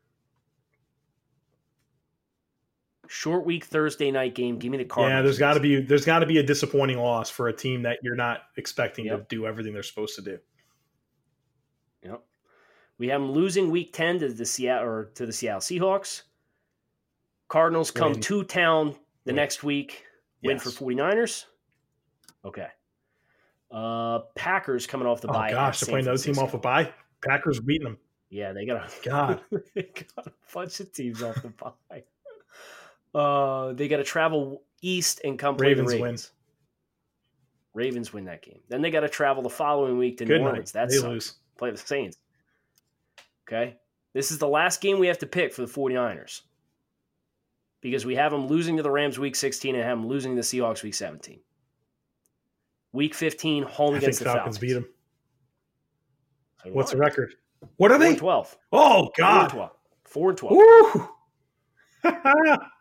Short 3.09 3.45
week 3.45 3.65
Thursday 3.65 4.11
night 4.11 4.35
game. 4.35 4.59
Give 4.59 4.71
me 4.71 4.79
the 4.79 4.85
Cardinals. 4.85 5.19
Yeah, 5.19 5.23
there's 5.23 5.39
got 5.39 5.55
to 5.55 5.61
be 5.61 5.81
there's 5.81 6.05
got 6.05 6.21
to 6.21 6.27
be 6.27 6.39
a 6.39 6.43
disappointing 6.43 6.99
loss 6.99 7.31
for 7.31 7.49
a 7.49 7.53
team 7.53 7.83
that 7.83 7.99
you're 8.03 8.17
not 8.17 8.43
expecting 8.57 9.07
to 9.07 9.25
do 9.29 9.47
everything 9.47 9.73
they're 9.73 9.83
supposed 9.83 10.15
to 10.17 10.23
do. 10.23 10.39
Yep. 12.03 12.23
We 12.99 13.09
have 13.09 13.21
them 13.21 13.33
losing 13.33 13.71
week 13.71 13.93
10 13.93 14.21
to 14.21 14.29
the 14.29 14.47
Seattle 14.47 14.89
or 14.89 15.05
to 15.17 15.27
the 15.27 15.33
Seattle 15.33 15.61
Seahawks. 15.61 16.23
Cardinals 17.49 17.91
come 17.91 18.13
Win. 18.13 18.21
to 18.23 18.45
town 18.45 18.93
the 19.25 19.31
Win. 19.33 19.37
next 19.37 19.63
week. 19.65 20.05
Win 20.43 20.57
Yes. 20.57 20.63
for 20.75 20.85
49ers. 20.85 21.45
Okay. 22.45 22.69
Uh 23.71 24.21
Packers 24.35 24.87
coming 24.87 25.07
off 25.09 25.21
the 25.21 25.29
Oh 25.29 25.33
bye. 25.33 25.51
gosh, 25.51 25.81
they're 25.81 25.93
playing 25.93 26.07
another 26.07 26.23
team 26.23 26.39
off 26.39 26.55
a 26.55 26.59
bye. 26.59 26.93
Packers 27.27 27.61
beating 27.61 27.85
them. 27.85 27.99
Yeah, 28.31 28.53
they 28.53 28.67
got 28.67 28.77
a 28.89 29.09
God. 29.09 29.41
they 29.75 29.83
got 30.17 30.27
a 30.27 30.33
bunch 30.53 30.81
of 30.81 30.93
teams 30.93 31.23
off 31.23 31.41
the 31.43 31.49
bye. 31.91 32.03
Uh 33.15 33.73
they 33.75 33.89
got 33.89 33.99
to 33.99 34.05
travel 34.05 34.63
east 34.83 35.21
and 35.25 35.39
come 35.39 35.57
play 35.57 35.69
Ravens 35.69 35.91
the 35.91 35.97
win. 35.97 36.03
Ravens. 36.05 36.31
Ravens 37.75 38.13
win 38.13 38.25
that 38.27 38.43
game. 38.43 38.61
Then 38.69 38.83
they 38.83 38.91
got 38.91 39.01
to 39.01 39.09
travel 39.09 39.43
the 39.43 39.51
following 39.51 39.99
week 39.99 40.19
to 40.19 40.25
Good 40.25 40.39
New 40.39 40.45
night. 40.45 40.51
Orleans. 40.51 40.73
That's 40.73 41.01
they 41.01 41.07
lose. 41.07 41.35
play 41.59 41.71
the 41.71 41.77
Saints. 41.77 42.17
Okay. 43.49 43.77
This 44.13 44.31
is 44.31 44.39
the 44.39 44.47
last 44.49 44.81
game 44.81 44.99
we 45.01 45.09
have 45.09 45.19
to 45.19 45.27
pick 45.27 45.53
for 45.53 45.63
the 45.67 45.73
49ers 45.73 46.43
because 47.81 48.07
we 48.07 48.15
have 48.15 48.31
them 48.31 48.47
losing 48.47 48.77
to 48.77 48.83
the 48.83 48.91
Rams 48.91 49.19
week 49.19 49.35
16 49.35 49.75
and 49.75 49.83
have 49.85 49.99
them 49.99 50.07
losing 50.07 50.33
to 50.33 50.37
the 50.37 50.43
Seahawks 50.43 50.83
week 50.85 50.95
17. 50.95 51.41
Week 52.93 53.13
15, 53.13 53.65
home 53.65 53.89
I 53.97 53.99
think 53.99 54.03
against 54.05 54.19
the 54.21 54.25
Falcons 54.27 54.57
Falcons. 54.57 54.59
beat 54.59 54.73
them. 54.75 54.87
So 56.63 56.71
What's 56.71 56.93
the 56.93 56.97
record? 56.97 57.35
What 57.77 57.91
are 57.91 57.95
Four 57.95 58.05
they? 58.05 58.09
and 58.11 58.19
12. 58.19 58.57
Oh 58.73 58.79
Four 58.79 59.01
and 59.03 59.13
God. 59.17 59.51
12. 59.51 59.71
Four 60.05 60.29
and 60.31 60.39
12. 60.39 61.09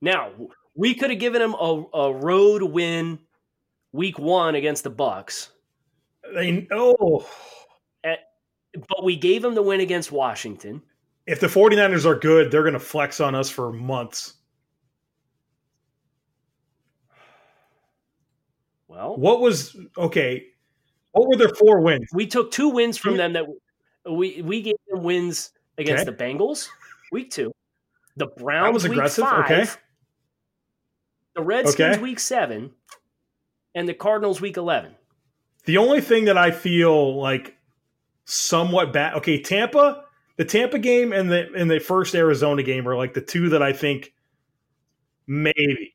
Now, 0.00 0.30
we 0.74 0.94
could 0.94 1.10
have 1.10 1.18
given 1.18 1.40
them 1.40 1.54
a, 1.54 1.84
a 1.94 2.12
road 2.12 2.62
win 2.62 3.18
week 3.92 4.18
one 4.18 4.54
against 4.54 4.84
the 4.84 4.90
Bucks, 4.90 5.50
they 6.34 6.66
oh 6.70 7.26
but 8.86 9.02
we 9.02 9.16
gave 9.16 9.40
them 9.42 9.54
the 9.54 9.62
win 9.62 9.80
against 9.80 10.12
Washington. 10.12 10.82
if 11.26 11.40
the 11.40 11.46
49ers 11.46 12.04
are 12.04 12.14
good, 12.18 12.50
they're 12.50 12.62
going 12.62 12.74
to 12.74 12.78
flex 12.78 13.18
on 13.18 13.34
us 13.34 13.48
for 13.50 13.72
months. 13.72 14.34
Well, 18.88 19.16
What 19.16 19.40
was 19.40 19.76
okay? 19.96 20.46
What 21.12 21.28
were 21.28 21.36
their 21.36 21.54
four 21.54 21.80
wins? 21.80 22.06
we 22.12 22.26
took 22.26 22.50
two 22.50 22.68
wins 22.68 22.96
from 22.98 23.16
them 23.16 23.32
that 23.32 23.46
we 24.08 24.42
we 24.42 24.62
gave 24.62 24.76
them 24.88 25.02
wins 25.02 25.50
against 25.78 26.06
Okay. 26.06 26.10
the 26.16 26.24
Bengals 26.24 26.68
week 27.12 27.30
two, 27.30 27.50
the 28.16 28.26
Browns 28.26 28.74
was 28.74 28.84
week 28.84 28.92
aggressive, 28.92 29.24
five, 29.24 29.44
okay. 29.44 29.70
The 31.38 31.44
Redskins 31.44 31.94
Okay. 31.96 32.02
week 32.02 32.18
seven, 32.20 32.72
and 33.74 33.88
the 33.88 33.94
Cardinals 33.94 34.40
week 34.40 34.56
eleven. 34.56 34.94
The 35.64 35.76
only 35.78 36.00
thing 36.00 36.24
that 36.26 36.36
I 36.36 36.50
feel 36.50 37.16
like 37.20 37.56
somewhat 38.24 38.92
bad. 38.92 39.14
Okay, 39.14 39.40
Tampa, 39.40 40.04
the 40.36 40.44
Tampa 40.44 40.78
game 40.78 41.12
and 41.12 41.30
the 41.30 41.48
and 41.54 41.70
the 41.70 41.78
first 41.78 42.14
Arizona 42.14 42.62
game 42.62 42.88
are 42.88 42.96
like 42.96 43.14
the 43.14 43.20
two 43.20 43.50
that 43.50 43.62
I 43.62 43.72
think 43.72 44.12
maybe. 45.26 45.94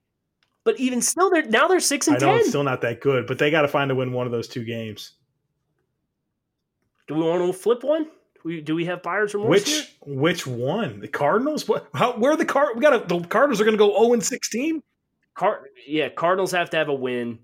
But 0.64 0.80
even 0.80 1.02
still, 1.02 1.30
they're 1.30 1.44
now 1.46 1.68
they're 1.68 1.80
six 1.82 2.08
I 2.08 2.14
and 2.14 2.22
know 2.22 2.28
ten. 2.28 2.40
it's 2.40 2.50
still 2.50 2.64
not 2.64 2.82
that 2.82 3.02
good, 3.02 3.28
but 3.28 3.38
they 3.38 3.52
got 3.52 3.64
to 3.64 3.68
find 3.68 3.92
a 3.92 3.96
win 3.96 4.14
one 4.14 4.26
of 4.26 4.32
those 4.32 4.48
two 4.48 4.64
games. 4.64 5.12
do 7.08 7.16
we 7.16 7.22
want 7.24 7.46
to 7.46 7.52
flip 7.52 7.84
one? 7.84 8.04
Do 8.06 8.10
we, 8.46 8.62
do 8.62 8.76
we 8.76 8.86
have 8.86 9.02
buyers 9.04 9.34
remorse 9.34 9.50
Which 9.50 9.70
here? 9.70 9.84
which 10.02 10.48
one? 10.48 11.00
The 11.02 11.08
Cardinals? 11.08 11.68
What? 11.68 11.88
How? 11.94 12.14
Where 12.18 12.32
are 12.32 12.38
the 12.38 12.46
Card? 12.46 12.76
We 12.76 12.82
got 12.82 13.10
the 13.10 13.20
Cardinals 13.22 13.60
are 13.60 13.66
going 13.66 13.78
to 13.78 13.84
go 13.84 13.92
zero 13.98 14.14
and 14.14 14.24
sixteen. 14.24 14.82
Car- 15.36 15.68
yeah, 15.88 16.10
Cardinals 16.10 16.52
have 16.52 16.70
to 16.72 16.78
have 16.78 16.90
a 16.90 16.94
win, 16.94 17.40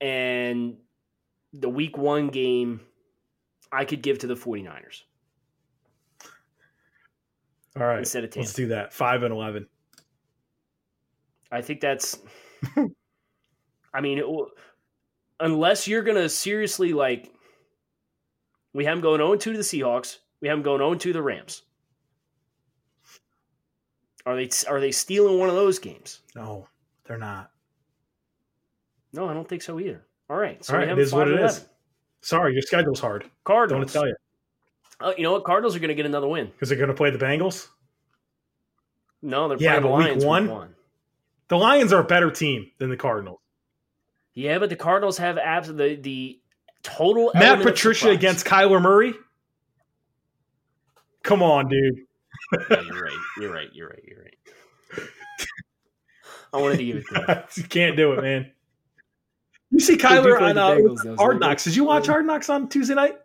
and 0.00 0.76
the 1.52 1.68
week 1.68 1.98
one 1.98 2.28
game 2.28 2.80
I 3.72 3.84
could 3.84 4.02
give 4.02 4.18
to 4.20 4.26
the 4.28 4.34
49ers 4.34 5.02
All 7.76 7.82
right, 7.84 7.98
instead 7.98 8.24
of 8.24 8.30
Tampa. 8.30 8.44
let's 8.46 8.52
do 8.54 8.68
that. 8.68 8.92
Five 8.92 9.22
and 9.22 9.32
eleven. 9.32 9.66
I 11.52 11.62
think 11.62 11.80
that's. 11.80 12.18
I 13.94 14.00
mean, 14.00 14.18
will- 14.18 14.50
unless 15.40 15.88
you're 15.88 16.02
gonna 16.02 16.28
seriously 16.28 16.92
like, 16.92 17.32
we 18.72 18.84
have 18.84 18.96
them 18.96 19.02
going 19.02 19.18
0 19.18 19.34
2 19.36 19.52
to 19.52 19.56
the 19.56 19.64
Seahawks. 19.64 20.18
We 20.40 20.46
have 20.48 20.56
them 20.58 20.62
going 20.62 20.78
0 20.78 20.94
2 20.94 20.98
to 21.08 21.12
the 21.12 21.22
Rams. 21.22 21.62
Are 24.26 24.36
they 24.36 24.48
are 24.68 24.80
they 24.80 24.92
stealing 24.92 25.38
one 25.38 25.48
of 25.48 25.54
those 25.56 25.78
games? 25.80 26.20
No, 26.36 26.68
they're 27.10 27.18
not. 27.18 27.50
No, 29.12 29.28
I 29.28 29.34
don't 29.34 29.48
think 29.48 29.62
so 29.62 29.80
either. 29.80 30.06
All 30.30 30.36
right, 30.36 30.64
so 30.64 30.74
All 30.78 30.86
have 30.86 30.96
it 30.96 31.02
is 31.02 31.12
what 31.12 31.26
5 31.26 31.32
it 31.32 31.40
and 31.40 31.50
is. 31.50 31.66
Sorry, 32.20 32.52
your 32.52 32.62
schedule's 32.62 33.00
hard. 33.00 33.28
Cardinals. 33.42 33.70
Don't 33.70 33.78
want 33.80 33.88
to 33.88 33.92
tell 33.92 34.06
you 34.06 34.14
Oh, 35.00 35.14
you 35.16 35.24
know 35.24 35.32
what? 35.32 35.42
Cardinals 35.44 35.74
are 35.74 35.80
going 35.80 35.88
to 35.88 35.94
get 35.96 36.06
another 36.06 36.28
win. 36.28 36.46
because 36.46 36.68
they're 36.68 36.78
going 36.78 36.86
to 36.88 36.94
play 36.94 37.10
the 37.10 37.18
Bengals. 37.18 37.66
No, 39.22 39.48
they're 39.48 39.58
Yeah, 39.58 39.80
playing 39.80 39.82
the 39.82 39.88
but 39.88 39.96
week 39.96 40.06
Lions 40.06 40.24
one? 40.24 40.42
week 40.44 40.52
one. 40.52 40.74
The 41.48 41.56
Lions 41.58 41.92
are 41.92 42.00
a 42.00 42.04
better 42.04 42.30
team 42.30 42.70
than 42.78 42.90
the 42.90 42.96
Cardinals. 42.96 43.40
Yeah, 44.34 44.58
but 44.60 44.68
the 44.70 44.76
Cardinals 44.76 45.18
have 45.18 45.36
abs- 45.36 45.66
the 45.74 45.96
the 45.96 46.40
total 46.84 47.32
Matt 47.34 47.60
Patricia 47.62 48.10
against 48.10 48.46
Kyler 48.46 48.80
Murray. 48.80 49.14
Come 51.24 51.42
on, 51.42 51.68
dude. 51.68 51.96
Yeah, 52.70 52.80
you're 52.82 53.02
right. 53.02 53.12
You're 53.40 53.52
right. 53.52 53.68
You're 53.72 53.88
right. 53.88 54.04
You're 54.06 54.22
right. 54.22 55.08
I 56.52 56.60
wanted 56.60 56.78
to 56.78 56.84
give 56.84 56.96
it 56.96 57.06
to 57.08 57.44
you. 57.56 57.62
you 57.62 57.68
can't 57.68 57.96
do 57.96 58.12
it, 58.12 58.22
man. 58.22 58.50
You 59.70 59.80
see 59.80 59.96
do 59.96 60.04
Kyler 60.04 60.38
play 60.38 60.50
on 60.50 60.58
uh, 60.58 60.70
Bengals, 60.70 61.16
Hard 61.16 61.40
Knocks. 61.40 61.64
Did 61.64 61.76
you 61.76 61.84
watch 61.84 62.06
Hard 62.06 62.26
Knocks 62.26 62.50
on 62.50 62.68
Tuesday 62.68 62.94
night? 62.94 63.18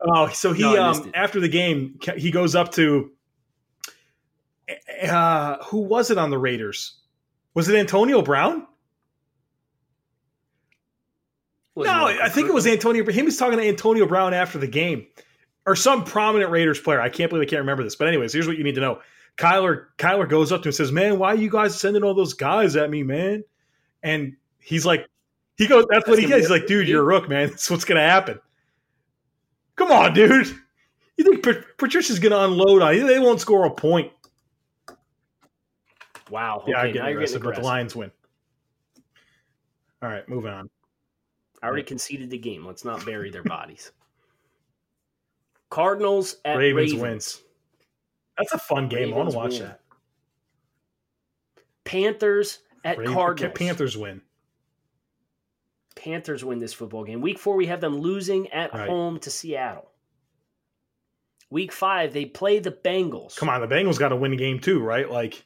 Oh, 0.00 0.28
so 0.28 0.52
he 0.52 0.62
No, 0.62 0.82
um 0.82 1.10
after 1.14 1.40
the 1.40 1.48
game 1.48 1.98
he 2.16 2.30
goes 2.30 2.54
up 2.54 2.72
to 2.72 3.10
uh 5.02 5.62
who 5.64 5.80
was 5.80 6.10
it 6.10 6.18
on 6.18 6.30
the 6.30 6.38
Raiders? 6.38 7.00
Was 7.54 7.68
it 7.68 7.76
Antonio 7.76 8.22
Brown? 8.22 8.66
Was 11.74 11.86
no, 11.86 12.06
I 12.06 12.28
think 12.28 12.48
it 12.48 12.54
was 12.54 12.66
Antonio. 12.66 13.04
He 13.10 13.22
was 13.22 13.36
talking 13.36 13.58
to 13.58 13.66
Antonio 13.66 14.06
Brown 14.06 14.34
after 14.34 14.58
the 14.58 14.66
game, 14.66 15.06
or 15.66 15.76
some 15.76 16.04
prominent 16.04 16.50
Raiders 16.50 16.80
player. 16.80 17.00
I 17.00 17.08
can't 17.08 17.30
believe 17.30 17.46
I 17.46 17.50
can't 17.50 17.60
remember 17.60 17.82
this. 17.82 17.96
But 17.96 18.08
anyways, 18.08 18.32
here's 18.32 18.46
what 18.46 18.58
you 18.58 18.64
need 18.64 18.74
to 18.74 18.80
know: 18.80 19.00
Kyler 19.36 19.86
Kyler 19.98 20.28
goes 20.28 20.52
up 20.52 20.62
to 20.62 20.68
him 20.68 20.70
and 20.70 20.74
says, 20.76 20.92
"Man, 20.92 21.18
why 21.18 21.28
are 21.28 21.36
you 21.36 21.50
guys 21.50 21.78
sending 21.78 22.02
all 22.02 22.14
those 22.14 22.34
guys 22.34 22.76
at 22.76 22.90
me, 22.90 23.02
man?" 23.02 23.44
And 24.02 24.36
he's 24.58 24.84
like, 24.86 25.06
he 25.56 25.66
goes, 25.66 25.86
"That's, 25.90 26.06
what 26.08 26.18
he 26.18 26.26
gets." 26.26 26.42
He's 26.42 26.50
like, 26.50 26.66
"Dude, 26.66 26.88
you're 26.88 27.02
a 27.02 27.04
rook, 27.04 27.28
man. 27.28 27.48
That's 27.50 27.70
what's 27.70 27.84
gonna 27.84 28.00
happen." 28.00 28.38
Come 29.76 29.92
on, 29.92 30.12
dude. 30.12 30.54
You 31.16 31.24
think 31.24 31.42
Patricia's 31.78 32.18
gonna 32.18 32.38
unload 32.38 32.82
on 32.82 32.96
you? 32.96 33.06
They 33.06 33.18
won't 33.18 33.40
score 33.40 33.66
a 33.66 33.70
point. 33.70 34.12
Wow. 36.30 36.64
Yeah, 36.66 36.78
Okay, 36.82 36.88
I 36.88 36.92
get 36.92 37.10
aggressive, 37.12 37.42
but 37.42 37.56
the. 37.56 37.62
Lions 37.62 37.96
win. 37.96 38.10
All 40.02 40.08
right, 40.08 40.26
moving 40.28 40.52
on. 40.52 40.70
I 41.62 41.66
already 41.66 41.82
conceded 41.82 42.30
the 42.30 42.38
game. 42.38 42.64
Let's 42.64 42.84
not 42.84 43.04
bury 43.04 43.30
their 43.30 43.42
bodies. 43.42 43.92
Cardinals 45.68 46.36
at 46.44 46.56
Ravens 46.56 46.92
Ravens. 46.94 47.02
wins. 47.02 47.42
That's 48.40 48.52
a 48.54 48.58
fun 48.58 48.88
game. 48.88 49.12
I 49.12 49.16
want 49.16 49.30
to 49.30 49.36
watch 49.36 49.52
win. 49.52 49.62
that. 49.62 49.80
Panthers 51.84 52.58
at 52.84 52.98
Raven- 52.98 53.14
Cardinals. 53.14 53.58
Panthers 53.58 53.96
win. 53.96 54.22
Panthers 55.96 56.44
win 56.44 56.58
this 56.58 56.72
football 56.72 57.04
game. 57.04 57.20
Week 57.20 57.38
four, 57.38 57.56
we 57.56 57.66
have 57.66 57.80
them 57.80 57.96
losing 57.98 58.48
at 58.48 58.72
Right. 58.72 58.88
home 58.88 59.18
to 59.20 59.30
Seattle. 59.30 59.90
Week 61.50 61.72
five, 61.72 62.12
they 62.12 62.24
play 62.26 62.58
the 62.60 62.70
Bengals. 62.70 63.36
Come 63.36 63.48
on, 63.48 63.60
the 63.60 63.66
Bengals 63.66 63.98
got 63.98 64.10
to 64.10 64.16
win 64.16 64.30
the 64.30 64.36
game 64.36 64.60
too, 64.60 64.80
right? 64.80 65.10
Like, 65.10 65.44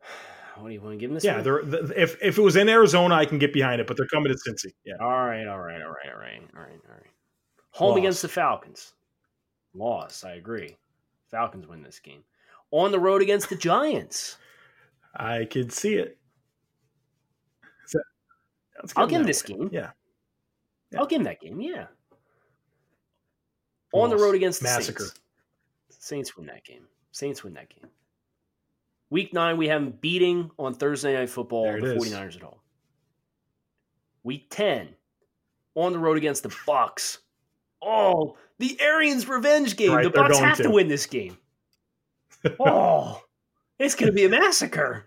What 0.56 0.68
do 0.68 0.74
you 0.74 0.80
want 0.80 0.92
to 0.92 0.98
give 0.98 1.08
them 1.10 1.14
this? 1.14 1.24
yeah, 1.24 1.40
they're 1.40 1.62
the, 1.64 1.92
if 2.00 2.22
if 2.22 2.38
it 2.38 2.42
was 2.42 2.54
in 2.56 2.68
Arizona, 2.68 3.14
I 3.14 3.24
can 3.24 3.38
get 3.38 3.52
behind 3.52 3.80
it, 3.80 3.86
but 3.86 3.96
they're 3.96 4.06
coming 4.06 4.30
to 4.32 4.38
Cincy. 4.38 4.72
Yeah, 4.84 4.94
All 5.00 5.08
right, 5.10 5.46
all 5.46 5.58
right, 5.58 5.82
all 5.82 5.90
right, 5.90 6.12
all 6.12 6.18
right, 6.20 6.40
all 6.54 6.62
right, 6.62 6.80
all 6.88 6.94
right. 6.94 7.06
Home 7.70 7.88
Loss. 7.92 7.98
against 7.98 8.22
the 8.22 8.28
Falcons. 8.28 8.92
Loss, 9.74 10.24
I 10.24 10.32
agree. 10.34 10.76
Falcons 11.32 11.66
win 11.66 11.82
this 11.82 11.98
game. 11.98 12.22
On 12.70 12.92
the 12.92 13.00
road 13.00 13.22
against 13.22 13.48
the 13.48 13.56
Giants. 13.56 14.36
I 15.16 15.46
could 15.46 15.72
see 15.72 15.94
it. 15.94 16.16
let's 18.80 18.92
I'll 18.96 19.06
give 19.08 19.20
him 19.20 19.26
this 19.26 19.42
way. 19.48 19.56
game. 19.56 19.70
Yeah, 19.72 19.90
Yeah. 20.92 21.00
I'll 21.00 21.06
give 21.06 21.20
him 21.20 21.24
that 21.24 21.40
game, 21.40 21.60
yeah. 21.60 21.86
On 23.92 24.08
the 24.08 24.16
road 24.16 24.34
against 24.34 24.60
the 24.60 24.64
Massacre. 24.64 25.04
Saints. 25.04 25.20
Saints 25.90 26.36
win 26.36 26.46
that 26.46 26.64
game. 26.64 26.86
Saints 27.10 27.44
win 27.44 27.54
that 27.54 27.68
game. 27.68 27.90
Week 29.10 29.34
nine, 29.34 29.58
we 29.58 29.68
have 29.68 29.82
them 29.82 29.92
beating 30.00 30.50
on 30.58 30.72
Thursday 30.72 31.12
Night 31.14 31.28
Football 31.28 31.78
the 31.78 31.96
is. 31.96 32.02
49ers 32.12 32.36
at 32.36 32.42
home. 32.42 32.58
Week 34.24 34.46
10, 34.50 34.88
on 35.74 35.92
the 35.92 35.98
road 35.98 36.16
against 36.16 36.42
the 36.44 36.56
Bucks. 36.66 37.18
Oh, 37.84 38.36
the 38.58 38.80
Arians 38.80 39.28
revenge 39.28 39.76
game. 39.76 39.92
Right, 39.92 40.04
the 40.04 40.10
Bucks 40.10 40.38
have 40.38 40.56
to. 40.58 40.64
to. 40.64 40.70
win 40.70 40.88
this 40.88 41.06
game. 41.06 41.36
Oh, 42.58 43.22
it's 43.78 43.94
going 43.94 44.08
to 44.10 44.12
be 44.14 44.24
a 44.24 44.28
massacre. 44.28 45.06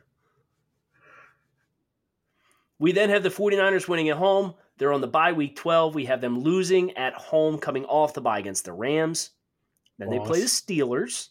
We 2.79 2.91
then 2.93 3.09
have 3.09 3.23
the 3.23 3.29
49ers 3.29 3.87
winning 3.87 4.09
at 4.09 4.17
home. 4.17 4.53
They're 4.77 4.93
on 4.93 5.01
the 5.01 5.07
bye 5.07 5.33
week 5.33 5.55
12. 5.55 5.95
We 5.95 6.05
have 6.05 6.21
them 6.21 6.39
losing 6.39 6.95
at 6.97 7.13
home 7.13 7.57
coming 7.57 7.85
off 7.85 8.13
the 8.13 8.21
bye 8.21 8.39
against 8.39 8.65
the 8.65 8.73
Rams. 8.73 9.31
Then 9.97 10.09
they 10.09 10.19
play 10.19 10.39
the 10.41 10.45
Steelers. 10.47 11.29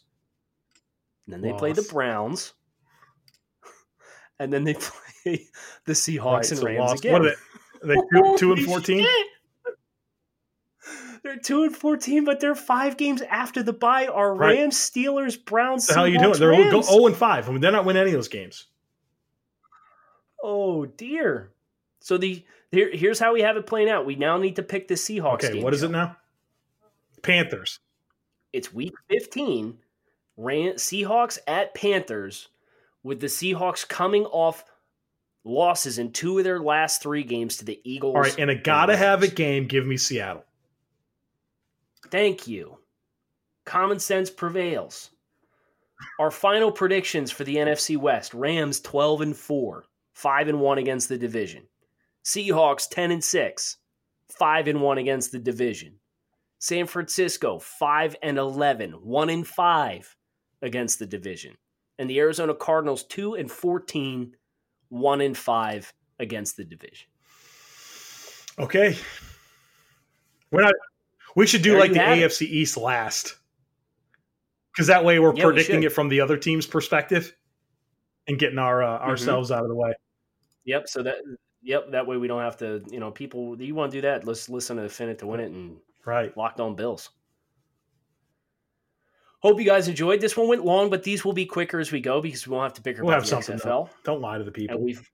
Then 1.27 1.41
they 1.41 1.53
play 1.53 1.71
the 1.73 1.83
Browns. 1.83 2.53
And 4.39 4.51
then 4.51 4.63
they 4.63 4.73
play 5.23 5.47
the 5.85 5.93
Seahawks 5.93 6.23
Right, 6.33 6.49
and 6.51 6.59
so 6.59 6.65
Rams 6.65 6.79
lost. 6.79 6.99
again. 7.05 7.13
What 7.13 7.21
are 7.23 7.25
they? 7.83 7.93
Are 7.93 7.95
they 7.95 8.01
two, 8.11 8.35
two 8.37 8.53
and 8.53 8.65
fourteen? 8.65 9.03
shit. 9.03 9.27
They're 11.25 11.37
two 11.37 11.63
and 11.63 11.75
fourteen, 11.75 12.23
but 12.23 12.39
they're 12.39 12.53
five 12.53 12.97
games 12.97 13.23
after 13.23 13.63
the 13.63 13.73
bye. 13.73 14.05
Are 14.05 14.35
Right. 14.35 14.59
Rams, 14.59 14.75
Steelers, 14.77 15.43
Browns, 15.43 15.89
hell 15.89 16.03
are 16.03 16.07
you 16.07 16.19
doing? 16.19 16.37
They're 16.37 16.51
go 16.69 16.83
zero 16.83 16.99
oh 17.01 17.07
and 17.07 17.15
five. 17.15 17.49
I 17.49 17.51
mean, 17.51 17.61
they're 17.61 17.71
not 17.71 17.83
winning 17.83 18.03
any 18.03 18.11
of 18.11 18.17
those 18.17 18.27
games. 18.27 18.67
Oh 20.43 20.85
dear. 20.85 21.51
So 21.99 22.19
the 22.19 22.45
here, 22.69 22.91
here's 22.93 23.17
how 23.17 23.33
we 23.33 23.41
have 23.41 23.57
it 23.57 23.65
playing 23.65 23.89
out. 23.89 24.05
We 24.05 24.15
now 24.15 24.37
need 24.37 24.57
to 24.57 24.61
pick 24.61 24.87
the 24.87 24.93
Seahawks. 24.93 25.45
Okay, 25.45 25.63
what 25.63 25.73
is 25.73 25.81
Joe. 25.81 25.87
it 25.87 25.91
now? 25.93 26.15
Panthers. 27.23 27.79
It's 28.53 28.71
week 28.71 28.93
15. 29.09 29.79
Ran, 30.37 30.73
Seahawks 30.73 31.39
at 31.47 31.73
Panthers, 31.73 32.49
with 33.01 33.19
the 33.19 33.27
Seahawks 33.27 33.87
coming 33.87 34.25
off 34.25 34.63
losses 35.43 35.97
in 35.97 36.11
two 36.11 36.37
of 36.37 36.43
their 36.43 36.59
last 36.59 37.01
three 37.01 37.23
games 37.23 37.57
to 37.57 37.65
the 37.65 37.81
Eagles. 37.83 38.13
All 38.13 38.21
right, 38.21 38.37
and 38.37 38.51
a 38.51 38.55
gotta 38.55 38.95
have 38.95 39.23
it 39.23 39.35
game. 39.35 39.65
Give 39.65 39.87
me 39.87 39.97
Seattle. 39.97 40.43
Thank 42.11 42.47
you. 42.47 42.77
Common 43.65 43.99
sense 43.99 44.29
prevails. 44.29 45.11
Our 46.19 46.31
final 46.31 46.71
predictions 46.71 47.31
for 47.31 47.43
the 47.43 47.55
NFC 47.55 47.97
West: 47.97 48.33
Rams 48.33 48.79
12 48.81 49.21
and 49.21 49.35
4, 49.35 49.85
5 50.13 50.47
and 50.49 50.59
1 50.59 50.77
against 50.77 51.09
the 51.09 51.17
division. 51.17 51.63
Seahawks 52.23 52.89
10 52.89 53.11
and 53.11 53.23
6, 53.23 53.77
5 54.29 54.67
and 54.67 54.81
1 54.81 54.97
against 54.97 55.31
the 55.31 55.39
division. 55.39 55.95
San 56.59 56.87
Francisco 56.87 57.59
5 57.59 58.15
and 58.23 58.37
11, 58.37 58.91
1 58.91 59.29
and 59.29 59.47
5 59.47 60.17
against 60.61 60.99
the 60.99 61.05
division. 61.05 61.55
And 61.99 62.09
the 62.09 62.19
Arizona 62.19 62.53
Cardinals 62.53 63.03
2 63.05 63.35
and 63.35 63.49
14, 63.49 64.35
1 64.89 65.21
and 65.21 65.37
5 65.37 65.93
against 66.19 66.57
the 66.57 66.65
division. 66.65 67.07
Okay. 68.57 68.97
We're 70.51 70.63
not. 70.63 70.73
We 71.35 71.45
should 71.47 71.61
do 71.61 71.71
There 71.71 71.79
like 71.79 71.91
the 71.93 71.99
have 71.99 72.17
it. 72.17 72.21
AFC 72.31 72.41
East 72.47 72.77
last, 72.77 73.35
because 74.73 74.87
that 74.87 75.03
way 75.03 75.19
we're 75.19 75.35
Yeah, 75.35 75.43
predicting 75.43 75.81
should. 75.81 75.85
it 75.87 75.89
from 75.93 76.07
the 76.09 76.21
other 76.21 76.37
team's 76.37 76.65
perspective 76.65 77.35
and 78.27 78.39
getting 78.39 78.57
our 78.57 78.81
uh, 78.83 78.99
Mm-hmm. 78.99 79.09
ourselves 79.09 79.51
out 79.51 79.63
of 79.63 79.67
the 79.67 79.75
way. 79.75 79.93
Yep. 80.65 80.87
So 80.87 81.03
that 81.03 81.17
yep, 81.61 81.91
that 81.91 82.07
way 82.07 82.17
we 82.17 82.27
don't 82.27 82.41
have 82.41 82.57
to, 82.57 82.81
you 82.89 82.99
know, 82.99 83.11
people 83.11 83.61
you 83.61 83.75
want 83.75 83.91
to 83.91 83.97
do 83.97 84.01
that, 84.03 84.25
let's 84.25 84.47
listen 84.49 84.77
to 84.77 84.87
Fin 84.89 85.09
It 85.09 85.19
to 85.19 85.27
win 85.27 85.39
it 85.41 85.51
and 85.51 85.77
Right. 86.05 86.35
locked 86.37 86.59
on 86.59 86.75
Bills. 86.75 87.09
Hope 89.39 89.59
you 89.59 89.65
guys 89.65 89.87
enjoyed. 89.87 90.21
This 90.21 90.35
one 90.35 90.47
went 90.47 90.65
long, 90.65 90.89
but 90.89 91.03
these 91.03 91.23
will 91.23 91.33
be 91.33 91.45
quicker 91.45 91.79
as 91.79 91.91
we 91.91 91.99
go 91.99 92.21
because 92.21 92.47
we 92.47 92.53
won't 92.55 92.63
have 92.63 92.73
to 92.73 92.81
bicker 92.81 93.03
We'll 93.03 93.11
about 93.13 93.27
have 93.27 93.29
the 93.29 93.43
something. 93.43 93.57
XFL. 93.57 93.63
though. 93.63 93.89
Don't 94.03 94.21
lie 94.21 94.37
to 94.37 94.43
the 94.43 94.51
people. 94.51 94.77
And 94.77 94.85
we've 94.85 95.11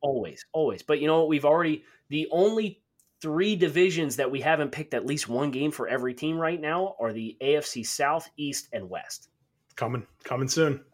always, 0.00 0.44
always. 0.52 0.82
But 0.82 1.00
you 1.00 1.06
know 1.06 1.18
what? 1.20 1.28
We've 1.28 1.44
already 1.44 1.84
the 2.08 2.26
only 2.32 2.80
three 3.20 3.56
divisions 3.56 4.16
that 4.16 4.30
we 4.30 4.40
haven't 4.40 4.70
picked 4.72 4.94
at 4.94 5.06
least 5.06 5.28
one 5.28 5.50
game 5.50 5.70
for 5.70 5.88
every 5.88 6.14
team 6.14 6.38
right 6.38 6.60
now 6.60 6.94
are 7.00 7.12
the 7.12 7.36
AFC 7.40 7.84
South, 7.86 8.28
East, 8.36 8.68
and 8.72 8.88
West. 8.88 9.28
Coming, 9.76 10.06
coming 10.24 10.48
soon. 10.48 10.84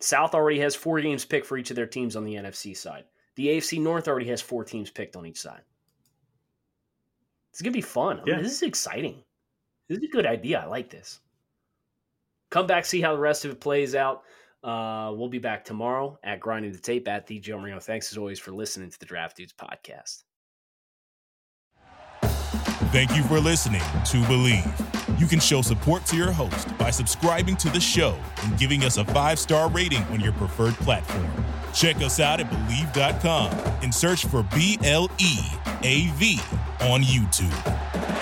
South 0.00 0.34
already 0.34 0.58
has 0.60 0.74
four 0.74 1.00
games 1.00 1.24
picked 1.24 1.46
for 1.46 1.56
each 1.56 1.70
of 1.70 1.76
their 1.76 1.86
teams 1.86 2.16
on 2.16 2.24
the 2.24 2.34
NFC 2.34 2.76
side. 2.76 3.04
The 3.36 3.46
AFC 3.48 3.80
North 3.80 4.08
already 4.08 4.28
has 4.28 4.40
four 4.42 4.64
teams 4.64 4.90
picked 4.90 5.16
on 5.16 5.24
each 5.26 5.40
side. 5.40 5.62
It's 7.50 7.62
gonna 7.62 7.72
be 7.72 7.80
fun. 7.80 8.20
I 8.20 8.24
mean, 8.24 8.34
Yeah. 8.36 8.42
this 8.42 8.52
is 8.52 8.62
exciting. 8.62 9.22
This 9.88 9.98
is 9.98 10.04
a 10.04 10.08
good 10.08 10.26
idea. 10.26 10.60
I 10.60 10.66
like 10.66 10.90
this. 10.90 11.20
Come 12.50 12.66
back, 12.66 12.84
see 12.84 13.00
how 13.00 13.12
the 13.14 13.20
rest 13.20 13.44
of 13.44 13.50
it 13.52 13.60
plays 13.60 13.94
out. 13.94 14.24
Uh, 14.62 15.12
we'll 15.14 15.28
be 15.28 15.38
back 15.38 15.64
tomorrow 15.64 16.18
at 16.22 16.38
Grinding 16.40 16.72
the 16.72 16.78
Tape 16.78 17.08
at 17.08 17.26
the 17.26 17.40
Joe 17.40 17.58
Marino. 17.58 17.80
Thanks 17.80 18.12
as 18.12 18.18
always 18.18 18.38
for 18.38 18.52
listening 18.52 18.90
to 18.90 18.98
the 18.98 19.06
Draft 19.06 19.36
Dudes 19.36 19.52
podcast. 19.52 20.22
Thank 22.92 23.16
you 23.16 23.22
for 23.22 23.40
listening 23.40 23.80
to 23.80 24.18
Bleav. 24.28 25.18
You 25.18 25.26
can 25.26 25.40
show 25.40 25.62
support 25.62 26.04
to 26.06 26.16
your 26.16 26.30
host 26.30 26.76
by 26.76 26.90
subscribing 26.90 27.56
to 27.56 27.70
the 27.70 27.80
show 27.80 28.18
and 28.42 28.58
giving 28.58 28.84
us 28.84 28.98
a 28.98 29.04
five 29.06 29.38
star 29.38 29.70
rating 29.70 30.02
on 30.04 30.20
your 30.20 30.32
preferred 30.32 30.74
platform. 30.74 31.30
Check 31.72 31.96
us 31.96 32.20
out 32.20 32.40
at 32.40 32.50
Bleav.com 32.50 33.50
and 33.82 33.94
search 33.94 34.26
for 34.26 34.42
B 34.54 34.78
L 34.84 35.10
E 35.18 35.38
A 35.82 36.08
V 36.16 36.38
on 36.82 37.02
YouTube. 37.02 38.21